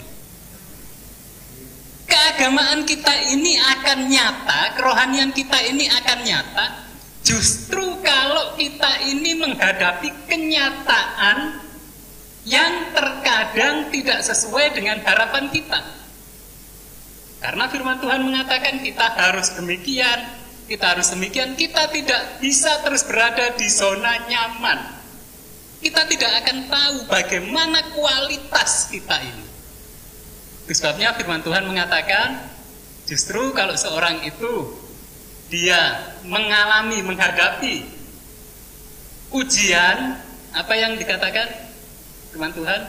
Keagamaan 2.08 2.84
kita 2.84 3.14
ini 3.32 3.56
akan 3.56 4.00
nyata, 4.12 4.76
kerohanian 4.76 5.32
kita 5.32 5.60
ini 5.68 5.88
akan 5.88 6.20
nyata 6.28 6.66
justru 7.22 8.02
kalau 8.02 8.58
kita 8.58 9.08
ini 9.08 9.38
menghadapi 9.38 10.10
kenyataan 10.26 11.64
yang 12.44 12.92
terkadang 12.92 13.94
tidak 13.94 14.20
sesuai 14.26 14.74
dengan 14.74 15.00
harapan 15.06 15.48
kita. 15.54 15.80
Karena 17.42 17.70
firman 17.70 17.98
Tuhan 18.02 18.22
mengatakan 18.26 18.82
kita 18.86 19.08
harus 19.18 19.54
demikian, 19.58 20.20
kita 20.70 20.98
harus 20.98 21.10
demikian, 21.14 21.58
kita 21.58 21.90
tidak 21.90 22.38
bisa 22.42 22.82
terus 22.86 23.06
berada 23.06 23.54
di 23.58 23.66
zona 23.70 24.28
nyaman. 24.30 25.01
Kita 25.82 26.06
tidak 26.06 26.32
akan 26.46 26.58
tahu 26.70 26.98
bagaimana 27.10 27.90
kualitas 27.98 28.94
kita 28.94 29.18
ini. 29.18 29.46
Itu 30.70 30.78
sebabnya 30.78 31.18
firman 31.18 31.42
Tuhan 31.42 31.66
mengatakan, 31.66 32.38
justru 33.10 33.50
kalau 33.58 33.74
seorang 33.74 34.22
itu 34.22 34.78
dia 35.50 36.14
mengalami, 36.22 37.02
menghadapi 37.02 37.82
ujian, 39.34 40.22
apa 40.54 40.74
yang 40.78 40.96
dikatakan? 41.02 41.72
firman 42.32 42.56
Tuhan, 42.56 42.82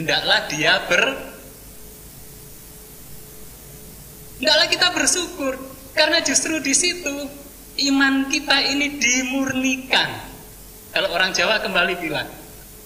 hendaklah 0.00 0.48
dia 0.48 0.80
ber 0.88 1.12
hendaklah 4.40 4.66
kita 4.72 4.88
bersyukur 4.96 5.54
karena 5.92 6.24
justru 6.24 6.56
di 6.64 6.72
situ 6.72 7.28
iman 7.92 8.32
kita 8.32 8.56
ini 8.64 8.96
dimurnikan. 8.96 10.27
Kalau 10.98 11.14
orang 11.14 11.30
Jawa 11.30 11.62
kembali 11.62 11.94
bilang, 12.02 12.26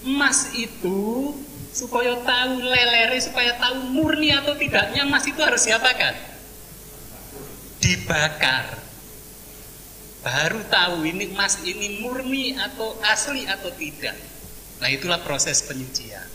emas 0.05 0.53
itu 0.53 1.33
supaya 1.73 2.13
tahu 2.21 2.61
lelere, 2.61 3.17
supaya 3.17 3.57
tahu 3.57 3.89
murni 3.89 4.29
atau 4.29 4.53
tidaknya 4.53 5.01
emas 5.01 5.25
itu 5.25 5.41
harus 5.41 5.65
diapakan? 5.65 6.13
Dibakar. 7.81 8.77
Baru 10.21 10.61
tahu 10.69 11.09
ini 11.09 11.33
emas 11.33 11.57
ini 11.65 12.05
murni 12.05 12.53
atau 12.53 12.93
asli 13.01 13.49
atau 13.49 13.73
tidak. 13.73 14.13
Nah 14.77 14.93
itulah 14.93 15.17
proses 15.25 15.65
penyucian. 15.65 16.29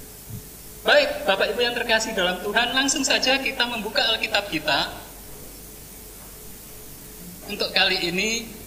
Baik, 0.82 1.30
Bapak 1.30 1.54
Ibu 1.54 1.62
yang 1.62 1.78
terkasih 1.78 2.10
dalam 2.10 2.42
Tuhan, 2.42 2.74
langsung 2.74 3.06
saja 3.06 3.38
kita 3.38 3.70
membuka 3.70 4.02
Alkitab 4.02 4.50
kita. 4.50 4.98
Untuk 7.46 7.70
kali 7.70 8.02
ini, 8.02 8.57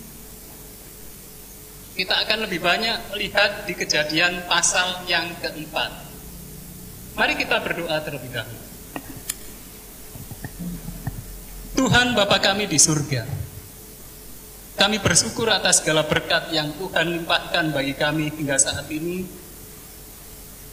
kita 2.02 2.18
akan 2.18 2.50
lebih 2.50 2.66
banyak 2.66 3.14
melihat 3.14 3.62
di 3.70 3.78
kejadian 3.78 4.50
pasal 4.50 5.06
yang 5.06 5.38
keempat. 5.38 5.94
Mari 7.14 7.38
kita 7.38 7.62
berdoa 7.62 8.02
terlebih 8.02 8.34
dahulu. 8.34 8.66
Tuhan 11.78 12.18
Bapa 12.18 12.42
kami 12.42 12.66
di 12.66 12.82
surga, 12.82 13.22
kami 14.82 14.98
bersyukur 14.98 15.46
atas 15.54 15.86
segala 15.86 16.10
berkat 16.10 16.50
yang 16.50 16.74
Tuhan 16.82 17.22
limpahkan 17.22 17.70
bagi 17.70 17.94
kami 17.94 18.34
hingga 18.34 18.58
saat 18.58 18.90
ini. 18.90 19.22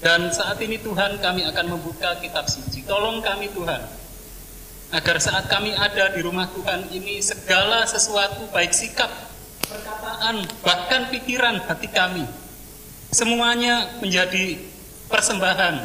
Dan 0.00 0.32
saat 0.32 0.56
ini 0.64 0.80
Tuhan 0.80 1.20
kami 1.20 1.44
akan 1.44 1.66
membuka 1.76 2.16
kitab 2.24 2.48
suci. 2.48 2.88
Tolong 2.88 3.20
kami 3.20 3.52
Tuhan, 3.52 3.82
agar 4.96 5.16
saat 5.20 5.44
kami 5.52 5.76
ada 5.76 6.08
di 6.16 6.24
rumah 6.24 6.48
Tuhan 6.56 6.88
ini 6.88 7.20
segala 7.20 7.84
sesuatu 7.84 8.48
baik 8.48 8.72
sikap, 8.72 9.27
perkataan, 9.68 10.36
bahkan 10.64 11.12
pikiran 11.12 11.60
hati 11.68 11.88
kami 11.92 12.24
semuanya 13.12 14.00
menjadi 14.00 14.56
persembahan 15.12 15.76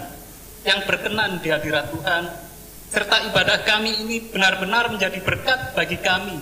yang 0.63 0.79
berkenan 0.87 1.43
di 1.43 1.51
hadirat 1.51 1.91
Tuhan 1.91 2.23
serta 2.87 3.27
ibadah 3.31 3.67
kami 3.67 4.05
ini 4.05 4.31
benar-benar 4.31 4.87
menjadi 4.91 5.19
berkat 5.19 5.75
bagi 5.75 5.99
kami 5.99 6.39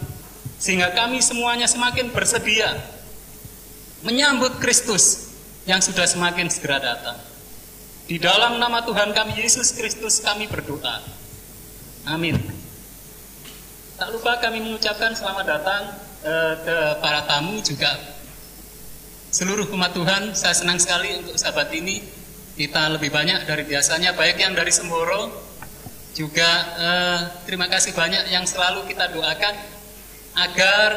sehingga 0.62 0.94
kami 0.94 1.18
semuanya 1.24 1.66
semakin 1.66 2.14
bersedia 2.14 2.78
menyambut 4.06 4.62
Kristus 4.62 5.34
yang 5.66 5.82
sudah 5.82 6.06
semakin 6.06 6.50
segera 6.50 6.82
datang. 6.82 7.18
Di 8.10 8.18
dalam 8.18 8.58
nama 8.58 8.82
Tuhan 8.84 9.14
kami 9.14 9.39
Yesus 9.39 9.74
Kristus 9.78 10.20
kami 10.20 10.50
berdoa. 10.50 11.00
Amin. 12.10 12.36
Tak 13.96 14.10
lupa 14.10 14.42
kami 14.42 14.60
mengucapkan 14.60 15.14
selamat 15.14 15.46
datang 15.46 16.11
eh, 16.26 16.53
ke 16.61 16.78
para 17.01 17.26
tamu 17.26 17.59
juga. 17.61 17.91
Seluruh 19.32 19.67
umat 19.74 19.95
Tuhan. 19.95 20.36
Saya 20.38 20.53
senang 20.55 20.78
sekali 20.78 21.17
untuk 21.22 21.36
sahabat 21.38 21.72
ini. 21.74 22.01
Kita 22.51 22.91
lebih 22.93 23.09
banyak 23.09 23.47
dari 23.47 23.63
biasanya, 23.63 24.13
baik 24.13 24.38
yang 24.38 24.53
dari 24.53 24.69
Semboro. 24.69 25.32
Juga 26.13 26.49
eh, 26.78 27.19
terima 27.47 27.72
kasih 27.72 27.95
banyak 27.95 28.30
yang 28.30 28.43
selalu 28.43 28.86
kita 28.91 29.09
doakan 29.11 29.55
agar 30.36 30.89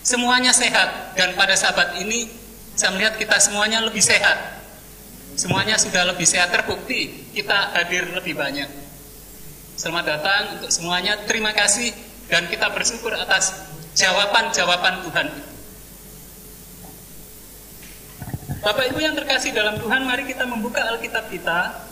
semuanya 0.00 0.54
sehat. 0.54 1.18
Dan 1.18 1.34
pada 1.34 1.58
sahabat 1.58 1.98
ini 2.00 2.30
saya 2.78 2.94
melihat 2.94 3.18
kita 3.18 3.36
semuanya 3.42 3.82
lebih 3.82 4.02
sehat. 4.02 4.62
Semuanya 5.34 5.74
sudah 5.74 6.06
lebih 6.14 6.24
sehat. 6.24 6.54
Terbukti, 6.54 7.34
kita 7.34 7.74
hadir 7.74 8.06
lebih 8.14 8.38
banyak. 8.38 8.70
Selamat 9.74 10.06
datang 10.06 10.42
untuk 10.54 10.70
semuanya, 10.70 11.18
terima 11.26 11.50
kasih 11.50 11.90
dan 12.30 12.48
kita 12.48 12.72
bersyukur 12.72 13.12
atas 13.12 13.73
jawaban-jawaban 13.94 15.06
Tuhan. 15.06 15.28
Bapak 18.64 18.84
Ibu 18.90 18.98
yang 19.00 19.14
terkasih 19.14 19.52
dalam 19.52 19.76
Tuhan, 19.76 20.08
mari 20.08 20.24
kita 20.24 20.48
membuka 20.48 20.82
Alkitab 20.88 21.28
kita 21.28 21.84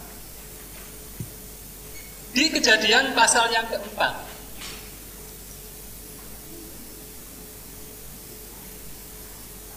di 2.32 2.48
kejadian 2.48 3.12
pasal 3.12 3.52
yang 3.52 3.68
keempat. 3.68 4.14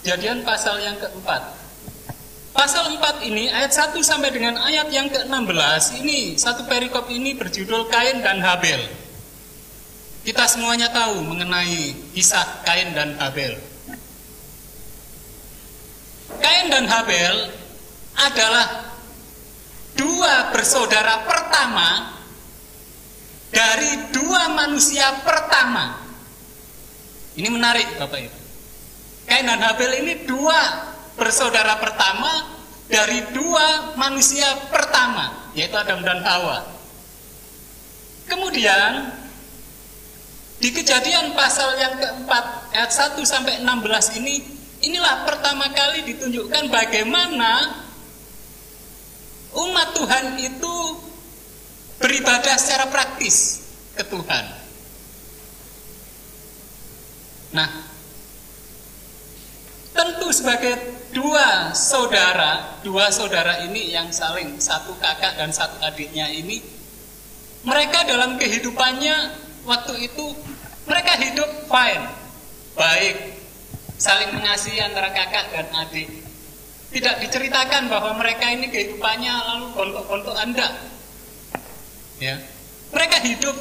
Kejadian 0.02 0.46
pasal 0.48 0.80
yang 0.80 0.96
keempat. 1.02 1.42
Pasal 2.56 2.96
4 2.96 3.28
ini 3.28 3.52
ayat 3.52 3.76
1 3.76 4.00
sampai 4.00 4.32
dengan 4.32 4.56
ayat 4.56 4.88
yang 4.88 5.12
ke-16 5.12 6.00
ini 6.00 6.40
satu 6.40 6.64
perikop 6.64 7.12
ini 7.12 7.36
berjudul 7.36 7.92
Kain 7.92 8.24
dan 8.24 8.40
Habel. 8.40 9.05
Kita 10.26 10.50
semuanya 10.50 10.90
tahu 10.90 11.22
mengenai 11.22 11.94
kisah 12.18 12.66
Kain 12.66 12.98
dan 12.98 13.14
Habel. 13.22 13.62
Kain 16.42 16.66
dan 16.74 16.90
Habel 16.90 17.54
adalah 18.18 18.90
dua 19.94 20.50
bersaudara 20.50 21.22
pertama 21.30 22.18
dari 23.54 24.10
dua 24.18 24.50
manusia 24.50 25.14
pertama. 25.22 26.02
Ini 27.38 27.46
menarik 27.54 27.86
Bapak 28.02 28.18
Ibu. 28.26 28.40
Kain 29.30 29.46
dan 29.46 29.62
Habel 29.62 29.94
ini 30.02 30.26
dua 30.26 30.90
bersaudara 31.22 31.78
pertama 31.78 32.50
dari 32.90 33.30
dua 33.30 33.94
manusia 33.94 34.58
pertama, 34.74 35.54
yaitu 35.54 35.78
Adam 35.78 36.02
dan 36.02 36.26
Hawa. 36.26 36.66
Kemudian 38.26 39.22
di 40.56 40.70
kejadian 40.72 41.36
pasal 41.36 41.76
yang 41.76 42.00
keempat 42.00 42.72
ayat 42.72 42.92
1 42.92 43.20
sampai 43.28 43.60
16 43.60 44.20
ini 44.24 44.36
inilah 44.88 45.28
pertama 45.28 45.68
kali 45.76 46.08
ditunjukkan 46.16 46.72
bagaimana 46.72 47.84
umat 49.56 49.90
Tuhan 49.96 50.26
itu 50.40 50.76
beribadah 52.00 52.56
secara 52.60 52.92
praktis 52.92 53.68
ke 53.96 54.04
Tuhan. 54.04 54.46
Nah, 57.56 57.70
tentu 59.96 60.28
sebagai 60.36 60.76
dua 61.16 61.72
saudara, 61.72 62.84
dua 62.84 63.08
saudara 63.16 63.64
ini 63.64 63.96
yang 63.96 64.12
saling 64.12 64.60
satu 64.60 64.92
kakak 65.00 65.40
dan 65.40 65.56
satu 65.56 65.80
adiknya 65.80 66.28
ini, 66.28 66.60
mereka 67.64 68.04
dalam 68.04 68.36
kehidupannya 68.36 69.45
waktu 69.66 70.08
itu 70.08 70.26
mereka 70.86 71.18
hidup 71.18 71.50
fine, 71.66 72.06
baik, 72.78 73.18
saling 73.98 74.32
mengasihi 74.38 74.80
antara 74.80 75.10
kakak 75.12 75.50
dan 75.52 75.68
adik. 75.74 76.08
Tidak 76.94 77.16
diceritakan 77.28 77.92
bahwa 77.92 78.16
mereka 78.16 78.48
ini 78.48 78.72
kehidupannya 78.72 79.34
lalu 79.34 79.66
kontok-kontok 79.76 80.36
anda. 80.40 80.70
Ya, 82.22 82.40
mereka 82.96 83.20
hidup 83.20 83.58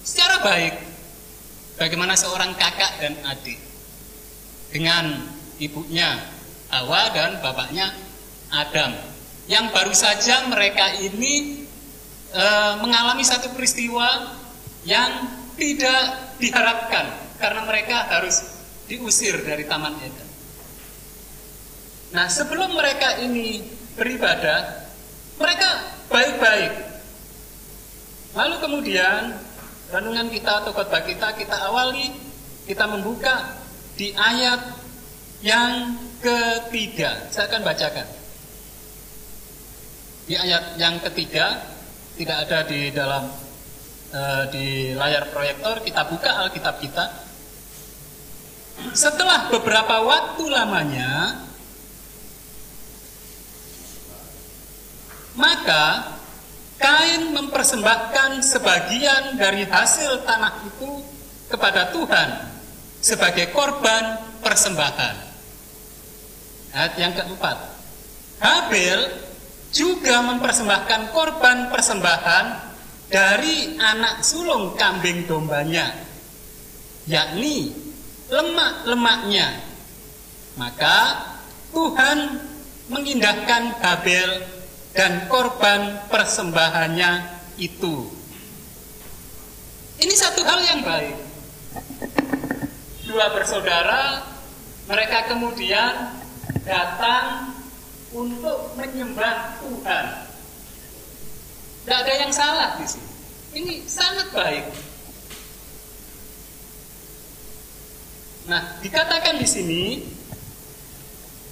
secara 0.00 0.40
baik. 0.40 0.74
Bagaimana 1.76 2.16
seorang 2.16 2.56
kakak 2.56 3.04
dan 3.04 3.16
adik 3.28 3.56
dengan 4.72 5.28
ibunya 5.60 6.16
Hawa 6.70 7.10
dan 7.10 7.42
bapaknya 7.42 7.90
Adam 8.54 8.94
yang 9.50 9.74
baru 9.74 9.90
saja 9.90 10.46
mereka 10.46 10.94
ini 11.02 11.66
e, 12.30 12.44
mengalami 12.78 13.26
satu 13.26 13.50
peristiwa 13.50 14.38
yang 14.84 15.28
tidak 15.56 16.34
diharapkan 16.40 17.36
karena 17.36 17.62
mereka 17.68 18.08
harus 18.08 18.40
diusir 18.88 19.40
dari 19.44 19.68
Taman 19.68 19.96
Eden. 20.00 20.28
Nah, 22.10 22.26
sebelum 22.26 22.74
mereka 22.74 23.22
ini 23.22 23.62
beribadah, 23.94 24.88
mereka 25.38 25.68
baik-baik. 26.10 26.72
Lalu 28.34 28.56
kemudian 28.58 29.36
renungan 29.90 30.30
kita 30.30 30.62
atau 30.62 30.70
khotbah 30.70 31.02
kita 31.02 31.34
kita 31.34 31.56
awali 31.66 32.14
kita 32.66 32.86
membuka 32.86 33.58
di 33.98 34.14
ayat 34.14 34.60
yang 35.42 35.98
ketiga, 36.22 37.26
saya 37.32 37.48
akan 37.50 37.62
bacakan. 37.64 38.06
Di 40.30 40.34
ayat 40.38 40.78
yang 40.78 41.02
ketiga, 41.02 41.58
tidak 42.14 42.36
ada 42.46 42.58
di 42.68 42.92
dalam 42.94 43.24
uh, 44.14 44.44
di 44.50 44.94
layar 44.94 45.30
proyektor, 45.30 45.82
kita 45.82 46.06
buka 46.06 46.30
Alkitab 46.46 46.78
kita. 46.82 47.04
Setelah 48.96 49.52
beberapa 49.52 50.02
waktu 50.02 50.44
lamanya, 50.48 51.44
maka 55.36 56.16
Kain 56.80 57.36
mempersembahkan 57.36 58.40
sebagian 58.40 59.36
dari 59.36 59.68
hasil 59.68 60.24
tanah 60.24 60.64
itu 60.64 61.04
kepada 61.52 61.92
Tuhan 61.92 62.48
sebagai 63.04 63.52
korban 63.52 64.16
persembahan. 64.40 65.16
Ayat 66.72 66.94
yang 66.96 67.12
keempat. 67.12 67.56
Habel 68.40 69.12
juga 69.76 70.24
mempersembahkan 70.24 71.12
korban 71.12 71.68
persembahan 71.68 72.69
dari 73.10 73.74
anak 73.74 74.22
sulung 74.22 74.78
kambing 74.78 75.26
dombanya, 75.26 75.90
yakni 77.10 77.74
lemak-lemaknya. 78.30 79.66
Maka 80.54 81.26
Tuhan 81.74 82.38
mengindahkan 82.86 83.82
Habel 83.82 84.46
dan 84.94 85.26
korban 85.26 86.06
persembahannya 86.06 87.42
itu. 87.58 88.06
Ini 90.00 90.14
satu 90.14 90.46
hal 90.46 90.60
yang 90.64 90.80
baik. 90.86 91.16
Dua 93.10 93.26
bersaudara, 93.34 94.22
mereka 94.86 95.34
kemudian 95.34 96.14
datang 96.62 97.58
untuk 98.14 98.74
menyembah 98.78 99.58
Tuhan. 99.58 100.29
Tidak 101.84 101.98
ada 101.98 102.14
yang 102.20 102.32
salah 102.32 102.70
di 102.76 102.86
sini. 102.86 103.10
Ini 103.50 103.74
sangat 103.88 104.30
baik. 104.30 104.64
Nah, 108.50 108.82
dikatakan 108.82 109.38
di 109.38 109.48
sini 109.48 109.82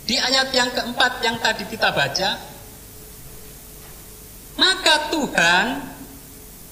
di 0.08 0.16
ayat 0.16 0.48
yang 0.56 0.72
keempat 0.72 1.20
yang 1.20 1.36
tadi 1.38 1.68
kita 1.68 1.92
baca, 1.92 2.30
maka 4.58 4.94
Tuhan 5.12 5.66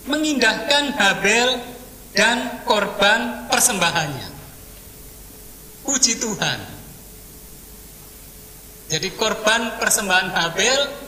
mengindahkan 0.09 0.95
Habel 0.97 1.61
dan 2.17 2.65
korban 2.65 3.47
persembahannya. 3.51 4.29
Puji 5.85 6.19
Tuhan. 6.19 6.59
Jadi 8.87 9.09
korban 9.19 9.79
persembahan 9.83 10.31
Habel 10.35 11.06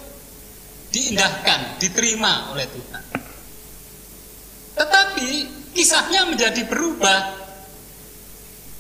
diindahkan, 0.93 1.81
diterima 1.81 2.53
oleh 2.53 2.67
Tuhan. 2.69 3.05
Tetapi 4.79 5.29
kisahnya 5.75 6.29
menjadi 6.29 6.63
berubah. 6.69 7.37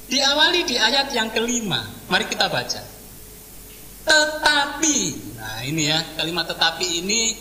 Diawali 0.08 0.64
di 0.64 0.80
ayat 0.80 1.12
yang 1.12 1.28
kelima. 1.28 1.84
Mari 2.08 2.24
kita 2.32 2.48
baca. 2.48 2.80
Tetapi, 4.08 4.98
nah 5.36 5.60
ini 5.68 5.84
ya, 5.84 6.00
kalimat 6.16 6.48
tetapi 6.48 7.04
ini 7.04 7.36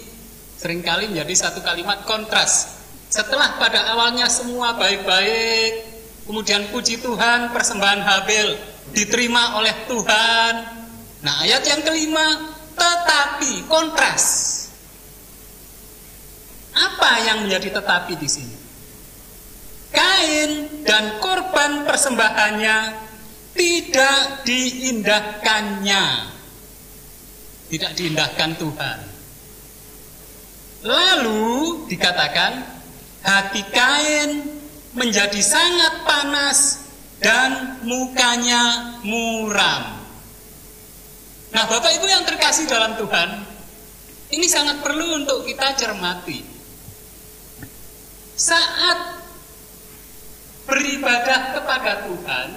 sering 0.60 0.84
kali 0.84 1.08
menjadi 1.08 1.48
satu 1.48 1.64
kalimat 1.64 2.04
kontras. 2.04 2.76
Setelah 3.08 3.56
pada 3.56 3.96
awalnya 3.96 4.28
semua 4.28 4.76
baik-baik, 4.76 5.72
kemudian 6.28 6.68
puji 6.76 7.00
Tuhan, 7.00 7.56
persembahan 7.56 8.04
Habel 8.04 8.60
diterima 8.92 9.64
oleh 9.64 9.88
Tuhan, 9.88 10.78
Nah, 11.28 11.44
ayat 11.44 11.66
yang 11.66 11.82
kelima, 11.82 12.54
tetapi 12.78 13.66
kontras. 13.66 14.56
Apa 16.78 17.26
yang 17.26 17.50
menjadi 17.50 17.82
tetapi 17.82 18.14
di 18.22 18.30
sini? 18.30 18.58
Kain 19.90 20.84
dan 20.86 21.18
korban 21.18 21.88
persembahannya 21.90 22.78
tidak 23.58 24.46
diindahkannya. 24.46 26.06
Tidak 27.68 27.92
diindahkan 27.98 28.52
Tuhan. 28.62 29.00
Lalu 30.86 31.46
dikatakan 31.90 32.54
hati 33.26 33.64
Kain 33.74 34.30
menjadi 34.94 35.42
sangat 35.42 36.06
panas 36.06 36.88
dan 37.18 37.82
mukanya 37.82 38.96
muram. 39.02 39.98
Nah, 41.52 41.64
Bapak 41.66 41.92
Ibu 41.98 42.06
yang 42.06 42.24
terkasih 42.24 42.70
dalam 42.70 42.94
Tuhan, 42.96 43.30
ini 44.30 44.46
sangat 44.46 44.84
perlu 44.86 45.18
untuk 45.18 45.48
kita 45.48 45.74
cermati. 45.74 46.57
Saat 48.38 49.18
beribadah 50.70 51.58
kepada 51.58 52.06
Tuhan, 52.06 52.50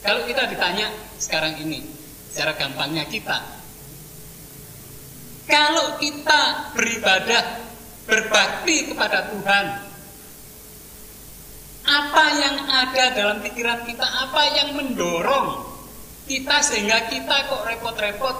kalau 0.00 0.24
kita 0.24 0.48
ditanya 0.48 0.88
sekarang 1.20 1.60
ini, 1.60 1.84
secara 2.32 2.56
gampangnya 2.56 3.04
kita, 3.04 3.44
kalau 5.44 6.00
kita 6.00 6.72
beribadah, 6.72 7.60
berbakti 8.08 8.88
kepada 8.88 9.28
Tuhan, 9.28 9.66
apa 11.84 12.24
yang 12.40 12.56
ada 12.64 13.04
dalam 13.12 13.38
pikiran 13.44 13.84
kita, 13.84 14.06
apa 14.08 14.42
yang 14.56 14.80
mendorong 14.80 15.60
kita 16.24 16.56
sehingga 16.64 17.04
kita 17.12 17.52
kok 17.52 17.68
repot-repot 17.68 18.36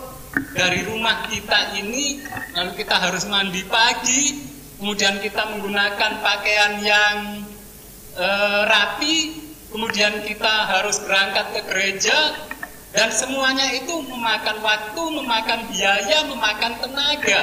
dari 0.57 0.89
rumah 0.89 1.27
kita 1.29 1.77
ini 1.77 2.23
lalu 2.55 2.73
kita 2.81 2.97
harus 2.97 3.27
mandi 3.27 3.67
pagi 3.67 4.50
kemudian 4.81 5.21
kita 5.21 5.45
menggunakan 5.53 6.25
pakaian 6.25 6.81
yang 6.81 7.45
e, 8.17 8.29
rapi 8.65 9.17
kemudian 9.69 10.25
kita 10.25 10.55
harus 10.73 10.99
berangkat 11.05 11.53
ke 11.53 11.61
gereja 11.69 12.17
dan 12.91 13.13
semuanya 13.15 13.71
itu 13.71 14.03
memakan 14.03 14.59
waktu, 14.67 15.03
memakan 15.15 15.63
biaya, 15.71 16.27
memakan 16.27 16.75
tenaga. 16.83 17.43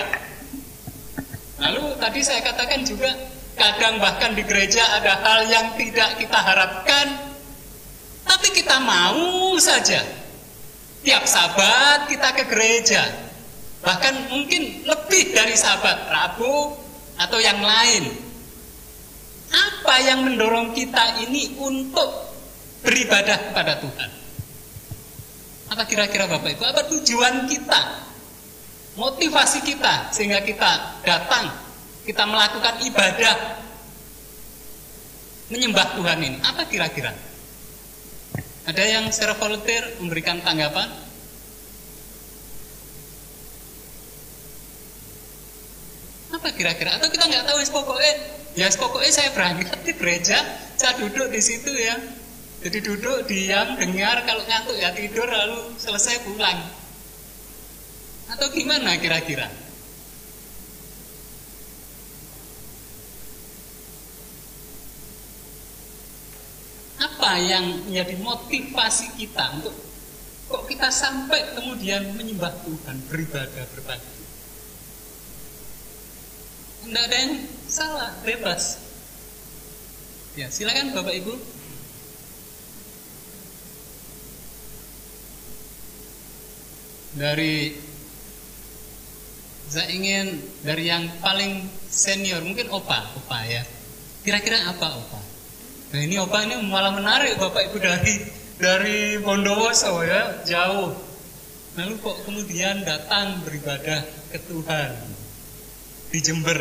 Lalu 1.55 1.95
tadi 2.03 2.19
saya 2.19 2.43
katakan 2.43 2.83
juga 2.83 3.15
kadang 3.55 3.97
bahkan 4.03 4.35
di 4.35 4.43
gereja 4.43 4.83
ada 4.99 5.17
hal 5.23 5.39
yang 5.47 5.73
tidak 5.79 6.19
kita 6.21 6.37
harapkan 6.37 7.07
tapi 8.27 8.53
kita 8.53 8.77
mau 8.83 9.55
saja 9.57 10.03
tiap 11.01 11.23
sabat 11.23 12.11
kita 12.11 12.29
ke 12.35 12.43
gereja. 12.51 13.01
Bahkan 13.81 14.33
mungkin 14.33 14.83
lebih 14.83 15.31
dari 15.31 15.55
sabat 15.55 16.11
Rabu 16.11 16.86
atau 17.17 17.37
yang 17.41 17.59
lain. 17.59 18.13
Apa 19.47 19.95
yang 20.03 20.27
mendorong 20.27 20.75
kita 20.75 21.23
ini 21.27 21.55
untuk 21.57 22.09
beribadah 22.83 23.51
kepada 23.51 23.79
Tuhan? 23.79 24.09
Apa 25.71 25.83
kira-kira 25.87 26.27
Bapak 26.27 26.55
Ibu? 26.55 26.63
Apa 26.63 26.81
tujuan 26.91 27.47
kita? 27.47 28.07
Motivasi 28.97 29.61
kita 29.61 30.09
sehingga 30.09 30.41
kita 30.41 31.01
datang, 31.05 31.53
kita 32.03 32.25
melakukan 32.25 32.81
ibadah 32.81 33.35
menyembah 35.53 35.87
Tuhan 35.95 36.17
ini. 36.23 36.37
Apa 36.43 36.65
kira-kira? 36.67 37.13
Ada 38.67 38.83
yang 38.83 39.07
secara 39.15 39.37
volunteer 39.39 39.95
memberikan 40.03 40.43
tanggapan? 40.43 41.06
Apa 46.37 46.53
kira-kira? 46.53 47.01
Atau 47.01 47.09
kita 47.09 47.25
nggak 47.25 47.49
tahu 47.49 47.57
pokoknya 47.81 48.13
ya 48.53 48.69
pokoknya 48.69 49.09
saya 49.09 49.29
berangkat 49.33 49.81
di 49.81 49.93
gereja, 49.97 50.37
saya 50.77 50.93
duduk 51.01 51.33
di 51.33 51.41
situ 51.41 51.73
ya. 51.73 51.97
Jadi 52.57 52.77
duduk, 52.81 53.29
diam, 53.29 53.77
dengar, 53.77 54.25
kalau 54.25 54.41
ngantuk 54.45 54.77
ya 54.77 54.89
tidur, 54.93 55.29
lalu 55.29 55.77
selesai 55.77 56.25
pulang. 56.25 56.57
Atau 58.33 58.49
gimana 58.49 58.97
kira-kira? 58.97 59.45
Apa 66.97 67.37
yang 67.45 67.85
menjadi 67.85 68.17
motivasi 68.17 69.13
kita 69.21 69.61
untuk 69.61 69.77
kok 70.49 70.65
kita 70.65 70.89
sampai 70.89 71.53
kemudian 71.53 72.17
menyembah 72.17 72.57
Tuhan, 72.65 73.05
beribadah, 73.05 73.65
berbakti? 73.77 74.16
Tidak 76.87 77.03
ada 77.03 77.17
yang 77.19 77.35
salah, 77.67 78.15
bebas. 78.23 78.79
Ya, 80.39 80.47
silakan 80.47 80.95
Bapak 80.95 81.19
Ibu. 81.19 81.35
Dari 87.19 87.75
saya 89.67 89.91
ingin 89.91 90.39
dari 90.63 90.87
yang 90.87 91.11
paling 91.19 91.67
senior, 91.91 92.39
mungkin 92.39 92.71
Opa, 92.71 93.03
Opa 93.19 93.43
ya. 93.43 93.67
Kira-kira 94.23 94.71
apa 94.71 94.87
Opa? 94.95 95.19
Nah 95.91 95.99
ini 95.99 96.15
Opa 96.23 96.47
ini 96.47 96.55
malah 96.71 96.95
menarik 96.95 97.35
Bapak 97.35 97.67
Ibu 97.67 97.83
dari 97.83 98.15
dari 98.63 99.19
Bondowoso 99.19 100.07
ya, 100.07 100.39
jauh. 100.47 100.95
Lalu 101.75 101.99
kok 101.99 102.23
kemudian 102.23 102.87
datang 102.87 103.43
beribadah 103.43 104.07
ke 104.31 104.39
Tuhan 104.47 105.16
di 106.11 106.19
Jember. 106.23 106.59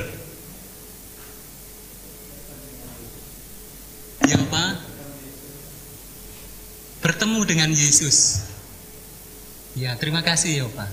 Ya 4.27 4.39
Pak, 4.51 4.73
bertemu 6.98 7.40
dengan 7.47 7.70
Yesus. 7.70 8.43
Ya 9.78 9.94
terima 9.94 10.27
kasih 10.27 10.64
ya 10.64 10.66
Pak. 10.66 10.90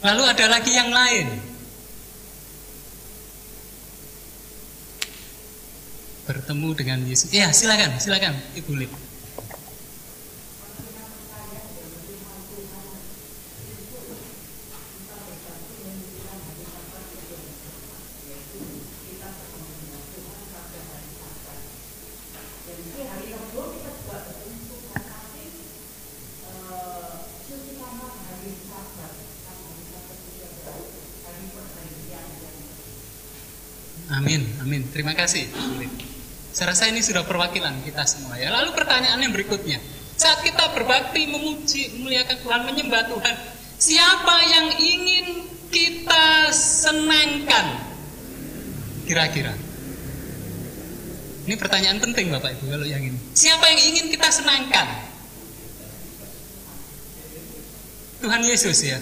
Lalu 0.00 0.22
ada 0.24 0.46
lagi 0.48 0.72
yang 0.72 0.88
lain. 0.88 1.28
Bertemu 6.24 6.68
dengan 6.72 7.04
Yesus. 7.04 7.28
Ya 7.34 7.52
silakan, 7.52 8.00
silakan 8.00 8.32
Ibu 8.56 8.72
Lip. 8.80 8.92
Amin, 34.10 34.42
amin. 34.62 34.82
Terima 35.00 35.16
kasih. 35.16 35.48
Saya 36.52 36.76
rasa 36.76 36.92
ini 36.92 37.00
sudah 37.00 37.24
perwakilan 37.24 37.72
kita 37.88 38.04
semua 38.04 38.36
ya. 38.36 38.52
Lalu 38.52 38.76
pertanyaan 38.76 39.16
yang 39.16 39.32
berikutnya. 39.32 39.80
Saat 40.20 40.44
kita 40.44 40.76
berbakti, 40.76 41.24
memuji, 41.24 41.96
memuliakan 41.96 42.36
Tuhan, 42.44 42.60
menyembah 42.68 43.08
Tuhan. 43.08 43.34
Siapa 43.80 44.36
yang 44.44 44.66
ingin 44.76 45.48
kita 45.72 46.52
senangkan? 46.52 47.80
Kira-kira. 49.08 49.56
Ini 51.48 51.56
pertanyaan 51.56 51.96
penting 52.04 52.28
Bapak 52.36 52.60
Ibu 52.60 52.68
kalau 52.68 52.84
yang 52.84 53.00
ini. 53.00 53.16
Siapa 53.32 53.72
yang 53.72 53.80
ingin 53.80 54.12
kita 54.12 54.28
senangkan? 54.28 54.84
Tuhan 58.20 58.44
Yesus 58.44 58.84
ya. 58.84 59.00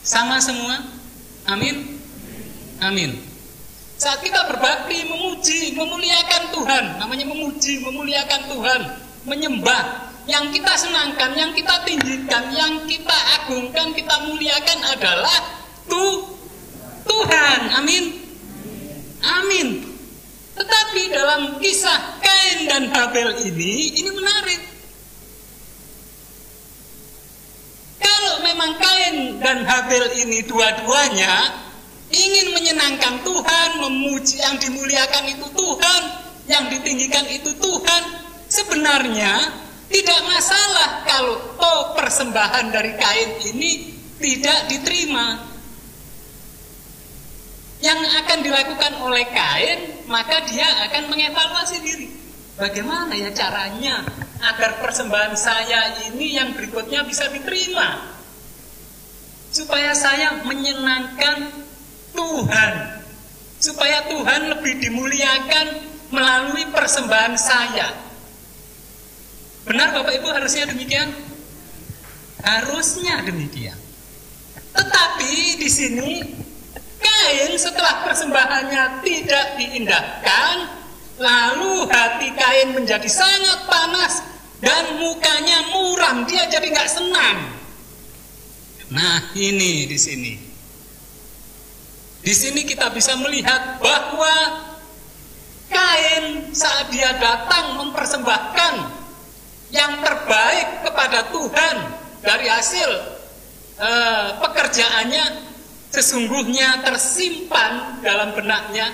Sama 0.00 0.40
semua? 0.40 0.80
Amin. 1.44 2.00
Amin. 2.80 3.29
Saat 4.00 4.24
kita 4.24 4.48
berbakti, 4.48 5.04
memuji, 5.04 5.76
memuliakan 5.76 6.56
Tuhan, 6.56 6.84
namanya 6.96 7.28
memuji, 7.28 7.84
memuliakan 7.84 8.48
Tuhan, 8.48 8.80
menyembah, 9.28 10.08
yang 10.24 10.48
kita 10.48 10.72
senangkan, 10.72 11.36
yang 11.36 11.52
kita 11.52 11.84
tinggikan, 11.84 12.48
yang 12.48 12.80
kita 12.88 13.18
agungkan, 13.36 13.92
kita 13.92 14.24
muliakan 14.24 14.80
adalah 14.96 15.38
tu 15.84 16.32
Tuhan. 17.04 17.60
Amin. 17.76 18.24
Amin. 19.20 19.84
Tetapi 20.56 21.02
dalam 21.12 21.60
kisah 21.60 22.24
Kain 22.24 22.72
dan 22.72 22.88
Habel 22.96 23.36
ini, 23.52 24.00
ini 24.00 24.10
menarik. 24.16 24.60
Kalau 28.00 28.48
memang 28.48 28.80
Kain 28.80 29.16
dan 29.44 29.68
Habel 29.68 30.08
ini 30.24 30.40
dua-duanya 30.48 31.68
ingin 32.10 32.52
menyenangkan 32.54 33.22
Tuhan, 33.22 33.68
memuji 33.78 34.42
yang 34.42 34.58
dimuliakan 34.58 35.24
itu 35.30 35.46
Tuhan, 35.54 36.02
yang 36.50 36.64
ditinggikan 36.66 37.26
itu 37.30 37.54
Tuhan. 37.54 38.02
Sebenarnya 38.50 39.32
tidak 39.90 40.20
masalah 40.26 41.06
kalau 41.06 41.34
toh 41.54 41.94
persembahan 41.94 42.74
dari 42.74 42.92
kain 42.98 43.30
ini 43.54 43.94
tidak 44.18 44.70
diterima. 44.70 45.50
Yang 47.80 48.00
akan 48.12 48.38
dilakukan 48.44 48.92
oleh 49.00 49.24
kain, 49.32 50.04
maka 50.04 50.44
dia 50.44 50.68
akan 50.90 51.08
mengevaluasi 51.08 51.80
diri. 51.80 52.08
Bagaimana 52.60 53.16
ya 53.16 53.32
caranya 53.32 54.04
agar 54.36 54.84
persembahan 54.84 55.32
saya 55.32 55.96
ini 56.12 56.36
yang 56.36 56.52
berikutnya 56.52 57.08
bisa 57.08 57.24
diterima? 57.32 58.04
Supaya 59.48 59.96
saya 59.96 60.44
menyenangkan 60.44 61.69
Tuhan 62.14 62.72
supaya 63.60 64.08
Tuhan 64.08 64.56
lebih 64.56 64.80
dimuliakan 64.80 65.66
melalui 66.10 66.64
persembahan 66.72 67.34
saya. 67.36 67.92
Benar 69.68 69.92
Bapak 69.94 70.16
Ibu 70.18 70.28
harusnya 70.32 70.66
demikian? 70.72 71.12
Harusnya 72.40 73.20
demikian. 73.22 73.76
Tetapi 74.72 75.60
di 75.60 75.68
sini 75.68 76.10
Kain 77.00 77.52
setelah 77.56 78.04
persembahannya 78.04 79.04
tidak 79.04 79.46
diindahkan, 79.56 80.56
lalu 81.20 81.88
hati 81.88 82.28
Kain 82.32 82.76
menjadi 82.76 83.08
sangat 83.08 83.68
panas 83.68 84.24
dan 84.60 85.00
mukanya 85.00 85.68
muram, 85.72 86.28
dia 86.28 86.48
jadi 86.48 86.64
nggak 86.68 86.90
senang. 86.90 87.38
Nah 88.90 89.32
ini 89.36 89.88
di 89.88 89.98
sini. 90.00 90.49
Di 92.20 92.34
sini 92.36 92.68
kita 92.68 92.92
bisa 92.92 93.16
melihat 93.16 93.80
bahwa 93.80 94.68
Kain 95.70 96.50
saat 96.50 96.90
dia 96.90 97.14
datang 97.14 97.78
mempersembahkan 97.78 98.74
yang 99.70 100.02
terbaik 100.02 100.82
kepada 100.82 101.30
Tuhan 101.30 101.76
dari 102.26 102.46
hasil 102.50 102.90
uh, 103.78 104.26
pekerjaannya 104.42 105.46
sesungguhnya 105.94 106.82
tersimpan 106.82 108.02
dalam 108.02 108.34
benaknya 108.34 108.90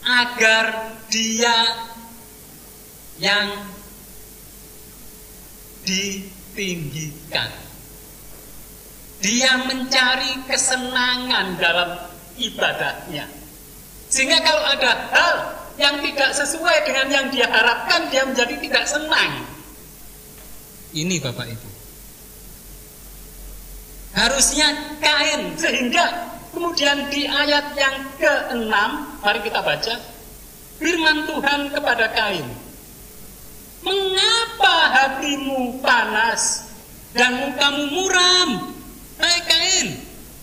agar 0.00 0.96
dia 1.12 1.56
yang 3.20 3.52
ditinggikan. 5.84 7.52
Dia 9.20 9.60
mencari 9.68 10.40
kesenangan 10.48 11.46
dalam 11.60 12.07
ibadahnya. 12.38 13.26
Sehingga 14.08 14.40
kalau 14.40 14.62
ada 14.64 14.90
hal 15.12 15.36
yang 15.76 16.00
tidak 16.00 16.30
sesuai 16.32 16.76
dengan 16.88 17.06
yang 17.12 17.26
dia 17.28 17.46
harapkan, 17.46 18.08
dia 18.08 18.24
menjadi 18.24 18.56
tidak 18.58 18.84
senang. 18.88 19.44
Ini 20.96 21.20
Bapak 21.20 21.46
Ibu. 21.46 21.68
Harusnya 24.16 24.98
kain 24.98 25.54
sehingga 25.60 26.32
kemudian 26.50 27.12
di 27.12 27.28
ayat 27.28 27.76
yang 27.76 27.96
ke-6 28.16 28.72
mari 29.20 29.40
kita 29.44 29.60
baca 29.62 29.94
firman 30.80 31.28
Tuhan 31.28 31.60
kepada 31.70 32.06
kain. 32.10 32.46
Mengapa 33.84 34.76
hatimu 34.90 35.78
panas 35.78 36.66
dan 37.14 37.46
mukamu 37.46 37.84
muram? 37.94 38.50
Hai 39.22 39.38
kain, 39.46 39.86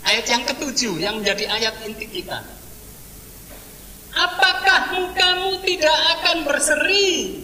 Ayat 0.06 0.26
yang 0.30 0.44
ketujuh 0.46 1.02
yang 1.02 1.18
menjadi 1.18 1.50
ayat 1.50 1.82
inti 1.90 2.06
kita. 2.06 2.46
Apakah 4.16 4.96
mukamu 4.96 5.60
tidak 5.66 5.98
akan 6.16 6.38
berseri 6.48 7.44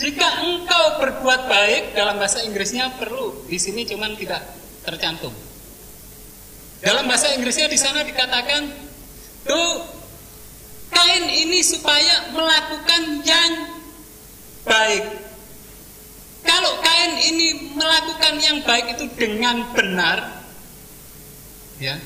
Jika 0.00 0.28
engkau 0.40 0.96
berbuat 0.96 1.44
baik 1.44 1.92
dalam 1.92 2.16
bahasa 2.16 2.40
Inggrisnya 2.40 2.88
perlu 2.96 3.44
di 3.44 3.60
sini 3.60 3.84
cuman 3.84 4.16
tidak 4.16 4.40
tercantum. 4.80 5.28
Dalam 6.80 7.04
bahasa 7.04 7.36
Inggrisnya 7.36 7.68
di 7.68 7.76
sana 7.76 8.00
dikatakan 8.00 8.64
tuh 9.44 9.84
kain 10.88 11.24
ini 11.28 11.60
supaya 11.60 12.32
melakukan 12.32 13.20
yang 13.28 13.52
baik. 14.64 15.04
Kalau 16.48 16.72
kain 16.80 17.12
ini 17.20 17.76
melakukan 17.76 18.34
yang 18.40 18.64
baik 18.64 18.96
itu 18.96 19.04
dengan 19.20 19.68
benar, 19.76 20.39
ya. 21.80 21.96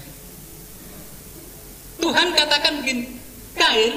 Tuhan 1.99 2.29
katakan 2.33 2.81
begini, 2.81 3.19
kain 3.59 3.95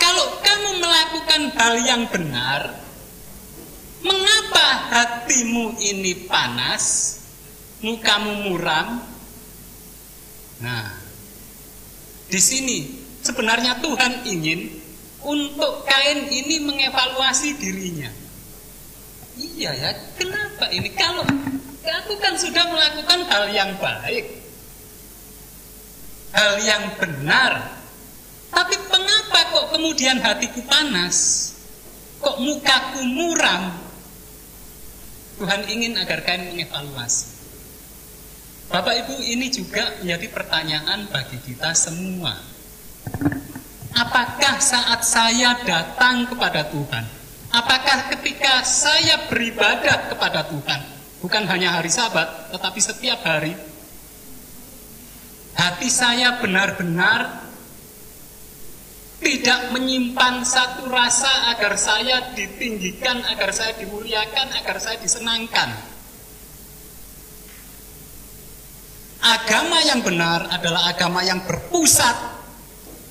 kalau 0.00 0.26
kamu 0.42 0.70
melakukan 0.80 1.42
hal 1.56 1.74
yang 1.84 2.02
benar, 2.10 2.76
mengapa 4.04 4.66
hatimu 4.92 5.76
ini 5.80 6.28
panas, 6.28 7.18
mukamu 7.80 8.48
muram? 8.48 9.00
Nah, 10.60 10.92
di 12.28 12.40
sini 12.40 12.78
sebenarnya 13.24 13.80
Tuhan 13.80 14.28
ingin 14.28 14.70
untuk 15.24 15.88
kain 15.88 16.28
ini 16.28 16.60
mengevaluasi 16.62 17.56
dirinya. 17.56 18.12
Iya 19.34 19.70
ya, 19.74 19.90
kenapa 20.14 20.70
ini? 20.70 20.92
Kalau 20.94 21.26
aku 21.90 22.16
kan 22.22 22.34
sudah 22.38 22.64
melakukan 22.70 23.20
hal 23.28 23.44
yang 23.52 23.70
baik, 23.76 24.24
hal 26.32 26.52
yang 26.62 26.84
benar, 26.96 27.74
tapi 28.54 28.74
mengapa 28.86 29.40
kok 29.50 29.66
kemudian 29.74 30.22
hatiku 30.22 30.62
panas? 30.70 31.50
Kok 32.22 32.40
mukaku 32.40 33.02
muram? 33.04 33.74
Tuhan 35.34 35.66
ingin 35.66 35.98
agar 35.98 36.22
kalian 36.22 36.54
mengevaluasi. 36.54 37.34
Bapak 38.70 38.94
Ibu 39.04 39.20
ini 39.20 39.50
juga 39.50 39.98
menjadi 40.00 40.30
pertanyaan 40.30 41.10
bagi 41.10 41.36
kita 41.42 41.74
semua. 41.76 42.38
Apakah 43.94 44.56
saat 44.62 45.04
saya 45.04 45.58
datang 45.66 46.26
kepada 46.30 46.66
Tuhan? 46.70 47.04
Apakah 47.54 48.10
ketika 48.14 48.66
saya 48.66 49.30
beribadah 49.30 50.10
kepada 50.10 50.42
Tuhan? 50.48 50.93
Bukan 51.24 51.48
hanya 51.48 51.80
hari 51.80 51.88
sabat, 51.88 52.52
tetapi 52.52 52.84
setiap 52.84 53.24
hari. 53.24 53.56
Hati 55.56 55.88
saya 55.88 56.36
benar-benar 56.36 57.48
tidak 59.24 59.72
menyimpan 59.72 60.44
satu 60.44 60.84
rasa 60.84 61.56
agar 61.56 61.80
saya 61.80 62.36
ditinggikan, 62.36 63.24
agar 63.24 63.56
saya 63.56 63.72
dimuliakan, 63.80 64.52
agar 64.52 64.76
saya 64.76 65.00
disenangkan. 65.00 65.72
Agama 69.24 69.80
yang 69.80 70.04
benar 70.04 70.44
adalah 70.52 70.92
agama 70.92 71.24
yang 71.24 71.40
berpusat 71.48 72.20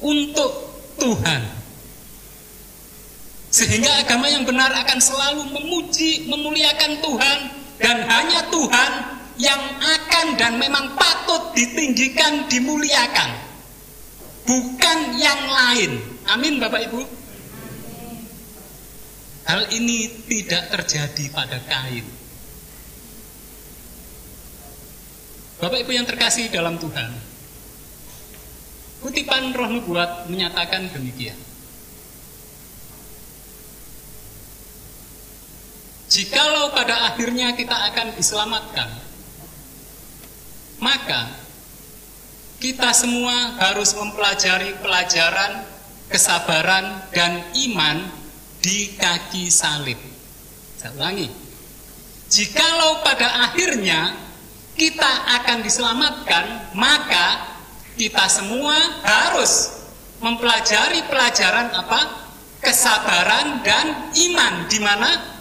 untuk 0.06 0.54
Tuhan. 1.02 1.42
Sehingga 3.50 4.06
agama 4.06 4.30
yang 4.30 4.46
benar 4.46 4.70
akan 4.86 5.02
selalu 5.02 5.50
memuji, 5.50 6.30
memuliakan 6.30 7.02
Tuhan 7.02 7.63
dan 7.82 8.06
hanya 8.06 8.46
Tuhan 8.50 8.92
yang 9.42 9.62
akan 9.82 10.28
dan 10.38 10.62
memang 10.62 10.94
patut 10.94 11.54
ditinggikan, 11.58 12.46
dimuliakan 12.50 13.54
bukan 14.48 15.00
yang 15.18 15.42
lain. 15.48 15.92
Amin 16.30 16.60
Bapak 16.60 16.88
Ibu. 16.92 17.02
Hal 19.44 19.68
ini 19.76 20.08
tidak 20.24 20.72
terjadi 20.72 21.26
pada 21.36 21.60
kain. 21.68 22.08
Bapak 25.60 25.84
Ibu 25.84 25.92
yang 25.92 26.08
terkasih 26.08 26.48
dalam 26.52 26.80
Tuhan. 26.80 27.12
Kutipan 29.04 29.52
roh 29.52 29.68
nubuat 29.68 30.32
menyatakan 30.32 30.88
demikian. 30.96 31.36
Jikalau 36.14 36.70
pada 36.78 37.10
akhirnya 37.10 37.58
kita 37.58 37.74
akan 37.90 38.14
diselamatkan, 38.14 38.86
maka 40.78 41.26
kita 42.62 42.94
semua 42.94 43.58
harus 43.58 43.98
mempelajari 43.98 44.78
pelajaran 44.78 45.66
kesabaran 46.14 47.10
dan 47.10 47.42
iman 47.66 48.06
di 48.62 48.94
kaki 48.94 49.50
salib. 49.50 49.98
Saya 50.78 50.94
ulangi. 51.02 51.34
Jikalau 52.30 53.02
pada 53.02 53.50
akhirnya 53.50 54.14
kita 54.78 55.12
akan 55.42 55.66
diselamatkan, 55.66 56.78
maka 56.78 57.58
kita 57.98 58.30
semua 58.30 58.78
harus 59.02 59.82
mempelajari 60.22 61.10
pelajaran 61.10 61.74
apa? 61.74 62.22
Kesabaran 62.62 63.66
dan 63.66 64.14
iman 64.14 64.54
di 64.70 64.78
mana? 64.78 65.33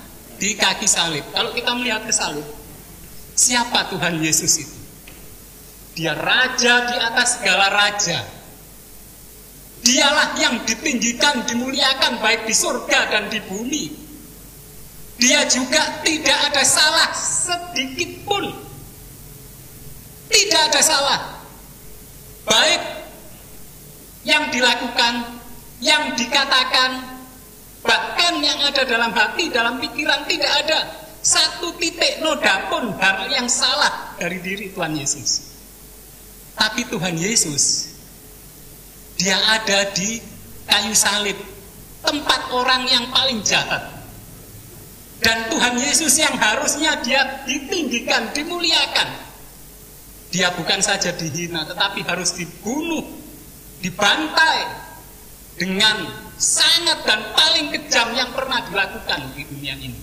Di 0.42 0.58
kaki 0.58 0.90
salib. 0.90 1.22
Kalau 1.30 1.54
kita 1.54 1.70
melihat 1.78 2.02
ke 2.02 2.10
salib, 2.10 2.42
siapa 3.38 3.86
Tuhan 3.94 4.18
Yesus 4.18 4.58
itu? 4.58 4.78
Dia 5.94 6.18
raja 6.18 6.90
di 6.90 6.96
atas 6.98 7.38
segala 7.38 7.70
raja. 7.70 8.26
Dialah 9.86 10.34
yang 10.42 10.66
ditinggikan, 10.66 11.46
dimuliakan 11.46 12.18
baik 12.18 12.50
di 12.50 12.54
surga 12.58 13.14
dan 13.14 13.30
di 13.30 13.38
bumi. 13.46 13.86
Dia 15.22 15.46
juga 15.46 16.02
tidak 16.02 16.38
ada 16.50 16.66
salah 16.66 17.14
sedikit 17.14 18.26
pun. 18.26 18.50
Tidak 20.26 20.62
ada 20.74 20.82
salah. 20.82 21.20
Baik 22.42 22.82
yang 24.26 24.50
dilakukan, 24.50 25.38
yang 25.78 26.18
dikatakan, 26.18 27.11
bahkan 27.82 28.38
yang 28.40 28.58
ada 28.62 28.82
dalam 28.86 29.12
hati, 29.12 29.50
dalam 29.50 29.82
pikiran 29.82 30.24
tidak 30.30 30.52
ada 30.64 30.78
satu 31.22 31.78
titik 31.78 32.18
noda 32.18 32.66
pun 32.66 32.90
hal 32.98 33.30
yang 33.30 33.46
salah 33.46 34.18
dari 34.18 34.42
diri 34.42 34.74
Tuhan 34.74 34.94
Yesus. 34.98 35.54
Tapi 36.58 36.86
Tuhan 36.90 37.14
Yesus, 37.14 37.94
dia 39.18 39.38
ada 39.38 39.86
di 39.94 40.18
kayu 40.66 40.94
salib, 40.94 41.38
tempat 42.02 42.50
orang 42.50 42.82
yang 42.90 43.06
paling 43.14 43.40
jahat. 43.46 44.02
Dan 45.22 45.46
Tuhan 45.54 45.78
Yesus 45.78 46.18
yang 46.18 46.34
harusnya 46.34 46.98
dia 47.06 47.46
ditinggikan, 47.46 48.34
dimuliakan. 48.34 49.08
Dia 50.34 50.50
bukan 50.58 50.82
saja 50.82 51.14
dihina, 51.14 51.62
tetapi 51.62 52.02
harus 52.02 52.34
dibunuh, 52.34 53.06
dibantai 53.78 54.66
dengan 55.54 56.21
sangat 56.42 57.06
dan 57.06 57.22
paling 57.30 57.70
kejam 57.70 58.10
yang 58.18 58.34
pernah 58.34 58.58
dilakukan 58.66 59.30
di 59.38 59.46
dunia 59.46 59.78
ini. 59.78 60.02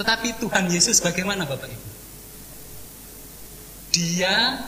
Tetapi 0.00 0.40
Tuhan 0.40 0.72
Yesus 0.72 1.04
bagaimana 1.04 1.44
Bapak 1.44 1.68
Ibu? 1.68 1.96
dia 3.96 4.60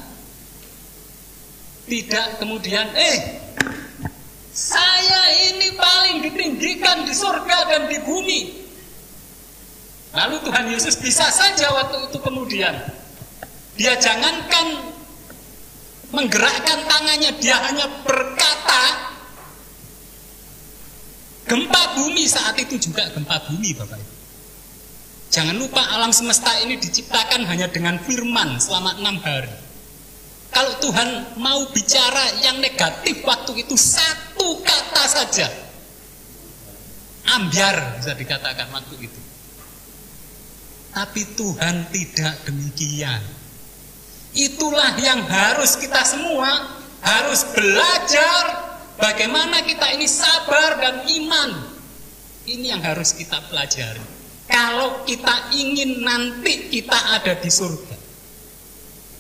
tidak 1.84 2.40
kemudian 2.40 2.88
eh 2.96 3.44
saya 4.56 5.22
ini 5.52 5.76
paling 5.76 6.24
ditinggikan 6.24 7.04
di 7.04 7.12
surga 7.12 7.68
dan 7.68 7.82
di 7.92 8.00
bumi 8.08 8.40
lalu 10.16 10.36
Tuhan 10.48 10.72
Yesus 10.72 10.96
bisa 10.96 11.28
saja 11.28 11.68
waktu 11.76 12.08
itu 12.08 12.18
kemudian 12.24 12.72
dia 13.76 13.92
jangankan 14.00 14.96
menggerakkan 16.08 16.88
tangannya 16.88 17.36
dia 17.36 17.60
hanya 17.68 17.84
berkata 18.00 19.07
gempa 21.48 21.96
bumi 21.96 22.28
saat 22.28 22.54
itu 22.60 22.76
juga 22.76 23.08
gempa 23.10 23.40
bumi 23.48 23.72
Bapak 23.72 23.96
Ibu 23.96 24.18
Jangan 25.28 25.56
lupa 25.60 25.84
alam 25.92 26.08
semesta 26.08 26.56
ini 26.64 26.80
diciptakan 26.80 27.44
hanya 27.44 27.68
dengan 27.68 28.00
firman 28.00 28.56
selama 28.56 28.96
enam 28.96 29.20
hari. 29.20 29.52
Kalau 30.48 30.72
Tuhan 30.80 31.36
mau 31.36 31.68
bicara 31.68 32.40
yang 32.40 32.56
negatif 32.64 33.20
waktu 33.28 33.60
itu 33.60 33.76
satu 33.76 34.64
kata 34.64 35.04
saja. 35.04 35.48
Ambiar 37.28 38.00
bisa 38.00 38.16
dikatakan 38.16 38.72
waktu 38.72 39.04
itu. 39.04 39.20
Tapi 40.96 41.22
Tuhan 41.36 41.92
tidak 41.92 42.34
demikian. 42.48 43.20
Itulah 44.32 44.96
yang 44.96 45.28
harus 45.28 45.76
kita 45.76 46.00
semua 46.08 46.72
harus 47.04 47.44
belajar 47.52 48.67
bagaimana 48.98 49.62
kita 49.64 49.94
ini 49.94 50.04
sabar 50.04 50.76
dan 50.82 51.06
iman. 51.06 51.50
Ini 52.48 52.76
yang 52.76 52.82
harus 52.82 53.14
kita 53.14 53.38
pelajari. 53.48 54.00
Kalau 54.48 55.04
kita 55.04 55.52
ingin 55.52 56.00
nanti 56.00 56.72
kita 56.72 57.20
ada 57.20 57.36
di 57.36 57.52
surga, 57.52 57.96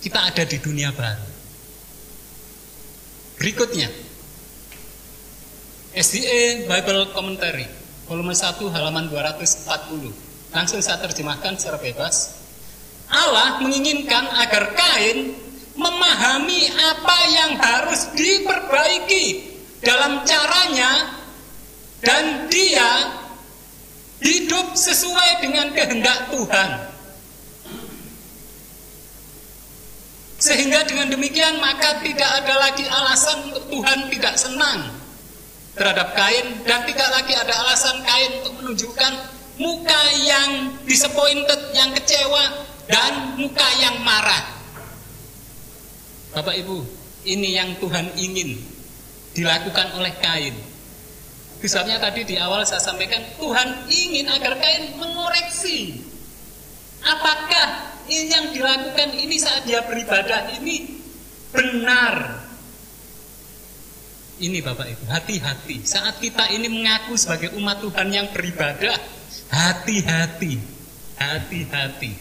kita 0.00 0.18
ada 0.32 0.42
di 0.48 0.56
dunia 0.56 0.88
baru. 0.96 1.28
Berikutnya, 3.36 3.92
SDA 5.92 6.64
Bible 6.64 7.12
Commentary, 7.12 7.68
volume 8.08 8.32
1 8.32 8.56
halaman 8.72 9.12
240. 9.12 10.10
Langsung 10.48 10.80
saya 10.80 10.96
terjemahkan 11.04 11.60
secara 11.60 11.76
bebas. 11.76 12.40
Allah 13.12 13.60
menginginkan 13.60 14.32
agar 14.40 14.72
Kain 14.72 15.36
memahami 15.76 16.72
apa 16.72 17.18
yang 17.28 17.52
harus 17.60 18.08
diperbaiki 18.16 19.57
dalam 19.82 20.26
caranya 20.26 21.18
dan 22.02 22.46
dia 22.50 23.18
hidup 24.22 24.74
sesuai 24.74 25.42
dengan 25.42 25.70
kehendak 25.74 26.30
Tuhan. 26.34 26.70
Sehingga 30.38 30.86
dengan 30.86 31.10
demikian 31.10 31.58
maka 31.58 31.98
tidak 31.98 32.30
ada 32.42 32.54
lagi 32.62 32.86
alasan 32.86 33.50
untuk 33.50 33.66
Tuhan 33.74 34.06
tidak 34.06 34.34
senang 34.38 34.86
terhadap 35.74 36.14
Kain 36.14 36.62
dan 36.62 36.86
tidak 36.86 37.08
lagi 37.10 37.34
ada 37.34 37.54
alasan 37.66 37.98
Kain 38.06 38.38
untuk 38.42 38.54
menunjukkan 38.62 39.12
muka 39.58 40.02
yang 40.22 40.50
disappointed, 40.86 41.74
yang 41.74 41.90
kecewa 41.90 42.66
dan 42.86 43.34
muka 43.34 43.66
yang 43.82 43.98
marah. 44.06 44.62
Bapak 46.38 46.54
Ibu, 46.54 46.86
ini 47.26 47.58
yang 47.58 47.74
Tuhan 47.82 48.14
ingin 48.14 48.77
dilakukan 49.38 49.94
oleh 49.94 50.10
Kain. 50.18 50.56
Sebabnya 51.62 52.02
tadi 52.02 52.26
di 52.26 52.34
awal 52.38 52.66
saya 52.66 52.82
sampaikan 52.82 53.22
Tuhan 53.38 53.86
ingin 53.86 54.26
agar 54.26 54.58
Kain 54.58 54.98
mengoreksi 54.98 56.02
apakah 57.02 57.94
ini 58.10 58.30
yang 58.30 58.46
dilakukan 58.50 59.14
ini 59.14 59.36
saat 59.38 59.62
dia 59.62 59.84
beribadah 59.86 60.58
ini 60.58 60.98
benar. 61.54 62.46
Ini 64.38 64.62
Bapak 64.62 64.86
Ibu, 64.86 65.04
hati-hati. 65.10 65.82
Saat 65.82 66.22
kita 66.22 66.46
ini 66.54 66.70
mengaku 66.70 67.18
sebagai 67.18 67.58
umat 67.58 67.82
Tuhan 67.82 68.06
yang 68.14 68.30
beribadah, 68.30 68.94
hati-hati. 69.50 70.62
Hati-hati. 71.18 72.14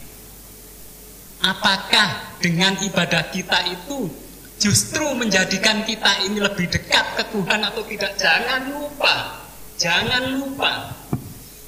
Apakah 1.46 2.42
dengan 2.42 2.74
ibadah 2.82 3.30
kita 3.30 3.70
itu 3.70 4.10
justru 4.58 5.06
menjadikan 5.14 5.86
kita 5.86 6.26
ini 6.26 6.42
lebih 6.42 6.70
dekat 6.70 7.06
ke 7.18 7.24
Tuhan 7.34 7.62
atau 7.62 7.82
tidak? 7.86 8.18
Jangan 8.18 8.62
lupa. 8.74 9.46
Jangan 9.78 10.42
lupa 10.42 10.98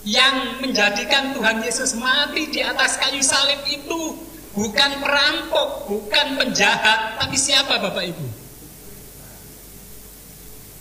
yang 0.08 0.64
menjadikan 0.64 1.36
Tuhan 1.38 1.62
Yesus 1.62 1.94
mati 2.00 2.50
di 2.50 2.66
atas 2.66 2.98
kayu 2.98 3.22
salib 3.22 3.62
itu 3.70 4.18
bukan 4.58 4.92
perampok, 4.98 5.86
bukan 5.86 6.40
penjahat, 6.40 7.22
tapi 7.22 7.38
siapa 7.38 7.78
Bapak 7.78 8.04
Ibu? 8.10 8.28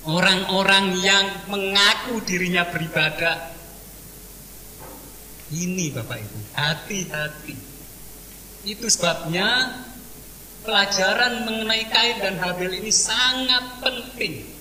Orang-orang 0.09 0.97
yang 1.05 1.27
mengaku 1.53 2.25
dirinya 2.25 2.65
beribadah. 2.65 3.53
Ini 5.53 5.93
Bapak 5.93 6.17
Ibu, 6.17 6.39
hati-hati. 6.57 7.57
Itu 8.65 8.89
sebabnya 8.89 9.77
pelajaran 10.69 11.49
mengenai 11.49 11.89
Kain 11.89 12.21
dan 12.21 12.37
Habel 12.45 12.77
ini 12.77 12.93
sangat 12.93 13.81
penting 13.81 14.59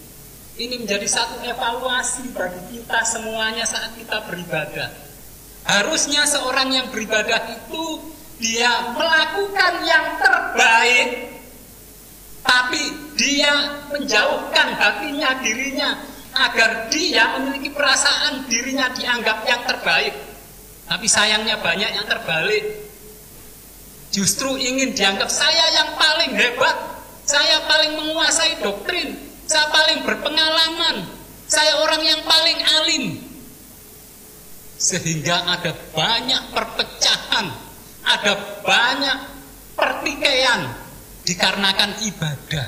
ini 0.57 0.79
menjadi 0.81 1.05
satu 1.05 1.43
evaluasi 1.43 2.33
bagi 2.33 2.61
kita 2.71 3.05
semuanya 3.05 3.61
saat 3.61 3.93
kita 3.93 4.25
beribadah. 4.25 4.89
Harusnya 5.67 6.25
seorang 6.25 6.73
yang 6.73 6.87
beribadah 6.89 7.37
itu 7.53 7.85
dia 8.41 8.95
melakukan 8.95 9.73
yang 9.85 10.17
terbaik, 10.17 11.09
tapi 12.41 12.81
dia 13.19 13.53
menjauhkan 13.93 14.67
hatinya 14.79 15.37
dirinya 15.45 15.89
agar 16.33 16.89
dia 16.89 17.37
memiliki 17.37 17.69
perasaan 17.69 18.49
dirinya 18.49 18.89
dianggap 18.97 19.45
yang 19.45 19.61
terbaik. 19.67 20.15
Tapi 20.87 21.05
sayangnya 21.05 21.59
banyak 21.61 21.91
yang 22.01 22.07
terbalik. 22.09 22.86
Justru 24.11 24.55
ingin 24.55 24.95
dianggap 24.95 25.27
saya 25.27 25.65
yang 25.75 25.89
paling 25.99 26.31
hebat, 26.33 26.77
saya 27.27 27.59
paling 27.67 27.91
menguasai 27.99 28.63
doktrin, 28.63 29.13
saya 29.47 29.67
paling 29.71 30.03
berpengalaman. 30.07 31.17
Saya 31.47 31.79
orang 31.79 32.03
yang 32.03 32.21
paling 32.27 32.59
alim. 32.59 33.05
Sehingga 34.75 35.47
ada 35.47 35.71
banyak 35.95 36.51
perpecahan, 36.51 37.47
ada 38.03 38.33
banyak 38.67 39.19
pertikaian 39.79 40.75
dikarenakan 41.23 42.03
ibadah. 42.03 42.67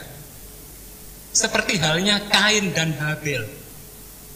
Seperti 1.36 1.76
halnya 1.80 2.24
Kain 2.32 2.72
dan 2.72 2.96
Habel. 2.98 3.44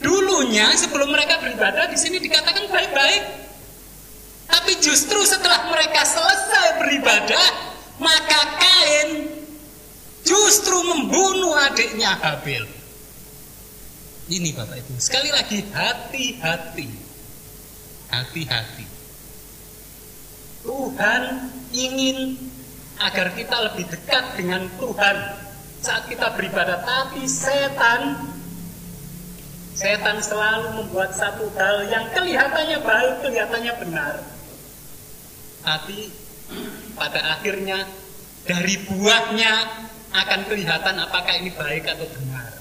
Dulunya 0.04 0.76
sebelum 0.76 1.08
mereka 1.08 1.40
beribadah 1.40 1.88
di 1.88 1.96
sini 1.96 2.20
dikatakan 2.20 2.68
baik-baik. 2.68 3.24
Tapi 4.52 4.72
justru 4.84 5.24
setelah 5.24 5.72
mereka 5.72 6.04
selesai 6.04 6.33
beribadah, 6.94 7.50
maka 7.98 8.42
Kain 8.62 9.10
justru 10.22 10.78
membunuh 10.86 11.58
adiknya 11.58 12.14
Habil. 12.22 12.70
Ini 14.30 14.50
Bapak 14.54 14.78
Ibu, 14.78 14.94
sekali 15.02 15.34
lagi 15.34 15.66
hati-hati. 15.74 16.88
Hati-hati. 18.14 18.86
Tuhan 20.64 21.24
ingin 21.74 22.38
agar 23.02 23.34
kita 23.34 23.58
lebih 23.74 23.90
dekat 23.90 24.38
dengan 24.38 24.70
Tuhan 24.78 25.18
saat 25.84 26.08
kita 26.08 26.32
beribadah, 26.38 26.86
tapi 26.86 27.26
setan 27.28 28.32
setan 29.74 30.22
selalu 30.24 30.86
membuat 30.86 31.12
satu 31.18 31.50
hal 31.58 31.90
yang 31.90 32.06
kelihatannya 32.16 32.80
baik, 32.80 33.14
kelihatannya 33.26 33.74
benar. 33.82 34.14
Tapi 35.66 36.24
pada 36.94 37.38
akhirnya 37.38 37.86
dari 38.44 38.76
buahnya 38.88 39.54
akan 40.14 40.40
kelihatan 40.46 40.96
apakah 41.02 41.34
ini 41.42 41.50
baik 41.56 41.90
atau 41.90 42.06
benar. 42.06 42.54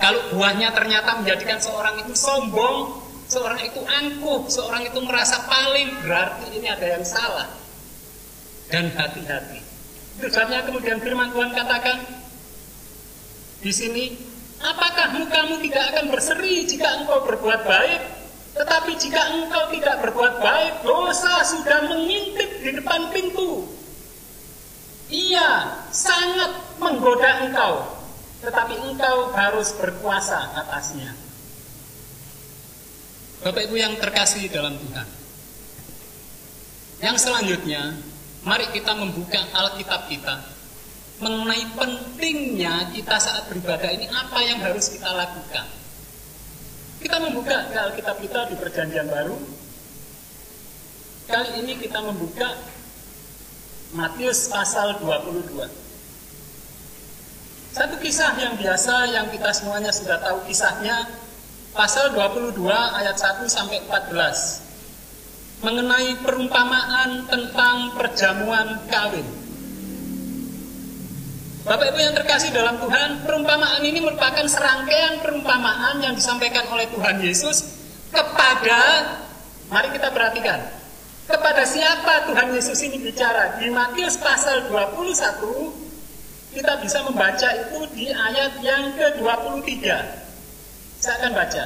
Kalau 0.00 0.20
buahnya 0.32 0.72
ternyata 0.72 1.20
menjadikan 1.20 1.60
seorang 1.60 2.00
itu 2.00 2.16
sombong, 2.16 3.04
seorang 3.28 3.60
itu 3.60 3.80
angkuh, 3.84 4.48
seorang 4.48 4.88
itu 4.88 4.98
merasa 5.04 5.44
paling, 5.44 6.00
berarti 6.00 6.56
ini 6.56 6.66
ada 6.72 6.86
yang 6.98 7.04
salah. 7.04 7.48
Dan 8.72 8.90
hati-hati. 8.96 9.60
Itu 10.16 10.28
kemudian 10.32 10.98
firman 11.04 11.30
Tuhan 11.36 11.52
katakan 11.52 11.98
di 13.60 13.72
sini, 13.76 14.04
apakah 14.64 15.20
mukamu 15.20 15.60
tidak 15.68 15.84
akan 15.92 16.04
berseri 16.08 16.64
jika 16.64 17.04
engkau 17.04 17.28
berbuat 17.28 17.60
baik? 17.68 18.19
Tetapi 18.50 18.92
jika 18.98 19.22
engkau 19.38 19.70
tidak 19.70 19.96
berbuat 20.02 20.34
baik, 20.42 20.72
dosa 20.82 21.46
sudah 21.46 21.86
mengintip 21.86 22.50
di 22.62 22.70
depan 22.74 23.10
pintu 23.14 23.80
ia 25.10 25.74
sangat 25.90 26.78
menggoda 26.78 27.42
engkau, 27.46 27.82
tetapi 28.46 28.78
engkau 28.78 29.34
harus 29.34 29.74
berkuasa 29.74 30.54
atasnya. 30.54 31.12
Bapak 33.42 33.66
Ibu 33.66 33.76
yang 33.76 33.98
terkasih 33.98 34.46
dalam 34.54 34.78
Tuhan. 34.78 35.08
Yang 37.00 37.16
selanjutnya, 37.26 37.96
mari 38.46 38.70
kita 38.70 38.94
membuka 38.94 39.40
Alkitab 39.50 40.06
kita 40.06 40.36
mengenai 41.20 41.68
pentingnya 41.76 42.92
kita 42.96 43.16
saat 43.20 43.44
beribadah 43.52 43.90
ini 43.92 44.08
apa 44.08 44.38
yang 44.40 44.60
harus 44.62 44.88
kita 44.88 45.10
lakukan. 45.10 45.79
Kita 47.00 47.16
membuka 47.16 47.64
Alkitab 47.72 48.20
kita 48.20 48.52
di 48.52 48.60
Perjanjian 48.60 49.08
Baru. 49.08 49.40
Kali 51.24 51.50
ini 51.64 51.80
kita 51.80 52.04
membuka 52.04 52.52
Matius 53.96 54.52
pasal 54.52 55.00
22. 55.00 55.64
Satu 57.70 57.96
kisah 58.02 58.36
yang 58.36 58.58
biasa 58.60 59.16
yang 59.16 59.26
kita 59.32 59.48
semuanya 59.56 59.94
sudah 59.94 60.20
tahu 60.20 60.44
kisahnya 60.44 61.08
pasal 61.72 62.12
22 62.12 62.68
ayat 62.68 63.16
1 63.16 63.46
sampai 63.46 63.80
14 63.86 65.64
mengenai 65.64 66.18
perumpamaan 66.20 67.30
tentang 67.30 67.96
perjamuan 67.96 68.80
kawin. 68.90 69.24
Bapak 71.60 71.92
Ibu 71.92 71.98
yang 72.00 72.16
terkasih 72.16 72.56
dalam 72.56 72.80
Tuhan, 72.80 73.20
perumpamaan 73.28 73.84
ini 73.84 74.00
merupakan 74.00 74.48
serangkaian 74.48 75.20
perumpamaan 75.20 76.00
yang 76.00 76.16
disampaikan 76.16 76.64
oleh 76.72 76.88
Tuhan 76.88 77.20
Yesus 77.20 77.68
kepada 78.08 78.80
mari 79.68 79.92
kita 79.92 80.08
perhatikan 80.08 80.56
kepada 81.28 81.62
siapa 81.68 82.32
Tuhan 82.32 82.56
Yesus 82.56 82.80
ini 82.80 82.96
bicara? 82.96 83.60
Di 83.60 83.68
Matius 83.68 84.16
pasal 84.16 84.72
21 84.72 86.56
kita 86.56 86.80
bisa 86.80 87.04
membaca 87.04 87.48
itu 87.52 87.78
di 87.92 88.08
ayat 88.08 88.58
yang 88.64 88.96
ke-23. 88.96 89.84
Saya 90.96 91.14
akan 91.22 91.32
baca. 91.36 91.64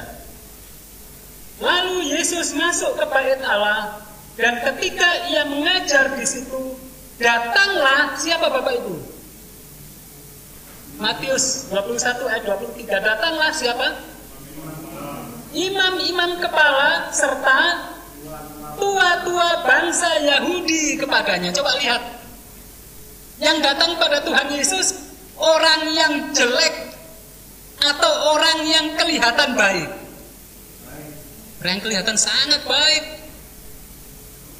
Lalu 1.63 2.11
Yesus 2.11 2.51
masuk 2.51 2.99
ke 2.99 3.05
bait 3.15 3.39
Allah 3.47 4.03
dan 4.35 4.59
ketika 4.59 5.31
ia 5.31 5.47
mengajar 5.47 6.19
di 6.19 6.27
situ, 6.27 6.75
datanglah 7.15 8.19
siapa 8.19 8.51
Bapak 8.51 8.75
Ibu? 8.83 9.14
Matius 10.95 11.67
21 11.71 12.31
ayat 12.31 12.43
23 12.47 12.87
datanglah 13.03 13.51
siapa? 13.51 14.15
imam-imam 15.55 16.43
kepala 16.43 17.09
serta 17.15 17.59
tua-tua 18.75 19.63
bangsa 19.63 20.19
Yahudi 20.19 20.99
kepadanya. 20.99 21.55
Coba 21.55 21.79
lihat. 21.79 22.03
Yang 23.39 23.57
datang 23.63 23.91
pada 23.99 24.23
Tuhan 24.23 24.47
Yesus 24.51 25.15
orang 25.35 25.91
yang 25.91 26.13
jelek 26.35 26.95
atau 27.83 28.35
orang 28.35 28.59
yang 28.63 28.85
kelihatan 28.99 29.55
baik. 29.55 29.89
Orang 31.59 31.71
yang 31.79 31.83
kelihatan 31.83 32.15
sangat 32.19 32.63
baik. 32.67 33.03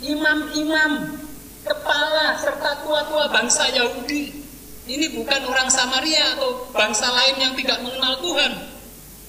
Imam-imam 0.03 1.15
kepala 1.63 2.35
serta 2.39 2.83
tua-tua 2.83 3.31
bangsa 3.31 3.67
Yahudi. 3.71 4.44
Ini 4.85 5.17
bukan 5.17 5.41
orang 5.49 5.65
Samaria 5.73 6.37
atau 6.37 6.69
bangsa 6.69 7.09
lain 7.09 7.35
yang 7.41 7.53
tidak 7.57 7.81
mengenal 7.81 8.21
Tuhan. 8.21 8.51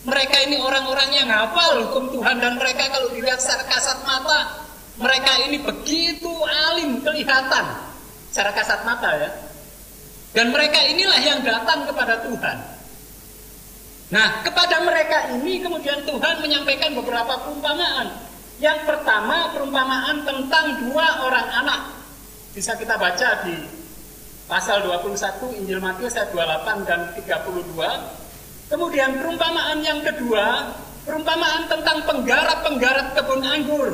Mereka 0.07 0.37
ini 0.47 0.61
orang-orang 0.61 1.11
yang 1.16 1.28
hafal 1.33 1.89
hukum 1.89 2.12
Tuhan 2.12 2.39
dan 2.39 2.61
mereka 2.61 2.93
kalau 2.93 3.11
dilihat 3.11 3.41
secara 3.41 3.65
kasat 3.66 3.99
mata, 4.05 4.69
mereka 5.01 5.33
ini 5.49 5.59
begitu 5.65 6.31
alim 6.70 7.01
kelihatan 7.01 7.65
secara 8.31 8.53
kasat 8.53 8.85
mata 8.85 9.11
ya. 9.16 9.31
Dan 10.37 10.53
mereka 10.53 10.77
inilah 10.85 11.20
yang 11.24 11.41
datang 11.41 11.89
kepada 11.89 12.20
Tuhan. 12.20 12.57
Nah, 14.12 14.45
kepada 14.45 14.85
mereka 14.85 15.33
ini 15.41 15.65
kemudian 15.65 16.05
Tuhan 16.05 16.45
menyampaikan 16.45 16.93
beberapa 16.93 17.33
perumpamaan. 17.43 18.12
Yang 18.61 18.85
pertama, 18.85 19.51
perumpamaan 19.57 20.23
tentang 20.23 20.85
dua 20.85 21.24
orang 21.24 21.49
anak. 21.65 21.81
Bisa 22.53 22.77
kita 22.77 23.01
baca 23.01 23.49
di 23.49 23.57
pasal 24.47 24.86
21 24.86 25.59
Injil 25.62 25.78
Matius 25.82 26.14
ayat 26.14 26.31
28 26.31 26.86
dan 26.86 27.01
32. 27.18 28.70
Kemudian 28.70 29.10
perumpamaan 29.23 29.78
yang 29.82 30.02
kedua, 30.02 30.74
perumpamaan 31.06 31.70
tentang 31.70 32.02
penggarap-penggarap 32.06 33.14
kebun 33.14 33.43
anggur. 33.43 33.90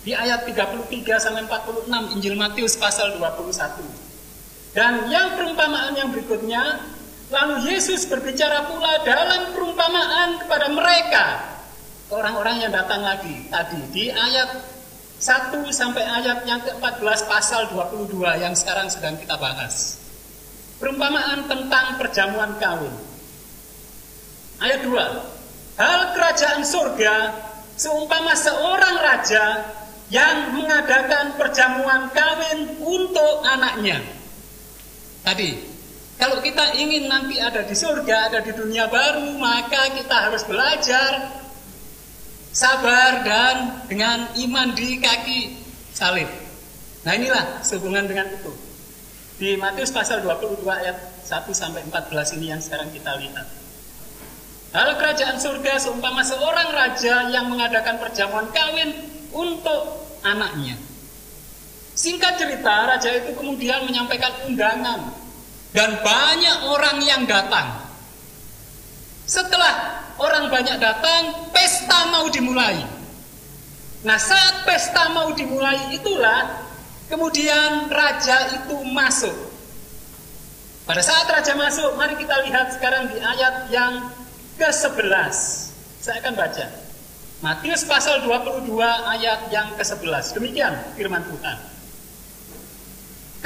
Di 0.00 0.16
ayat 0.16 0.48
33 0.48 0.88
sampai 1.20 1.44
46 1.44 2.16
Injil 2.16 2.34
Matius 2.36 2.76
pasal 2.80 3.20
21. 3.20 3.84
Dan 4.72 5.12
yang 5.12 5.36
perumpamaan 5.36 5.92
yang 5.92 6.08
berikutnya, 6.08 6.80
lalu 7.28 7.68
Yesus 7.68 8.08
berbicara 8.08 8.64
pula 8.64 9.04
dalam 9.04 9.52
perumpamaan 9.52 10.40
kepada 10.40 10.66
mereka, 10.72 11.24
orang-orang 12.08 12.64
yang 12.64 12.72
datang 12.72 13.04
lagi 13.04 13.44
tadi 13.52 13.80
di 13.92 14.04
ayat 14.08 14.79
1 15.20 15.52
sampai 15.68 16.00
ayat 16.00 16.48
yang 16.48 16.64
ke-14 16.64 17.28
pasal 17.28 17.68
22 17.76 18.24
yang 18.40 18.56
sekarang 18.56 18.88
sedang 18.88 19.20
kita 19.20 19.36
bahas. 19.36 20.00
Perumpamaan 20.80 21.44
tentang 21.44 22.00
perjamuan 22.00 22.56
kawin. 22.56 22.96
Ayat 24.64 24.80
2. 24.80 25.76
Hal 25.76 26.00
kerajaan 26.16 26.64
surga 26.64 27.14
seumpama 27.76 28.32
seorang 28.32 28.96
raja 29.00 29.44
yang 30.08 30.56
mengadakan 30.56 31.36
perjamuan 31.36 32.08
kawin 32.16 32.80
untuk 32.82 33.44
anaknya 33.44 34.00
Tadi, 35.20 35.52
kalau 36.16 36.40
kita 36.40 36.80
ingin 36.80 37.04
nanti 37.08 37.36
ada 37.36 37.60
di 37.60 37.76
surga, 37.76 38.32
ada 38.32 38.40
di 38.40 38.56
dunia 38.56 38.88
baru, 38.88 39.36
maka 39.36 39.92
kita 39.92 40.16
harus 40.28 40.42
belajar 40.48 41.28
sabar 42.50 43.22
dan 43.22 43.86
dengan 43.86 44.26
iman 44.34 44.74
di 44.74 44.98
kaki 44.98 45.54
salib. 45.94 46.26
Nah 47.06 47.12
inilah 47.16 47.62
sehubungan 47.62 48.04
dengan 48.06 48.28
itu. 48.28 48.52
Di 49.40 49.56
Matius 49.56 49.88
pasal 49.88 50.20
22 50.20 50.68
ayat 50.68 50.96
1 51.24 51.48
sampai 51.56 51.80
14 51.88 52.36
ini 52.36 52.52
yang 52.52 52.60
sekarang 52.60 52.92
kita 52.92 53.16
lihat. 53.16 53.48
Hal 54.70 54.94
kerajaan 55.00 55.40
surga 55.40 55.82
seumpama 55.82 56.22
seorang 56.22 56.70
raja 56.70 57.26
yang 57.32 57.50
mengadakan 57.50 57.98
perjamuan 57.98 58.46
kawin 58.54 58.94
untuk 59.34 59.98
anaknya. 60.22 60.78
Singkat 61.96 62.38
cerita, 62.38 62.86
raja 62.86 63.10
itu 63.10 63.34
kemudian 63.34 63.82
menyampaikan 63.82 64.30
undangan 64.46 65.10
dan 65.74 65.90
banyak 66.04 66.58
orang 66.70 67.02
yang 67.02 67.22
datang. 67.26 67.89
Setelah 69.30 70.02
orang 70.18 70.50
banyak 70.50 70.82
datang, 70.82 71.54
pesta 71.54 72.10
mau 72.10 72.26
dimulai. 72.34 72.82
Nah, 74.02 74.18
saat 74.18 74.66
pesta 74.66 75.06
mau 75.14 75.30
dimulai 75.30 75.94
itulah 75.94 76.66
kemudian 77.06 77.86
raja 77.86 78.58
itu 78.58 78.74
masuk. 78.90 79.30
Pada 80.82 80.98
saat 80.98 81.30
raja 81.30 81.54
masuk, 81.54 81.94
mari 81.94 82.18
kita 82.18 82.42
lihat 82.42 82.74
sekarang 82.74 83.06
di 83.06 83.22
ayat 83.22 83.70
yang 83.70 84.10
ke-11. 84.58 85.30
Saya 86.02 86.18
akan 86.26 86.34
baca. 86.34 86.66
Matius 87.38 87.86
pasal 87.86 88.26
22 88.26 88.66
ayat 89.14 89.46
yang 89.54 89.78
ke-11. 89.78 90.42
Demikian 90.42 90.74
firman 90.98 91.22
Tuhan. 91.22 91.58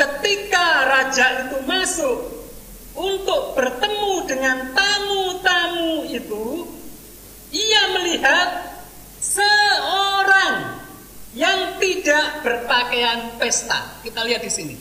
Ketika 0.00 0.66
raja 0.88 1.44
itu 1.44 1.60
masuk 1.68 2.33
untuk 2.94 3.58
bertemu 3.58 4.12
dengan 4.30 4.56
tamu-tamu 4.70 6.06
itu, 6.06 6.62
ia 7.50 7.82
melihat 7.94 8.48
seorang 9.18 10.78
yang 11.34 11.82
tidak 11.82 12.46
berpakaian 12.46 13.34
pesta. 13.38 13.98
Kita 14.06 14.22
lihat 14.22 14.42
di 14.46 14.52
sini. 14.52 14.76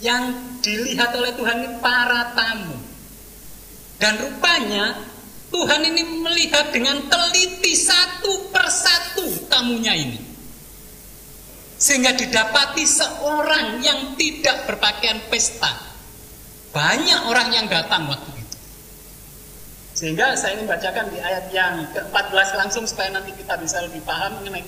Yang 0.00 0.24
dilihat 0.64 1.12
oleh 1.16 1.32
Tuhan 1.36 1.56
ini 1.64 1.70
para 1.80 2.36
tamu. 2.36 2.76
Dan 4.00 4.16
rupanya 4.16 4.96
Tuhan 5.52 5.80
ini 5.84 6.02
melihat 6.24 6.72
dengan 6.72 7.04
teliti 7.08 7.76
satu 7.76 8.48
persatu 8.52 9.48
tamunya 9.48 9.92
ini. 9.92 10.29
Sehingga 11.80 12.12
didapati 12.12 12.84
seorang 12.84 13.80
yang 13.80 14.12
tidak 14.20 14.68
berpakaian 14.68 15.16
pesta. 15.32 15.72
Banyak 16.76 17.26
orang 17.32 17.48
yang 17.56 17.66
datang 17.72 18.04
waktu 18.04 18.36
itu. 18.36 18.56
Sehingga 19.96 20.36
saya 20.36 20.60
ingin 20.60 20.68
bacakan 20.68 21.08
di 21.08 21.18
ayat 21.18 21.48
yang 21.50 21.88
ke-14 21.96 22.48
langsung 22.60 22.84
supaya 22.84 23.08
nanti 23.16 23.32
kita 23.32 23.56
bisa 23.56 23.80
lebih 23.80 24.04
paham 24.04 24.38
mengenai 24.38 24.62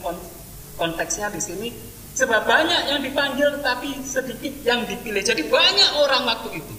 konteksnya 0.80 1.28
di 1.28 1.40
sini. 1.44 1.68
Sebab 2.12 2.44
banyak 2.44 2.92
yang 2.92 3.00
dipanggil 3.00 3.60
tapi 3.60 3.92
sedikit 4.04 4.52
yang 4.64 4.84
dipilih. 4.88 5.20
Jadi 5.24 5.48
banyak 5.48 5.90
orang 6.00 6.28
waktu 6.28 6.64
itu 6.64 6.74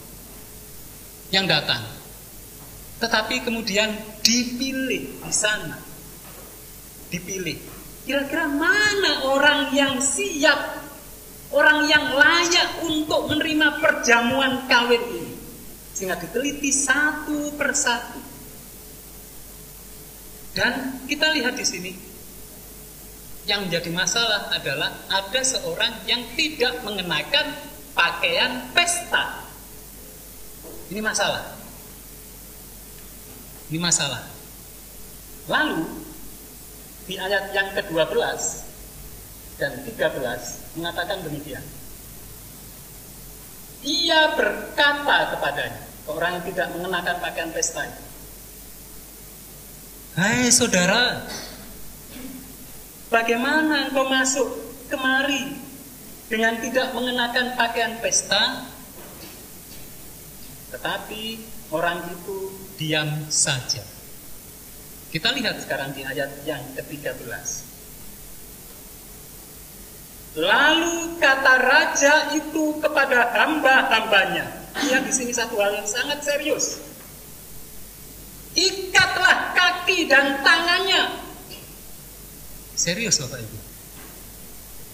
yang 1.33 1.49
datang. 1.49 1.81
Tetapi 3.01 3.41
kemudian 3.41 3.89
dipilih 4.21 5.17
di 5.17 5.33
sana. 5.33 5.77
Dipilih. 7.09 7.72
Kira-kira 8.03 8.51
mana 8.51 9.31
orang 9.31 9.71
yang 9.71 10.03
siap, 10.03 10.59
orang 11.55 11.87
yang 11.87 12.11
layak 12.11 12.83
untuk 12.83 13.31
menerima 13.31 13.79
perjamuan 13.79 14.67
kawin 14.67 14.99
ini? 15.07 15.33
Sehingga 15.95 16.19
diteliti 16.19 16.67
satu 16.67 17.55
persatu. 17.55 18.19
Dan 20.53 20.99
kita 21.07 21.31
lihat 21.31 21.55
di 21.55 21.65
sini, 21.65 21.91
yang 23.47 23.67
menjadi 23.67 23.87
masalah 23.91 24.51
adalah 24.51 24.91
ada 25.07 25.41
seorang 25.43 26.03
yang 26.07 26.23
tidak 26.35 26.83
mengenakan 26.83 27.55
pakaian 27.95 28.67
pesta. 28.75 29.47
Ini 30.91 30.99
masalah. 30.99 31.43
Ini 33.71 33.79
masalah. 33.79 34.21
Lalu 35.47 36.02
di 37.03 37.19
ayat 37.19 37.51
yang 37.51 37.69
ke-12 37.75 38.39
dan 39.59 39.71
13 39.83 40.79
mengatakan 40.79 41.19
demikian. 41.23 41.63
Ia 43.83 44.39
berkata 44.39 45.35
kepadanya, 45.35 45.83
orang 46.07 46.39
yang 46.39 46.45
tidak 46.47 46.67
mengenakan 46.71 47.15
pakaian 47.19 47.51
pesta. 47.51 47.83
Hai 50.15 50.47
saudara, 50.47 51.27
bagaimana 53.11 53.91
engkau 53.91 54.07
masuk 54.07 54.47
kemari 54.87 55.59
dengan 56.31 56.63
tidak 56.63 56.95
mengenakan 56.95 57.59
pakaian 57.59 57.99
pesta? 57.99 58.71
Tetapi 60.71 61.23
orang 61.75 62.07
itu 62.07 62.37
diam 62.79 63.27
saja. 63.27 63.92
Kita 65.13 65.29
lihat 65.29 65.61
sekarang 65.61 65.93
di 65.93 66.01
ayat 66.01 66.41
yang 66.41 66.57
ke-13. 66.73 67.29
Lalu 70.41 71.21
kata 71.21 71.53
raja 71.61 72.33
itu 72.33 72.81
kepada 72.81 73.29
hamba-hambanya. 73.37 74.49
Ia 74.89 75.05
di 75.05 75.13
sini 75.13 75.29
satu 75.29 75.61
hal 75.61 75.77
yang 75.77 75.85
sangat 75.85 76.25
serius. 76.25 76.81
Ikatlah 78.57 79.53
kaki 79.53 80.09
dan 80.09 80.41
tangannya. 80.41 81.13
Serius 82.73 83.21
Bapak 83.21 83.37
Ibu. 83.37 83.57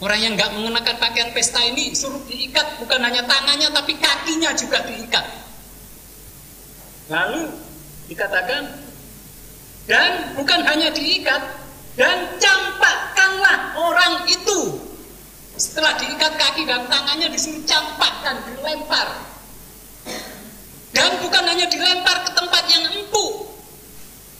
Orang 0.03 0.19
yang 0.19 0.35
nggak 0.35 0.51
mengenakan 0.51 0.99
pakaian 0.99 1.31
pesta 1.31 1.63
ini 1.63 1.95
suruh 1.95 2.19
diikat 2.27 2.83
bukan 2.83 2.99
hanya 2.99 3.23
tangannya 3.23 3.71
tapi 3.71 3.95
kakinya 3.95 4.51
juga 4.51 4.83
diikat. 4.83 5.23
Lalu 7.07 7.55
dikatakan 8.11 8.88
Dan 9.89 10.37
bukan 10.37 10.61
hanya 10.69 10.93
diikat, 10.93 11.41
dan 11.97 12.17
campakkanlah 12.37 13.73
orang 13.73 14.29
itu. 14.29 14.77
Setelah 15.57 15.97
diikat 15.97 16.37
kaki 16.37 16.69
dan 16.69 16.85
tangannya 16.85 17.33
disuruh 17.33 17.65
campakkan, 17.65 18.37
dilempar. 18.45 19.17
Dan 20.93 21.09
bukan 21.25 21.41
hanya 21.41 21.65
dilempar 21.65 22.21
ke 22.21 22.31
tempat 22.37 22.63
yang 22.69 22.85
empuk. 23.01 23.49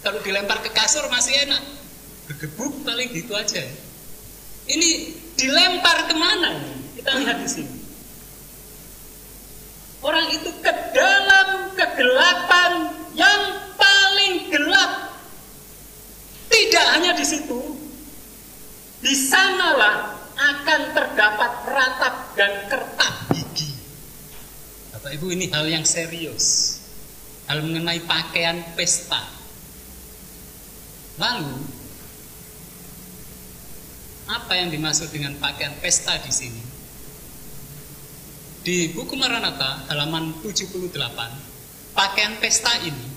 Kalau 0.06 0.22
dilempar 0.22 0.62
ke 0.62 0.70
kasur 0.70 1.04
masih 1.10 1.34
enak. 1.50 1.60
Bergebuk 2.30 2.86
paling 2.86 3.10
gitu 3.10 3.34
aja. 3.34 3.66
Ini 4.70 4.90
dilempar 5.34 6.08
ke 6.08 6.14
mana? 6.14 6.62
Kita 6.94 7.10
lihat 7.20 7.38
di 7.42 7.50
sini. 7.50 7.78
Orang 10.00 10.30
itu 10.32 10.54
ke 10.62 10.72
dalam 10.94 11.74
kegelapan 11.76 12.72
yang 13.18 13.42
paling 13.76 14.48
gelap. 14.48 15.19
Tidak 16.50 16.86
hanya 16.98 17.14
di 17.14 17.26
situ, 17.26 17.62
di 19.00 19.14
sanalah 19.14 20.18
akan 20.40 20.82
terdapat 20.96 21.52
ratap 21.68 22.16
dan 22.34 22.52
kertak 22.72 23.14
gigi. 23.36 23.72
Bapak 24.96 25.12
Ibu 25.14 25.28
ini 25.36 25.52
hal 25.52 25.68
yang 25.68 25.86
serius. 25.86 26.80
Hal 27.46 27.66
mengenai 27.66 28.02
pakaian 28.06 28.62
pesta. 28.78 29.20
Lalu 31.20 31.60
apa 34.30 34.54
yang 34.54 34.70
dimaksud 34.70 35.10
dengan 35.10 35.36
pakaian 35.42 35.74
pesta 35.82 36.16
di 36.22 36.32
sini? 36.32 36.64
Di 38.62 38.94
buku 38.94 39.18
Maranatha 39.18 39.90
halaman 39.90 40.38
78, 40.46 40.94
pakaian 41.98 42.38
pesta 42.38 42.70
ini 42.86 43.08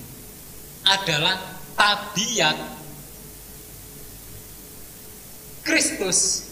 adalah 0.88 1.36
tabiat 1.76 2.81
Kristus 5.62 6.50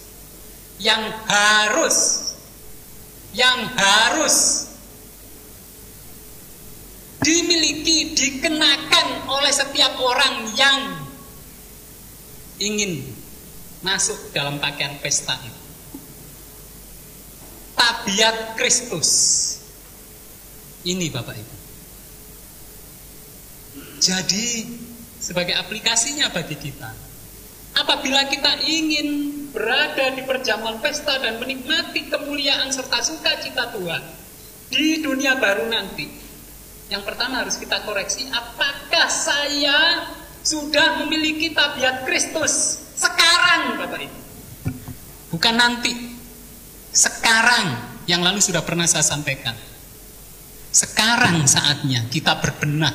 yang 0.81 1.03
harus 1.29 2.31
yang 3.31 3.71
harus 3.79 4.67
dimiliki, 7.23 8.17
dikenakan 8.17 9.29
oleh 9.29 9.53
setiap 9.55 9.95
orang 10.01 10.51
yang 10.57 10.79
ingin 12.59 13.07
masuk 13.87 14.19
dalam 14.35 14.59
pakaian 14.59 14.99
pesta 14.99 15.37
itu 15.47 15.61
tabiat 17.81 18.61
Kristus. 18.61 19.11
Ini 20.81 21.13
Bapak 21.13 21.37
Ibu. 21.37 21.57
Jadi 24.01 24.47
sebagai 25.21 25.53
aplikasinya 25.57 26.33
bagi 26.33 26.57
kita, 26.57 26.89
apabila 27.77 28.27
kita 28.27 28.63
ingin 28.67 29.09
berada 29.51 30.15
di 30.15 30.23
perjamuan 30.23 30.79
pesta 30.79 31.19
dan 31.19 31.43
menikmati 31.43 32.07
kemuliaan 32.07 32.71
serta 32.71 33.03
sukacita 33.03 33.75
Tuhan 33.75 34.03
di 34.71 35.03
dunia 35.03 35.35
baru 35.39 35.67
nanti, 35.67 36.07
yang 36.91 37.03
pertama 37.03 37.43
harus 37.43 37.59
kita 37.59 37.83
koreksi, 37.83 38.31
apakah 38.31 39.07
saya 39.11 40.07
sudah 40.47 41.03
memiliki 41.05 41.51
tabiat 41.51 42.07
Kristus 42.07 42.79
sekarang 42.95 43.83
Bapak 43.83 44.01
Ibu? 44.07 44.19
Bukan 45.35 45.55
nanti, 45.55 45.93
sekarang 46.91 47.79
yang 48.07 48.23
lalu 48.23 48.43
sudah 48.43 48.63
pernah 48.67 48.87
saya 48.87 49.07
sampaikan. 49.07 49.55
Sekarang 50.71 51.47
saatnya 51.51 52.07
kita 52.07 52.39
berbenah. 52.39 52.95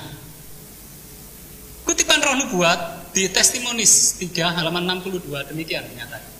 Kutipan 1.83 2.23
roh 2.23 2.35
nubuat 2.39 2.79
di 3.15 3.31
Testimonis 3.31 4.19
3 4.19 4.59
halaman 4.59 4.99
62 4.99 5.55
demikian 5.55 5.87
menyatakan. 5.87 6.35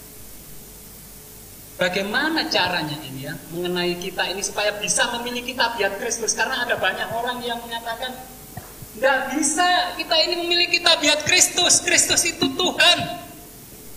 Bagaimana 1.76 2.48
caranya 2.52 2.96
ini 3.04 3.28
ya 3.28 3.36
mengenai 3.52 4.00
kita 4.00 4.28
ini 4.32 4.40
supaya 4.44 4.76
bisa 4.80 5.12
memiliki 5.20 5.56
tabiat 5.56 6.00
Kristus 6.00 6.36
karena 6.36 6.64
ada 6.68 6.80
banyak 6.80 7.10
orang 7.12 7.40
yang 7.44 7.60
menyatakan 7.64 8.16
nggak 8.96 9.20
bisa 9.36 9.96
kita 10.00 10.16
ini 10.24 10.40
memiliki 10.40 10.80
tabiat 10.80 11.28
Kristus 11.28 11.84
Kristus 11.84 12.24
itu 12.24 12.48
Tuhan 12.56 12.98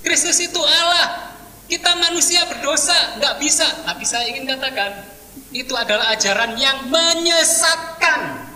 Kristus 0.02 0.42
itu 0.42 0.58
Allah 0.58 1.28
kita 1.68 1.92
manusia 2.00 2.48
berdosa, 2.48 3.20
nggak 3.20 3.34
bisa. 3.44 3.68
Tapi 3.84 4.04
saya 4.08 4.24
ingin 4.32 4.48
katakan, 4.48 5.04
itu 5.52 5.76
adalah 5.76 6.16
ajaran 6.16 6.56
yang 6.56 6.88
menyesatkan. 6.88 8.48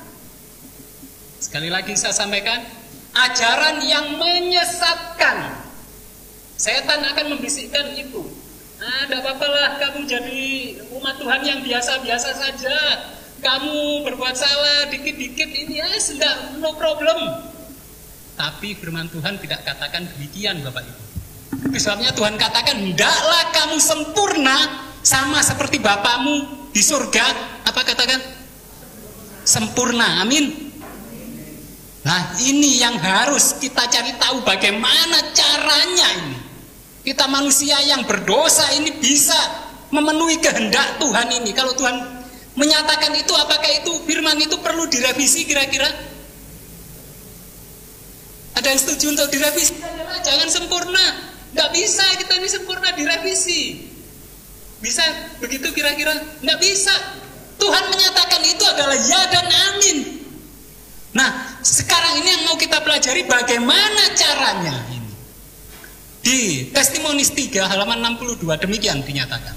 Sekali 1.37 1.69
lagi 1.69 1.93
saya 1.93 2.17
sampaikan, 2.17 2.65
ajaran 3.13 3.85
yang 3.85 4.17
menyesatkan. 4.17 5.61
Setan 6.57 7.03
akan 7.05 7.37
membisikkan 7.37 7.93
itu. 7.97 8.23
Ah, 8.83 9.07
tidak 9.07 9.23
apa-apa 9.23 9.47
lah, 9.47 9.69
kamu 9.79 10.11
jadi 10.11 10.47
umat 10.99 11.15
Tuhan 11.23 11.43
yang 11.47 11.61
biasa-biasa 11.63 12.31
saja. 12.35 12.77
Kamu 13.43 14.07
berbuat 14.07 14.35
salah 14.39 14.87
dikit-dikit 14.91 15.51
ini 15.51 15.83
ya, 15.83 15.91
sudah 15.99 16.59
no 16.59 16.75
problem. 16.79 17.19
Tapi 18.39 18.75
firman 18.79 19.11
Tuhan 19.11 19.39
tidak 19.39 19.67
katakan 19.67 20.07
demikian 20.15 20.63
Bapak 20.67 20.83
Ibu. 20.83 21.03
Sebabnya 21.79 22.11
Tuhan 22.15 22.35
katakan, 22.39 22.75
hendaklah 22.79 23.45
kamu 23.55 23.77
sempurna 23.79 24.57
sama 25.03 25.43
seperti 25.43 25.79
Bapamu 25.79 26.71
di 26.71 26.83
surga. 26.83 27.27
Apa 27.69 27.87
katakan? 27.87 28.19
Sempurna. 29.43 30.23
Amin. 30.23 30.72
Nah 32.03 32.35
ini 32.43 32.83
yang 32.83 32.99
harus 32.99 33.63
kita 33.63 33.87
cari 33.87 34.19
tahu 34.19 34.43
bagaimana 34.43 35.31
caranya 35.31 36.09
ini. 36.19 36.39
Kita 37.03 37.27
manusia 37.27 37.79
yang 37.83 38.07
berdosa 38.07 38.71
ini 38.79 38.95
bisa 38.99 39.35
memenuhi 39.91 40.39
kehendak 40.39 40.99
Tuhan 41.03 41.29
ini. 41.35 41.51
Kalau 41.51 41.75
Tuhan 41.75 41.95
menyatakan 42.55 43.11
itu, 43.19 43.35
apakah 43.35 43.71
itu 43.83 43.93
firman 44.07 44.39
itu 44.39 44.55
perlu 44.63 44.87
direvisi 44.87 45.43
kira-kira? 45.47 45.87
Ada 48.55 48.67
yang 48.71 48.81
setuju 48.81 49.19
untuk 49.19 49.29
direvisi? 49.35 49.79
Jangan 50.23 50.49
sempurna. 50.51 51.07
Nggak 51.53 51.71
bisa 51.75 52.05
kita 52.23 52.33
ini 52.39 52.49
sempurna 52.49 52.89
direvisi. 52.95 53.91
Bisa 54.79 55.03
begitu 55.43 55.71
kira-kira? 55.75 56.15
Nggak 56.43 56.59
bisa. 56.59 56.95
Tuhan 57.59 57.85
menyatakan 57.91 58.43
itu 58.47 58.65
adalah 58.67 58.99
ya 58.99 59.23
dan 59.31 59.47
amin. 59.71 60.22
Nah, 61.13 61.61
sekarang 61.61 62.25
ini 62.25 62.29
yang 62.29 62.43
mau 62.49 62.57
kita 62.57 62.81
pelajari 62.81 63.29
bagaimana 63.29 64.17
caranya 64.17 64.77
ini. 64.89 65.13
Di 66.23 66.41
Testimonis 66.73 67.37
3 67.37 67.69
halaman 67.69 68.17
62 68.17 68.57
demikian 68.65 69.05
dinyatakan. 69.05 69.53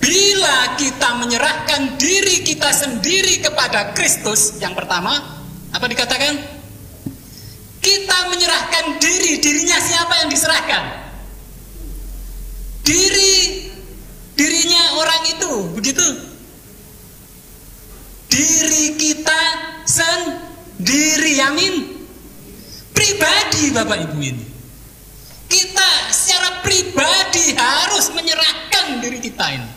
Bila 0.00 0.78
kita 0.78 1.18
menyerahkan 1.20 1.98
diri 2.00 2.40
kita 2.46 2.70
sendiri 2.72 3.42
kepada 3.42 3.92
Kristus, 3.92 4.56
yang 4.62 4.72
pertama, 4.72 5.12
apa 5.74 5.84
dikatakan? 5.90 6.38
Kita 7.82 8.18
menyerahkan 8.32 9.02
diri, 9.02 9.42
dirinya 9.42 9.76
siapa 9.82 10.24
yang 10.24 10.28
diserahkan? 10.30 10.82
Diri, 12.86 13.66
dirinya 14.38 14.82
orang 15.02 15.22
itu, 15.26 15.52
begitu? 15.74 16.35
Diri 18.36 19.00
kita 19.00 19.42
sendiri, 19.88 21.40
amin. 21.40 21.74
Pribadi 22.92 23.72
Bapak 23.72 23.96
Ibu 24.04 24.18
ini. 24.20 24.44
Kita 25.48 26.12
secara 26.12 26.60
pribadi 26.60 27.56
harus 27.56 28.12
menyerahkan 28.12 29.00
diri 29.00 29.24
kita 29.24 29.46
ini. 29.56 29.70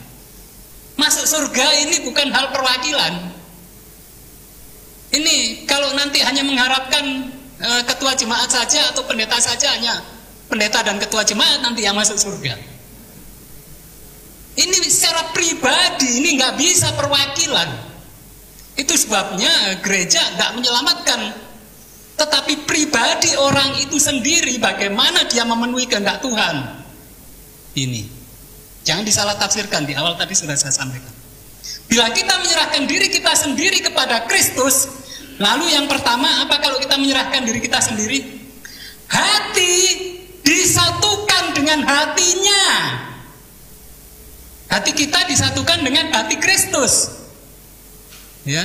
Masuk 1.00 1.24
surga 1.24 1.88
ini 1.88 2.04
bukan 2.04 2.28
hal 2.28 2.52
perwakilan. 2.52 3.32
Ini 5.16 5.64
kalau 5.64 5.96
nanti 5.96 6.20
hanya 6.20 6.44
mengharapkan 6.44 7.32
Eh, 7.60 7.82
ketua 7.84 8.16
jemaat 8.16 8.48
saja 8.48 8.88
atau 8.88 9.04
pendeta 9.04 9.36
saja 9.36 9.76
hanya 9.76 10.00
pendeta 10.48 10.80
dan 10.80 10.96
ketua 10.96 11.20
jemaat 11.28 11.60
nanti 11.60 11.84
yang 11.84 11.92
masuk 11.92 12.16
surga. 12.16 12.56
Ini 14.56 14.76
secara 14.88 15.28
pribadi 15.36 16.24
ini 16.24 16.40
nggak 16.40 16.56
bisa 16.56 16.88
perwakilan. 16.96 17.89
Itu 18.78 18.94
sebabnya 18.94 19.80
gereja 19.82 20.20
nggak 20.38 20.50
menyelamatkan. 20.58 21.20
Tetapi 22.20 22.68
pribadi 22.68 23.32
orang 23.40 23.80
itu 23.80 23.96
sendiri 23.96 24.60
bagaimana 24.60 25.24
dia 25.26 25.46
memenuhi 25.48 25.88
kehendak 25.88 26.20
Tuhan. 26.20 26.84
Ini. 27.74 28.02
Jangan 28.84 29.04
disalah 29.04 29.36
tafsirkan 29.36 29.84
di 29.88 29.96
awal 29.96 30.16
tadi 30.16 30.36
sudah 30.36 30.56
saya 30.56 30.72
sampaikan. 30.72 31.12
Bila 31.88 32.08
kita 32.12 32.38
menyerahkan 32.40 32.86
diri 32.86 33.08
kita 33.12 33.32
sendiri 33.36 33.82
kepada 33.84 34.24
Kristus, 34.24 35.00
Lalu 35.40 35.72
yang 35.72 35.88
pertama 35.88 36.44
apa 36.44 36.60
kalau 36.60 36.76
kita 36.76 37.00
menyerahkan 37.00 37.48
diri 37.48 37.64
kita 37.64 37.80
sendiri? 37.80 38.20
Hati 39.08 39.76
disatukan 40.44 41.56
dengan 41.56 41.80
hatinya. 41.88 42.64
Hati 44.68 44.92
kita 44.92 45.24
disatukan 45.32 45.80
dengan 45.80 46.12
hati 46.12 46.36
Kristus. 46.36 47.19
Ya. 48.48 48.64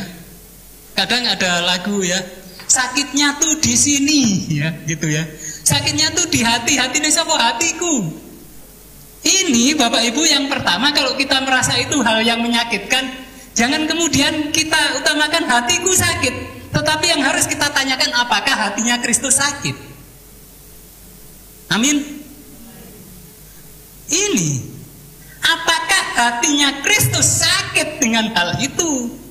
Kadang 0.96 1.28
ada 1.28 1.64
lagu 1.64 2.00
ya. 2.04 2.20
sakitnya 2.66 3.38
tuh 3.38 3.56
di 3.62 3.78
sini 3.78 4.22
ya 4.52 4.74
gitu 4.90 5.08
ya 5.08 5.24
sakitnya 5.64 6.12
tuh 6.18 6.26
di 6.28 6.42
hati 6.42 6.76
hati 6.76 6.98
ini 7.00 7.10
siapa 7.14 7.32
hatiku 7.38 8.10
ini 9.26 9.74
bapak 9.78 10.02
ibu 10.14 10.22
yang 10.26 10.50
pertama 10.50 10.92
kalau 10.92 11.14
kita 11.18 11.42
merasa 11.46 11.78
itu 11.78 11.98
hal 12.02 12.22
yang 12.26 12.42
menyakitkan 12.42 13.06
jangan 13.56 13.88
kemudian 13.88 14.52
kita 14.52 15.00
utamakan 15.00 15.46
hatiku 15.48 15.94
sakit 15.94 16.36
tetapi 16.76 17.06
yang 17.08 17.22
harus 17.24 17.48
kita 17.48 17.72
tanyakan 17.72 18.12
apakah 18.18 18.56
hatinya 18.70 19.00
Kristus 19.00 19.40
sakit 19.40 19.76
amin 21.72 22.02
ini 24.12 24.50
apakah 25.42 26.04
hatinya 26.18 26.82
Kristus 26.84 27.46
sakit 27.46 28.04
dengan 28.04 28.34
hal 28.36 28.60
itu 28.60 29.25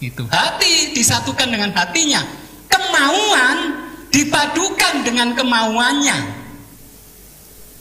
itu 0.00 0.24
hati 0.32 0.96
disatukan 0.96 1.48
dengan 1.52 1.70
hatinya. 1.76 2.24
Kemauan 2.66 3.58
dipadukan 4.08 5.04
dengan 5.04 5.36
kemauannya. 5.36 6.40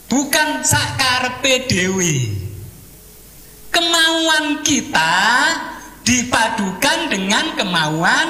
Bukan 0.10 0.66
sakarepe 0.66 1.70
dewi 1.70 2.34
kemauan 3.70 4.66
kita 4.66 5.16
dipadukan 6.02 7.14
dengan 7.14 7.54
kemauan 7.54 8.28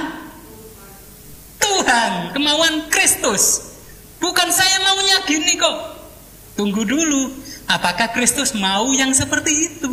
Tuhan 1.60 2.36
kemauan 2.36 2.92
Kristus. 2.92 3.72
Bukan 4.20 4.52
saya 4.52 4.84
maunya 4.84 5.24
gini 5.24 5.56
kok. 5.56 5.78
Tunggu 6.60 6.84
dulu 6.84 7.32
apakah 7.72 8.12
Kristus 8.12 8.52
mau 8.52 8.92
yang 8.92 9.16
seperti 9.16 9.52
itu? 9.72 9.92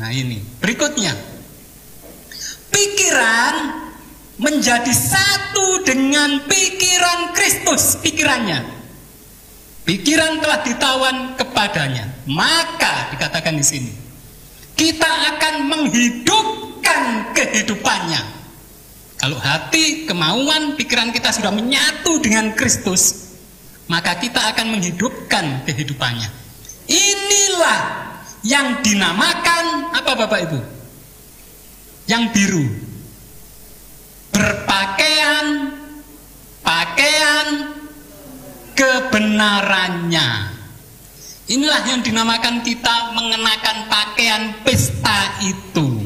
Nah 0.00 0.08
ini 0.08 0.40
berikutnya 0.62 1.12
pikiran 2.78 3.54
menjadi 4.38 4.94
satu 4.94 5.82
dengan 5.82 6.46
pikiran 6.46 7.34
Kristus 7.34 7.98
pikirannya. 7.98 8.78
Pikiran 9.82 10.38
telah 10.38 10.60
ditawan 10.62 11.16
kepadanya. 11.34 12.06
Maka 12.28 13.10
dikatakan 13.16 13.56
di 13.56 13.64
sini, 13.64 13.92
kita 14.76 15.10
akan 15.34 15.54
menghidupkan 15.66 17.34
kehidupannya. 17.34 18.22
Kalau 19.18 19.40
hati, 19.42 20.06
kemauan, 20.06 20.78
pikiran 20.78 21.10
kita 21.10 21.34
sudah 21.34 21.50
menyatu 21.50 22.22
dengan 22.22 22.54
Kristus, 22.54 23.34
maka 23.90 24.14
kita 24.20 24.54
akan 24.54 24.78
menghidupkan 24.78 25.66
kehidupannya. 25.66 26.30
Inilah 26.86 27.80
yang 28.46 28.78
dinamakan 28.84 29.90
apa 29.98 30.12
Bapak 30.14 30.40
Ibu? 30.46 30.77
Yang 32.08 32.24
biru, 32.32 32.64
berpakaian 34.32 35.76
pakaian 36.64 37.76
kebenarannya. 38.72 40.56
Inilah 41.52 41.84
yang 41.84 42.00
dinamakan 42.00 42.64
kita 42.64 43.12
mengenakan 43.12 43.92
pakaian 43.92 44.56
pesta 44.64 45.36
itu. 45.44 46.00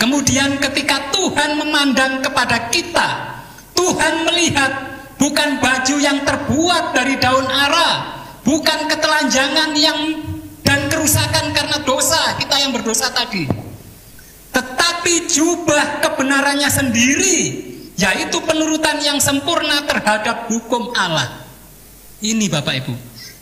Kemudian 0.00 0.56
ketika 0.56 1.12
Tuhan 1.12 1.60
memandang 1.60 2.24
kepada 2.24 2.72
kita, 2.72 3.36
Tuhan 3.76 4.24
melihat 4.32 4.96
bukan 5.20 5.60
baju 5.60 5.96
yang 6.00 6.24
terbuat 6.24 6.96
dari 6.96 7.20
daun 7.20 7.44
ara, 7.44 8.16
bukan 8.48 8.88
ketelanjangan 8.88 9.76
yang 9.76 10.24
dan 10.64 10.88
kerusakan 10.88 11.52
karena 11.52 11.84
dosa 11.84 12.40
kita 12.40 12.56
yang 12.64 12.72
berdosa 12.72 13.12
tadi 13.12 13.69
tetapi 14.50 15.30
jubah 15.30 16.02
kebenarannya 16.02 16.70
sendiri, 16.70 17.38
yaitu 17.94 18.38
penurutan 18.42 18.98
yang 19.02 19.18
sempurna 19.22 19.86
terhadap 19.86 20.50
hukum 20.50 20.90
Allah. 20.96 21.46
Ini 22.20 22.46
Bapak 22.52 22.74
Ibu, 22.84 22.94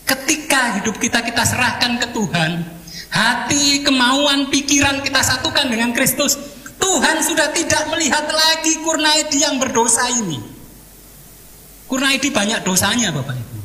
ketika 0.07 0.79
hidup 0.79 0.95
kita 1.01 1.19
kita 1.25 1.43
serahkan 1.43 1.99
ke 1.99 2.07
Tuhan, 2.15 2.51
hati, 3.11 3.83
kemauan, 3.83 4.47
pikiran 4.47 5.03
kita 5.03 5.19
satukan 5.19 5.67
dengan 5.67 5.91
Kristus, 5.91 6.37
Tuhan 6.79 7.19
sudah 7.25 7.51
tidak 7.51 7.91
melihat 7.91 8.23
lagi 8.31 8.79
Kurnaidi 8.79 9.43
yang 9.43 9.59
berdosa 9.59 10.07
ini. 10.15 10.39
Kurnaidi 11.89 12.29
banyak 12.29 12.63
dosanya 12.63 13.09
Bapak 13.11 13.35
Ibu. 13.35 13.57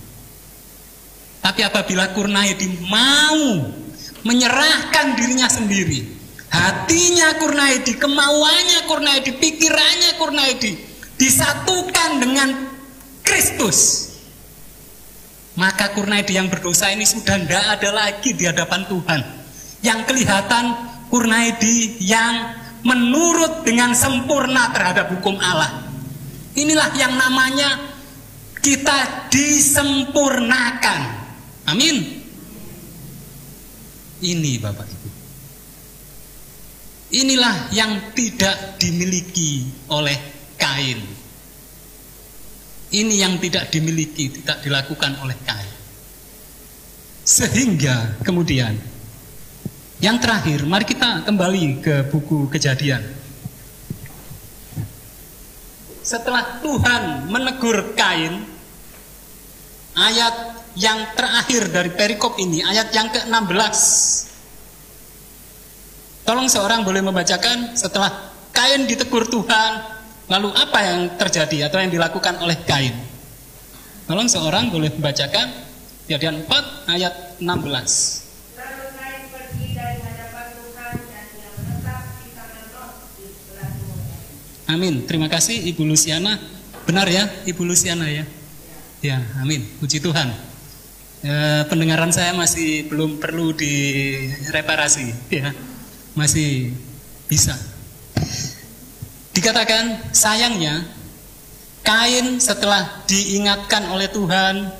Tapi 1.44 1.60
apabila 1.60 2.08
Kurnaidi 2.16 2.88
mau 2.88 3.68
menyerahkan 4.24 5.12
dirinya 5.14 5.46
sendiri, 5.46 6.23
hatinya 6.54 7.34
Kurnaidi, 7.42 7.98
kemauannya 7.98 8.86
Kurnaidi, 8.86 9.30
pikirannya 9.34 10.10
Kurnaidi 10.14 10.72
disatukan 11.18 12.22
dengan 12.22 12.48
Kristus. 13.26 14.10
Maka 15.54 15.94
Kurnaidi 15.94 16.34
yang 16.38 16.50
berdosa 16.50 16.90
ini 16.90 17.06
sudah 17.06 17.38
tidak 17.38 17.78
ada 17.78 17.90
lagi 17.94 18.34
di 18.34 18.46
hadapan 18.46 18.86
Tuhan. 18.86 19.20
Yang 19.82 20.00
kelihatan 20.10 20.64
Kurnaidi 21.10 22.02
yang 22.02 22.58
menurut 22.82 23.62
dengan 23.62 23.94
sempurna 23.94 24.70
terhadap 24.74 25.14
hukum 25.14 25.38
Allah. 25.38 25.86
Inilah 26.54 26.90
yang 26.94 27.14
namanya 27.14 27.94
kita 28.62 29.30
disempurnakan. 29.30 31.00
Amin. 31.70 32.22
Ini 34.24 34.52
Bapak 34.62 34.86
Ibu. 34.86 35.03
Inilah 37.14 37.70
yang 37.70 38.10
tidak 38.10 38.74
dimiliki 38.82 39.70
oleh 39.86 40.18
Kain. 40.58 40.98
Ini 42.90 43.14
yang 43.22 43.38
tidak 43.38 43.70
dimiliki, 43.70 44.34
tidak 44.34 44.66
dilakukan 44.66 45.22
oleh 45.22 45.38
Kain. 45.46 45.74
Sehingga 47.22 48.18
kemudian 48.26 48.74
yang 50.02 50.18
terakhir, 50.18 50.66
mari 50.66 50.82
kita 50.90 51.22
kembali 51.22 51.78
ke 51.78 51.94
buku 52.10 52.50
Kejadian. 52.50 53.06
Setelah 56.02 56.58
Tuhan 56.66 57.30
menegur 57.30 57.94
Kain, 57.94 58.42
ayat 59.94 60.66
yang 60.74 61.14
terakhir 61.14 61.70
dari 61.70 61.94
perikop 61.94 62.34
ini, 62.42 62.66
ayat 62.66 62.90
yang 62.90 63.06
ke-16 63.14 63.78
Tolong 66.24 66.48
seorang 66.48 66.80
boleh 66.88 67.04
membacakan 67.04 67.76
setelah 67.76 68.32
Kain 68.54 68.88
ditegur 68.88 69.28
Tuhan, 69.28 69.72
lalu 70.32 70.48
apa 70.56 70.78
yang 70.80 71.20
terjadi 71.20 71.68
atau 71.68 71.84
yang 71.84 71.92
dilakukan 71.92 72.40
oleh 72.40 72.56
Kain? 72.64 72.96
Tolong 74.08 74.24
seorang 74.24 74.72
boleh 74.72 74.88
membacakan 74.96 75.52
Kejadian 76.04 76.44
4 76.44 76.92
ayat 76.92 77.12
16. 77.40 78.24
Amin. 84.68 85.04
Terima 85.08 85.28
kasih 85.32 85.64
Ibu 85.72 85.84
Luciana. 85.88 86.36
Benar 86.84 87.08
ya, 87.08 87.24
Ibu 87.48 87.64
Luciana 87.64 88.04
ya? 88.08 88.24
Ya, 89.00 89.24
amin. 89.40 89.64
Puji 89.80 90.00
Tuhan. 90.04 90.28
E, 91.24 91.32
pendengaran 91.72 92.12
saya 92.12 92.36
masih 92.36 92.84
belum 92.92 93.16
perlu 93.16 93.56
direparasi 93.56 95.08
ya 95.32 95.56
masih 96.14 96.74
bisa. 97.26 97.54
Dikatakan 99.34 100.14
sayangnya 100.14 100.86
Kain 101.84 102.40
setelah 102.40 103.04
diingatkan 103.04 103.92
oleh 103.92 104.08
Tuhan 104.08 104.72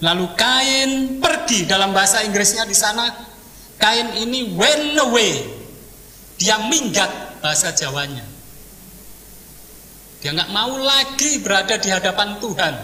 lalu 0.00 0.26
Kain 0.38 1.20
pergi 1.20 1.66
dalam 1.66 1.90
bahasa 1.90 2.22
Inggrisnya 2.22 2.64
di 2.64 2.72
sana 2.72 3.10
Kain 3.78 4.14
ini 4.16 4.54
went 4.54 4.96
away. 4.96 5.44
Dia 6.38 6.56
minggat 6.70 7.10
bahasa 7.42 7.74
Jawanya. 7.74 8.24
Dia 10.24 10.32
nggak 10.32 10.50
mau 10.56 10.80
lagi 10.80 11.42
berada 11.44 11.76
di 11.76 11.92
hadapan 11.92 12.40
Tuhan. 12.40 12.74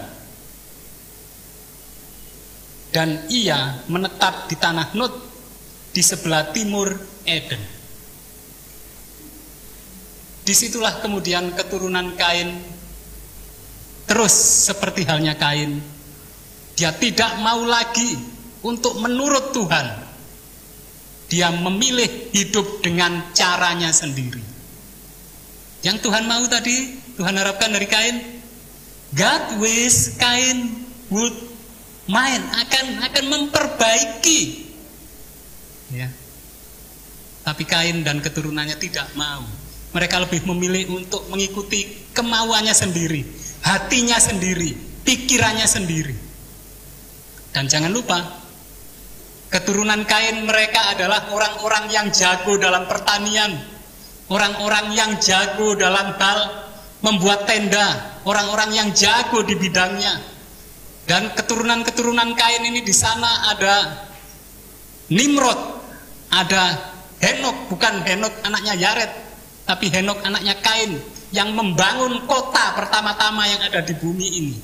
Dan 2.91 3.09
ia 3.31 3.81
menetap 3.87 4.51
di 4.51 4.55
tanah 4.59 4.91
Nut 4.93 5.30
di 5.91 6.01
sebelah 6.03 6.55
timur 6.55 6.95
Eden. 7.27 7.59
Di 10.41 10.53
situlah 10.57 10.99
kemudian 11.03 11.53
keturunan 11.53 12.17
Kain 12.17 12.49
terus 14.09 14.33
seperti 14.67 15.05
halnya 15.05 15.37
Kain. 15.37 15.79
Dia 16.75 16.95
tidak 16.95 17.37
mau 17.43 17.61
lagi 17.67 18.17
untuk 18.65 18.97
menurut 18.99 19.53
Tuhan. 19.53 19.87
Dia 21.31 21.47
memilih 21.53 22.33
hidup 22.35 22.83
dengan 22.83 23.31
caranya 23.31 23.93
sendiri. 23.95 24.43
Yang 25.81 26.03
Tuhan 26.03 26.27
mau 26.27 26.43
tadi, 26.51 26.99
Tuhan 27.15 27.35
harapkan 27.39 27.71
dari 27.71 27.87
Kain, 27.87 28.17
God 29.15 29.59
wish 29.63 30.19
Kain 30.19 30.83
would 31.07 31.35
mind 32.07 32.43
akan 32.51 32.85
akan 33.07 33.25
memperbaiki 33.27 34.70
ya 35.93 36.09
tapi 37.41 37.65
Kain 37.65 38.05
dan 38.05 38.21
keturunannya 38.21 38.77
tidak 38.77 39.09
mau. 39.17 39.41
Mereka 39.91 40.23
lebih 40.23 40.47
memilih 40.47 41.03
untuk 41.03 41.27
mengikuti 41.27 41.83
kemauannya 42.15 42.71
sendiri, 42.71 43.27
hatinya 43.65 44.15
sendiri, 44.21 44.71
pikirannya 45.03 45.67
sendiri. 45.67 46.15
Dan 47.51 47.67
jangan 47.67 47.91
lupa, 47.91 48.23
keturunan 49.51 50.07
Kain 50.07 50.47
mereka 50.47 50.95
adalah 50.95 51.27
orang-orang 51.35 51.91
yang 51.91 52.07
jago 52.07 52.55
dalam 52.55 52.87
pertanian, 52.87 53.51
orang-orang 54.31 54.95
yang 54.95 55.11
jago 55.19 55.75
dalam 55.75 56.15
hal 56.15 56.39
membuat 57.03 57.43
tenda, 57.43 58.21
orang-orang 58.23 58.71
yang 58.71 58.89
jago 58.95 59.43
di 59.43 59.59
bidangnya. 59.59 60.23
Dan 61.03 61.35
keturunan-keturunan 61.35 62.31
Kain 62.39 62.63
ini 62.63 62.79
di 62.79 62.95
sana 62.95 63.51
ada 63.51 64.07
Nimrod, 65.11 65.70
ada 66.31 66.79
Henok, 67.21 67.69
bukan 67.69 68.01
Henok 68.07 68.33
anaknya 68.41 68.73
Yaret, 68.73 69.11
tapi 69.67 69.91
Henok 69.93 70.23
anaknya 70.25 70.57
Kain 70.63 70.97
yang 71.31 71.53
membangun 71.53 72.25
kota 72.25 72.73
pertama-tama 72.75 73.45
yang 73.45 73.61
ada 73.61 73.83
di 73.83 73.93
bumi 73.93 74.27
ini. 74.41 74.55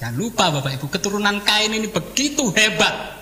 Jangan 0.00 0.16
lupa 0.16 0.50
Bapak 0.50 0.80
Ibu, 0.80 0.86
keturunan 0.90 1.42
Kain 1.44 1.70
ini 1.70 1.86
begitu 1.90 2.50
hebat. 2.54 3.20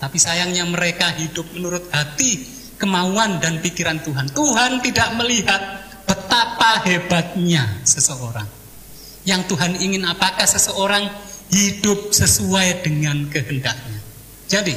Tapi 0.00 0.16
sayangnya 0.16 0.64
mereka 0.64 1.12
hidup 1.18 1.44
menurut 1.52 1.90
hati, 1.92 2.40
kemauan 2.80 3.42
dan 3.42 3.60
pikiran 3.60 4.00
Tuhan. 4.00 4.32
Tuhan 4.32 4.80
tidak 4.80 5.08
melihat 5.18 5.60
betapa 6.08 6.84
hebatnya 6.88 7.68
seseorang. 7.84 8.48
Yang 9.28 9.52
Tuhan 9.52 9.76
ingin 9.76 10.08
apakah 10.08 10.48
seseorang 10.48 11.04
hidup 11.52 12.14
sesuai 12.14 12.86
dengan 12.86 13.28
kehendaknya. 13.28 14.00
Jadi, 14.48 14.74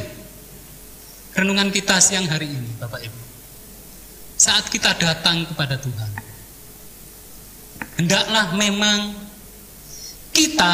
renungan 1.33 1.73
kita 1.73 1.97
siang 1.97 2.29
hari 2.29 2.49
ini, 2.49 2.69
Bapak 2.77 3.01
Ibu. 3.01 3.21
Saat 4.37 4.69
kita 4.69 4.93
datang 4.97 5.45
kepada 5.49 5.77
Tuhan, 5.81 6.11
hendaklah 7.97 8.53
memang 8.57 9.17
kita 10.33 10.73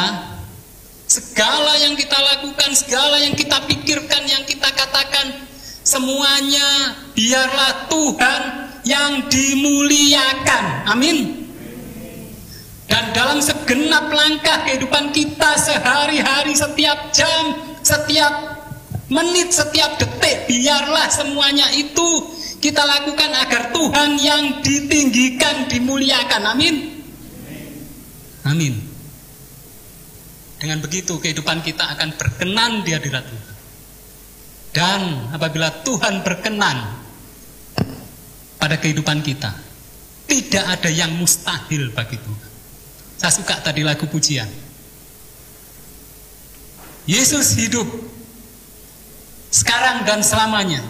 segala 1.08 1.76
yang 1.80 1.96
kita 1.96 2.16
lakukan, 2.16 2.70
segala 2.76 3.20
yang 3.20 3.36
kita 3.36 3.56
pikirkan, 3.68 4.22
yang 4.28 4.44
kita 4.44 4.68
katakan, 4.72 5.48
semuanya 5.84 6.96
biarlah 7.16 7.88
Tuhan 7.88 8.42
yang 8.84 9.28
dimuliakan. 9.28 10.64
Amin. 10.88 11.48
Dan 12.90 13.14
dalam 13.14 13.38
segenap 13.38 14.10
langkah 14.10 14.66
kehidupan 14.66 15.14
kita 15.14 15.54
sehari-hari, 15.62 16.58
setiap 16.58 17.14
jam, 17.14 17.54
setiap 17.86 18.59
menit, 19.10 19.50
setiap 19.50 19.98
detik, 19.98 20.46
biarlah 20.46 21.10
semuanya 21.10 21.68
itu 21.74 22.08
kita 22.62 22.80
lakukan 22.86 23.30
agar 23.34 23.74
Tuhan 23.74 24.10
yang 24.22 24.42
ditinggikan, 24.62 25.66
dimuliakan. 25.66 26.42
Amin. 26.54 27.04
Amin. 28.46 28.74
Dengan 30.60 30.78
begitu 30.84 31.16
kehidupan 31.16 31.64
kita 31.64 31.96
akan 31.96 32.14
berkenan 32.16 32.84
di 32.86 32.92
hadirat 32.92 33.24
Tuhan. 33.26 33.56
Dan 34.70 35.02
apabila 35.34 35.82
Tuhan 35.82 36.22
berkenan 36.22 36.78
pada 38.60 38.76
kehidupan 38.78 39.24
kita, 39.24 39.50
tidak 40.30 40.64
ada 40.78 40.90
yang 40.92 41.10
mustahil 41.18 41.90
bagi 41.90 42.20
Tuhan. 42.20 42.50
Saya 43.18 43.32
suka 43.34 43.58
tadi 43.64 43.82
lagu 43.82 44.06
pujian. 44.06 44.46
Yesus 47.08 47.58
hidup 47.58 47.88
sekarang 49.50 50.06
dan 50.06 50.22
selamanya. 50.22 50.80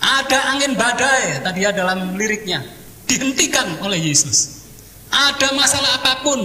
Ada 0.00 0.56
angin 0.56 0.76
badai 0.76 1.44
tadi 1.44 1.60
ya 1.64 1.76
dalam 1.76 2.16
liriknya 2.16 2.64
dihentikan 3.04 3.84
oleh 3.84 4.00
Yesus. 4.00 4.64
Ada 5.10 5.52
masalah 5.52 6.00
apa 6.00 6.24
pun 6.24 6.40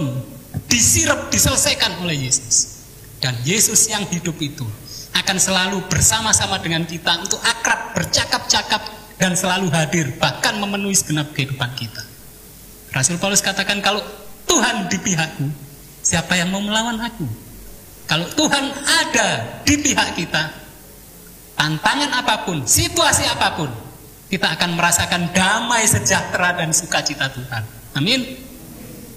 disirap 0.66 1.30
diselesaikan 1.30 2.02
oleh 2.02 2.28
Yesus. 2.28 2.84
Dan 3.16 3.32
Yesus 3.48 3.88
yang 3.88 4.04
hidup 4.12 4.36
itu 4.44 4.66
akan 5.16 5.40
selalu 5.40 5.80
bersama-sama 5.88 6.60
dengan 6.60 6.84
kita 6.84 7.16
untuk 7.16 7.40
akrab, 7.40 7.96
bercakap-cakap 7.96 8.82
dan 9.16 9.32
selalu 9.32 9.72
hadir 9.72 10.12
bahkan 10.20 10.60
memenuhi 10.60 10.92
segenap 10.92 11.32
kehidupan 11.32 11.72
kita. 11.80 12.04
Rasul 12.92 13.16
Paulus 13.16 13.40
katakan 13.40 13.80
kalau 13.80 14.04
Tuhan 14.44 14.92
di 14.92 15.00
pihakku, 15.00 15.48
siapa 16.04 16.36
yang 16.36 16.52
mau 16.52 16.60
melawan 16.60 17.00
aku? 17.00 17.24
Kalau 18.06 18.28
Tuhan 18.36 18.64
ada 18.86 19.28
di 19.66 19.74
pihak 19.80 20.14
kita, 20.14 20.65
tantangan 21.56 22.12
apa 22.12 22.44
pun, 22.44 22.62
situasi 22.68 23.24
apa 23.26 23.56
pun, 23.56 23.70
kita 24.28 24.54
akan 24.54 24.76
merasakan 24.76 25.32
damai 25.32 25.88
sejahtera 25.88 26.54
dan 26.54 26.70
sukacita 26.70 27.32
Tuhan. 27.32 27.62
Amin. 27.96 28.20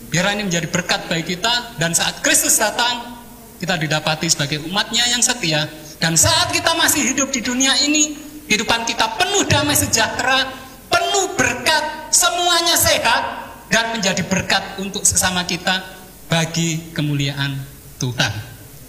Biar 0.10 0.26
ini 0.34 0.50
menjadi 0.50 0.66
berkat 0.72 1.06
bagi 1.06 1.38
kita 1.38 1.78
dan 1.78 1.94
saat 1.94 2.26
Kristus 2.26 2.58
datang, 2.58 3.22
kita 3.62 3.78
didapati 3.78 4.26
sebagai 4.26 4.66
umatnya 4.66 5.06
yang 5.12 5.22
setia 5.22 5.70
dan 6.02 6.16
saat 6.16 6.50
kita 6.50 6.74
masih 6.80 7.14
hidup 7.14 7.30
di 7.30 7.44
dunia 7.44 7.76
ini, 7.86 8.18
kehidupan 8.50 8.88
kita 8.90 9.20
penuh 9.20 9.46
damai 9.46 9.78
sejahtera, 9.78 10.50
penuh 10.90 11.38
berkat, 11.38 12.10
semuanya 12.10 12.74
sehat, 12.80 13.22
dan 13.70 13.94
menjadi 13.94 14.26
berkat 14.26 14.82
untuk 14.82 15.06
sesama 15.06 15.46
kita 15.46 15.86
bagi 16.26 16.90
kemuliaan 16.96 17.54
Tuhan. 18.02 18.34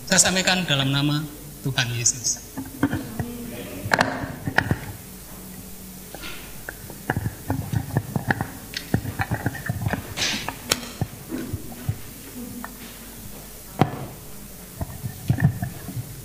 Saya 0.08 0.20
sampaikan 0.22 0.64
dalam 0.64 0.88
nama 0.88 1.20
Tuhan 1.60 1.86
Yesus. 1.92 2.40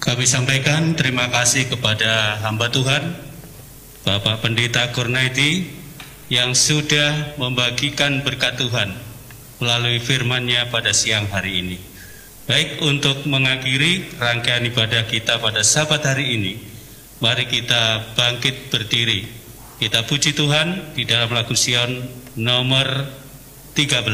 Kami 0.06 0.24
sampaikan 0.30 0.96
terima 0.96 1.28
kasih 1.28 1.68
kepada 1.68 2.40
hamba 2.40 2.72
Tuhan, 2.72 3.04
Bapak 4.08 4.46
Pendeta 4.46 4.94
Kurnaiti, 4.94 5.66
yang 6.32 6.56
sudah 6.56 7.36
membagikan 7.42 8.24
berkat 8.24 8.56
Tuhan 8.56 8.96
melalui 9.60 10.00
firman-Nya 10.00 10.70
pada 10.70 10.94
siang 10.96 11.28
hari 11.34 11.60
ini. 11.60 11.78
Baik 12.48 12.86
untuk 12.86 13.26
mengakhiri 13.26 14.16
rangkaian 14.22 14.64
ibadah 14.64 15.04
kita 15.10 15.42
pada 15.42 15.66
sabat 15.66 16.06
hari 16.06 16.38
ini, 16.38 16.54
mari 17.24 17.48
kita 17.48 18.16
bangkit 18.16 18.72
berdiri. 18.72 19.28
Kita 19.76 20.08
puji 20.08 20.32
Tuhan 20.36 20.96
di 20.96 21.04
dalam 21.04 21.32
lagu 21.32 21.52
Sion 21.52 22.00
nomor 22.40 23.08
13 23.76 24.08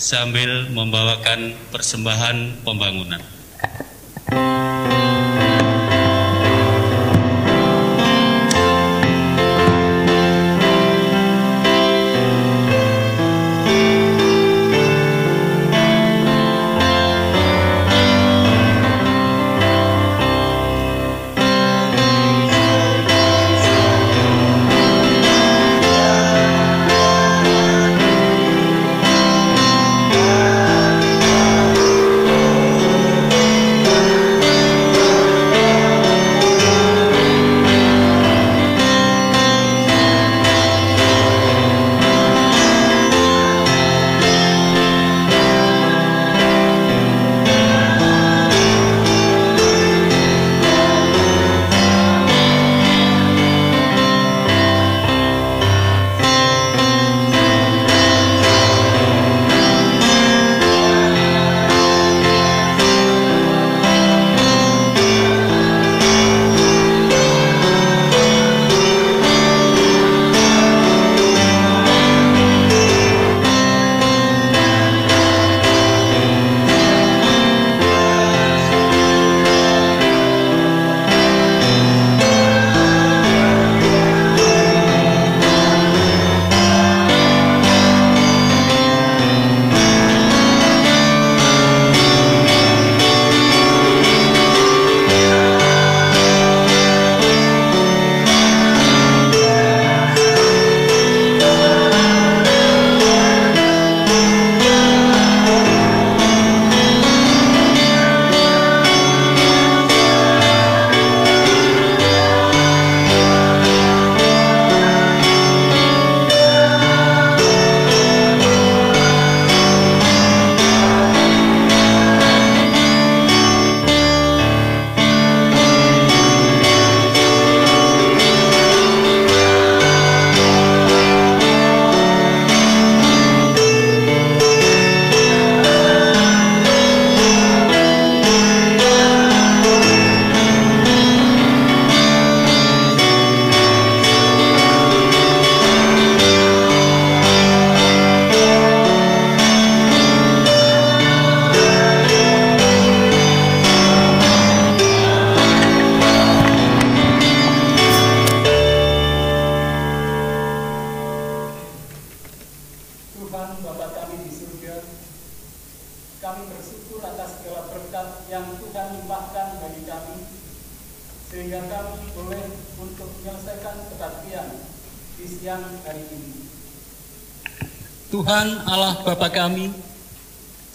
sambil 0.00 0.72
membawakan 0.72 1.52
persembahan 1.68 2.64
pembangunan. 2.64 3.20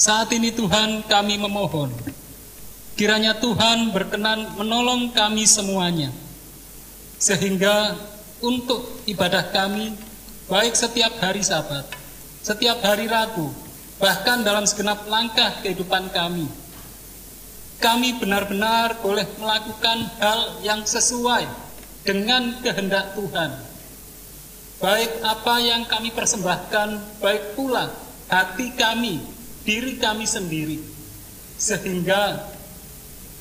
Saat 0.08 0.32
ini 0.32 0.56
Tuhan 0.56 1.04
kami 1.04 1.36
memohon, 1.36 1.92
kiranya 2.96 3.36
Tuhan 3.44 3.92
berkenan 3.92 4.56
menolong 4.56 5.12
kami 5.12 5.44
semuanya, 5.44 6.16
sehingga 7.20 7.92
untuk 8.40 9.04
ibadah 9.04 9.52
kami, 9.52 9.92
baik 10.48 10.80
setiap 10.80 11.12
hari 11.20 11.44
sabat, 11.44 11.84
setiap 12.40 12.80
hari 12.88 13.12
ragu, 13.12 13.52
bahkan 14.00 14.48
dalam 14.48 14.64
segenap 14.64 15.04
langkah 15.12 15.60
kehidupan 15.60 16.08
kami, 16.16 16.48
kami 17.84 18.16
benar-benar 18.16 19.04
boleh 19.04 19.28
melakukan 19.44 20.08
hal 20.24 20.64
yang 20.64 20.88
sesuai 20.88 21.44
dengan 22.08 22.56
kehendak 22.64 23.12
Tuhan. 23.12 23.52
Baik 24.80 25.20
apa 25.20 25.56
yang 25.60 25.84
kami 25.84 26.16
persembahkan, 26.16 27.20
baik 27.20 27.60
pula 27.60 27.92
hati 28.32 28.72
kami, 28.72 29.36
diri 29.68 30.00
kami 30.00 30.24
sendiri, 30.24 30.80
sehingga 31.60 32.40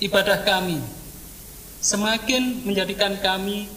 ibadah 0.03 0.43
kami 0.43 0.83
semakin 1.79 2.67
menjadikan 2.67 3.15
kami 3.23 3.71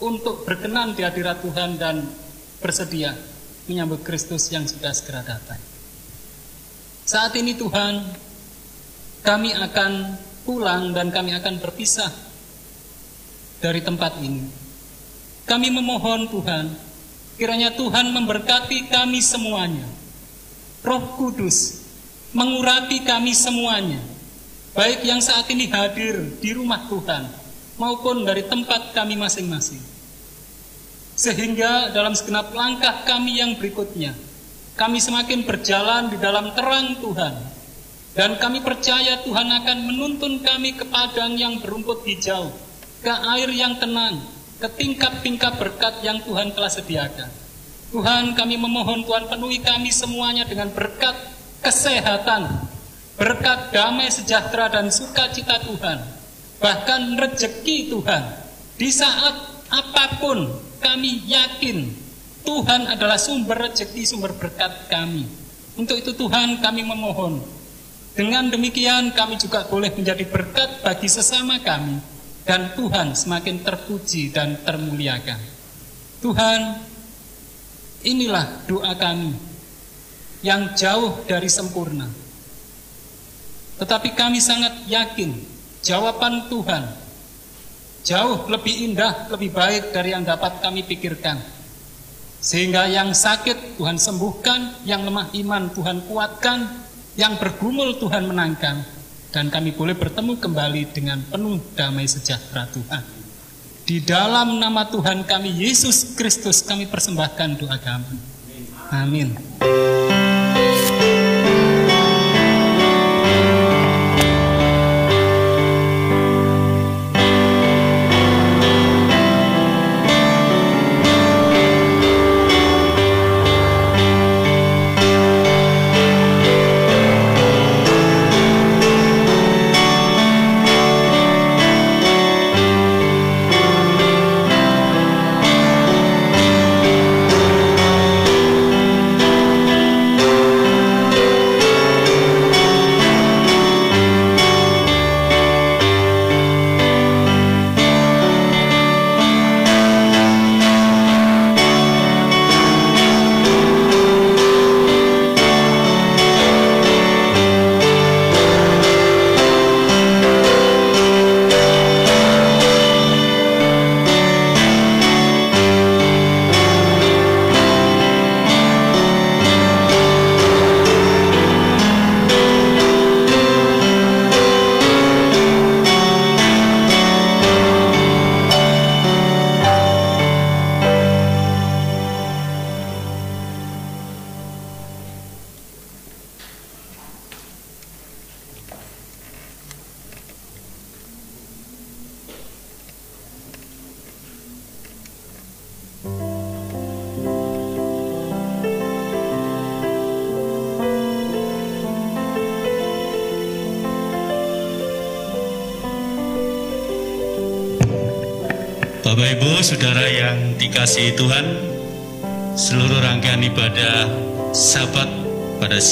untuk 0.00 0.48
berkenan 0.48 0.96
di 0.96 1.04
hadirat 1.04 1.44
Tuhan 1.44 1.76
dan 1.76 2.08
bersedia 2.64 3.12
menyambut 3.68 4.00
Kristus 4.00 4.48
yang 4.48 4.64
sudah 4.64 4.96
segera 4.96 5.20
datang. 5.20 5.60
Saat 7.04 7.36
ini 7.36 7.52
Tuhan, 7.60 8.00
kami 9.20 9.52
akan 9.52 9.92
pulang 10.48 10.96
dan 10.96 11.12
kami 11.12 11.36
akan 11.36 11.60
berpisah 11.60 12.08
dari 13.60 13.84
tempat 13.84 14.16
ini. 14.24 14.48
Kami 15.44 15.68
memohon 15.68 16.32
Tuhan, 16.32 16.66
Kiranya 17.32 17.74
Tuhan 17.74 18.14
memberkati 18.14 18.92
kami 18.92 19.18
semuanya. 19.18 19.82
Roh 20.86 21.18
Kudus 21.18 21.81
mengurapi 22.32 23.04
kami 23.04 23.36
semuanya. 23.36 24.00
Baik 24.72 25.04
yang 25.04 25.20
saat 25.20 25.44
ini 25.52 25.68
hadir 25.68 26.16
di 26.40 26.56
rumah 26.56 26.88
Tuhan 26.88 27.28
maupun 27.76 28.24
dari 28.24 28.48
tempat 28.48 28.96
kami 28.96 29.20
masing-masing. 29.20 29.80
Sehingga 31.12 31.92
dalam 31.92 32.16
segenap 32.16 32.56
langkah 32.56 33.04
kami 33.04 33.36
yang 33.36 33.52
berikutnya, 33.60 34.16
kami 34.80 34.96
semakin 34.96 35.44
berjalan 35.44 36.08
di 36.08 36.16
dalam 36.16 36.56
terang 36.56 36.96
Tuhan. 37.04 37.34
Dan 38.12 38.36
kami 38.36 38.60
percaya 38.60 39.24
Tuhan 39.24 39.48
akan 39.48 39.78
menuntun 39.88 40.44
kami 40.44 40.76
ke 40.76 40.84
padang 40.88 41.32
yang 41.32 41.60
berumput 41.64 42.04
hijau, 42.04 42.52
ke 43.00 43.08
air 43.08 43.48
yang 43.52 43.80
tenang, 43.80 44.20
ke 44.60 44.68
tingkat-tingkat 44.68 45.56
berkat 45.56 46.00
yang 46.04 46.20
Tuhan 46.20 46.52
telah 46.52 46.68
sediakan. 46.68 47.28
Tuhan 47.92 48.36
kami 48.36 48.56
memohon 48.60 49.04
Tuhan 49.04 49.32
penuhi 49.32 49.64
kami 49.64 49.88
semuanya 49.92 50.44
dengan 50.44 50.68
berkat 50.72 51.31
kesehatan, 51.62 52.66
berkat 53.14 53.70
damai 53.70 54.10
sejahtera 54.10 54.68
dan 54.68 54.90
sukacita 54.90 55.62
Tuhan, 55.62 55.98
bahkan 56.58 57.14
rezeki 57.16 57.88
Tuhan. 57.94 58.22
Di 58.76 58.90
saat 58.90 59.34
apa 59.70 60.18
pun 60.18 60.50
kami 60.82 61.22
yakin 61.30 61.86
Tuhan 62.42 62.90
adalah 62.90 63.16
sumber 63.16 63.70
rezeki, 63.70 64.02
sumber 64.02 64.34
berkat 64.34 64.90
kami. 64.90 65.24
Untuk 65.78 66.02
itu 66.02 66.12
Tuhan 66.12 66.58
kami 66.58 66.82
memohon. 66.82 67.40
Dengan 68.12 68.50
demikian 68.52 69.14
kami 69.16 69.40
juga 69.40 69.64
boleh 69.70 69.88
menjadi 69.94 70.28
berkat 70.28 70.84
bagi 70.84 71.08
sesama 71.08 71.62
kami 71.64 71.96
dan 72.44 72.76
Tuhan 72.76 73.16
semakin 73.16 73.64
terpuji 73.64 74.34
dan 74.34 74.60
termuliakan. 74.60 75.40
Tuhan, 76.20 76.60
inilah 78.04 78.68
doa 78.68 78.92
kami 79.00 79.51
yang 80.42 80.74
jauh 80.74 81.22
dari 81.24 81.46
sempurna. 81.48 82.06
Tetapi 83.78 84.14
kami 84.14 84.38
sangat 84.38 84.86
yakin 84.86 85.34
jawaban 85.82 86.46
Tuhan 86.46 87.02
jauh 88.02 88.50
lebih 88.50 88.90
indah, 88.90 89.30
lebih 89.30 89.54
baik 89.54 89.94
dari 89.94 90.14
yang 90.14 90.26
dapat 90.26 90.58
kami 90.58 90.82
pikirkan. 90.86 91.38
Sehingga 92.42 92.90
yang 92.90 93.14
sakit 93.14 93.78
Tuhan 93.78 94.02
sembuhkan, 94.02 94.82
yang 94.82 95.06
lemah 95.06 95.30
iman 95.30 95.70
Tuhan 95.70 96.02
kuatkan, 96.10 96.66
yang 97.14 97.38
bergumul 97.38 98.02
Tuhan 98.02 98.26
menangkan, 98.26 98.82
dan 99.30 99.46
kami 99.46 99.70
boleh 99.70 99.94
bertemu 99.94 100.42
kembali 100.42 100.82
dengan 100.90 101.22
penuh 101.30 101.62
damai 101.78 102.10
sejahtera 102.10 102.66
Tuhan. 102.74 103.02
Di 103.86 104.02
dalam 104.02 104.58
nama 104.58 104.86
Tuhan 104.90 105.22
kami 105.22 105.54
Yesus 105.54 106.18
Kristus 106.18 106.66
kami 106.66 106.90
persembahkan 106.90 107.62
doa 107.62 107.78
kami. 107.78 108.18
Amin. 108.90 109.38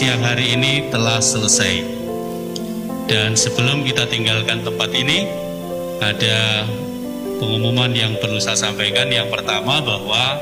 Siang 0.00 0.24
hari 0.24 0.56
ini 0.56 0.88
telah 0.88 1.20
selesai. 1.20 1.84
Dan 3.04 3.36
sebelum 3.36 3.84
kita 3.84 4.08
tinggalkan 4.08 4.64
tempat 4.64 4.96
ini, 4.96 5.28
ada 6.00 6.64
pengumuman 7.36 7.92
yang 7.92 8.16
perlu 8.16 8.40
saya 8.40 8.56
sampaikan. 8.56 9.12
Yang 9.12 9.28
pertama 9.28 9.84
bahwa 9.84 10.40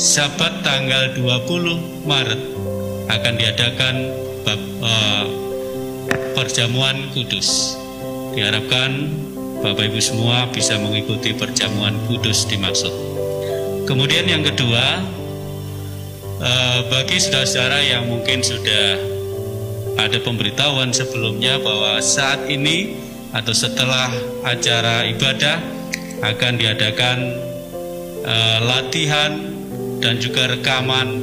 Sabat 0.00 0.64
tanggal 0.64 1.12
20 1.20 2.08
Maret 2.08 2.40
akan 3.12 3.34
diadakan 3.36 3.94
uh, 4.80 5.24
perjamuan 6.32 7.12
kudus. 7.12 7.76
Diharapkan 8.32 9.12
Bapak 9.60 9.84
Ibu 9.92 10.00
semua 10.00 10.48
bisa 10.48 10.80
mengikuti 10.80 11.36
perjamuan 11.36 11.92
kudus 12.08 12.48
dimaksud. 12.48 12.88
Kemudian 13.84 14.24
yang 14.24 14.40
kedua, 14.40 15.04
eh, 16.42 16.78
bagi 16.90 17.16
saudara-saudara 17.22 17.80
yang 17.86 18.10
mungkin 18.10 18.42
sudah 18.42 18.98
ada 20.02 20.18
pemberitahuan 20.18 20.90
sebelumnya 20.90 21.62
bahwa 21.62 22.02
saat 22.02 22.50
ini 22.50 22.98
atau 23.32 23.54
setelah 23.54 24.12
acara 24.44 25.08
ibadah 25.08 25.56
akan 26.22 26.52
diadakan 26.54 27.18
uh, 28.22 28.58
latihan 28.62 29.32
dan 29.98 30.22
juga 30.22 30.50
rekaman 30.50 31.22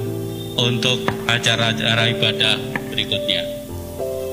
untuk 0.60 1.00
acara-acara 1.28 2.12
ibadah 2.12 2.56
berikutnya. 2.92 3.44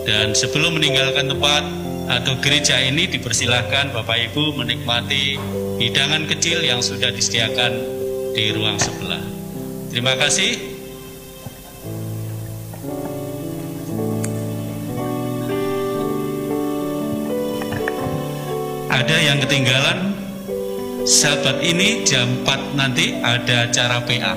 Dan 0.06 0.34
sebelum 0.34 0.78
meninggalkan 0.78 1.30
tempat 1.30 1.62
atau 2.06 2.38
gereja 2.38 2.78
ini 2.78 3.10
dipersilahkan 3.10 3.90
Bapak 3.90 4.30
Ibu 4.30 4.54
menikmati 4.58 5.38
hidangan 5.82 6.30
kecil 6.30 6.62
yang 6.62 6.82
sudah 6.82 7.10
disediakan 7.10 7.74
di 8.34 8.54
ruang 8.54 8.78
sebelah. 8.78 9.22
Terima 9.90 10.14
kasih. 10.18 10.65
Ada 19.06 19.22
yang 19.22 19.38
ketinggalan 19.38 20.18
sahabat 21.06 21.62
ini 21.62 22.02
jam 22.02 22.42
4 22.42 22.74
nanti 22.74 23.14
ada 23.22 23.70
acara 23.70 24.02
PA. 24.02 24.34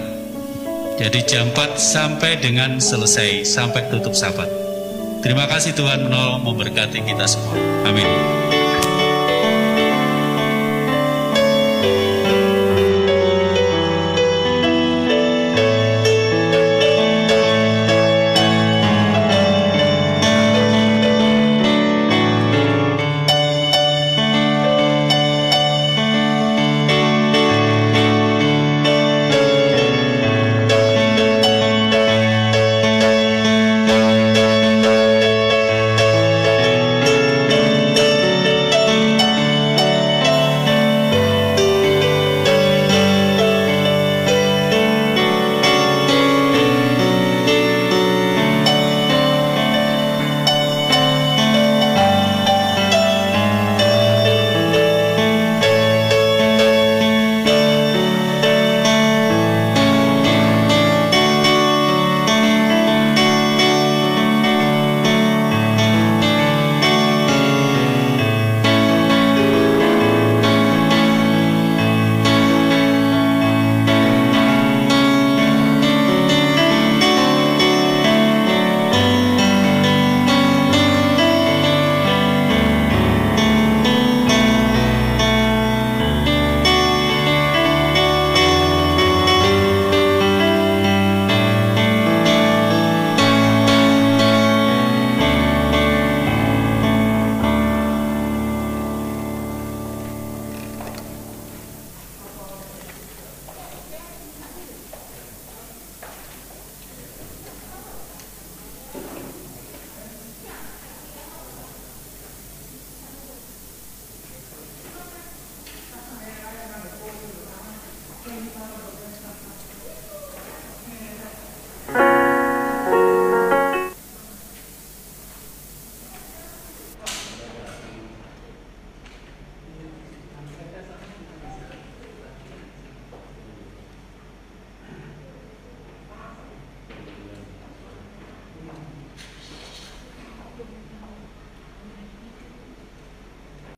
Jadi 0.93 1.25
jam 1.25 1.49
4 1.49 1.73
sampai 1.73 2.37
dengan 2.37 2.77
selesai, 2.77 3.49
sampai 3.49 3.89
tutup 3.89 4.13
sahabat. 4.13 4.45
Terima 5.25 5.49
kasih 5.49 5.73
Tuhan 5.73 6.05
menolong 6.05 6.45
memberkati 6.45 7.01
kita 7.01 7.25
semua. 7.25 7.57
Amin. 7.89 8.58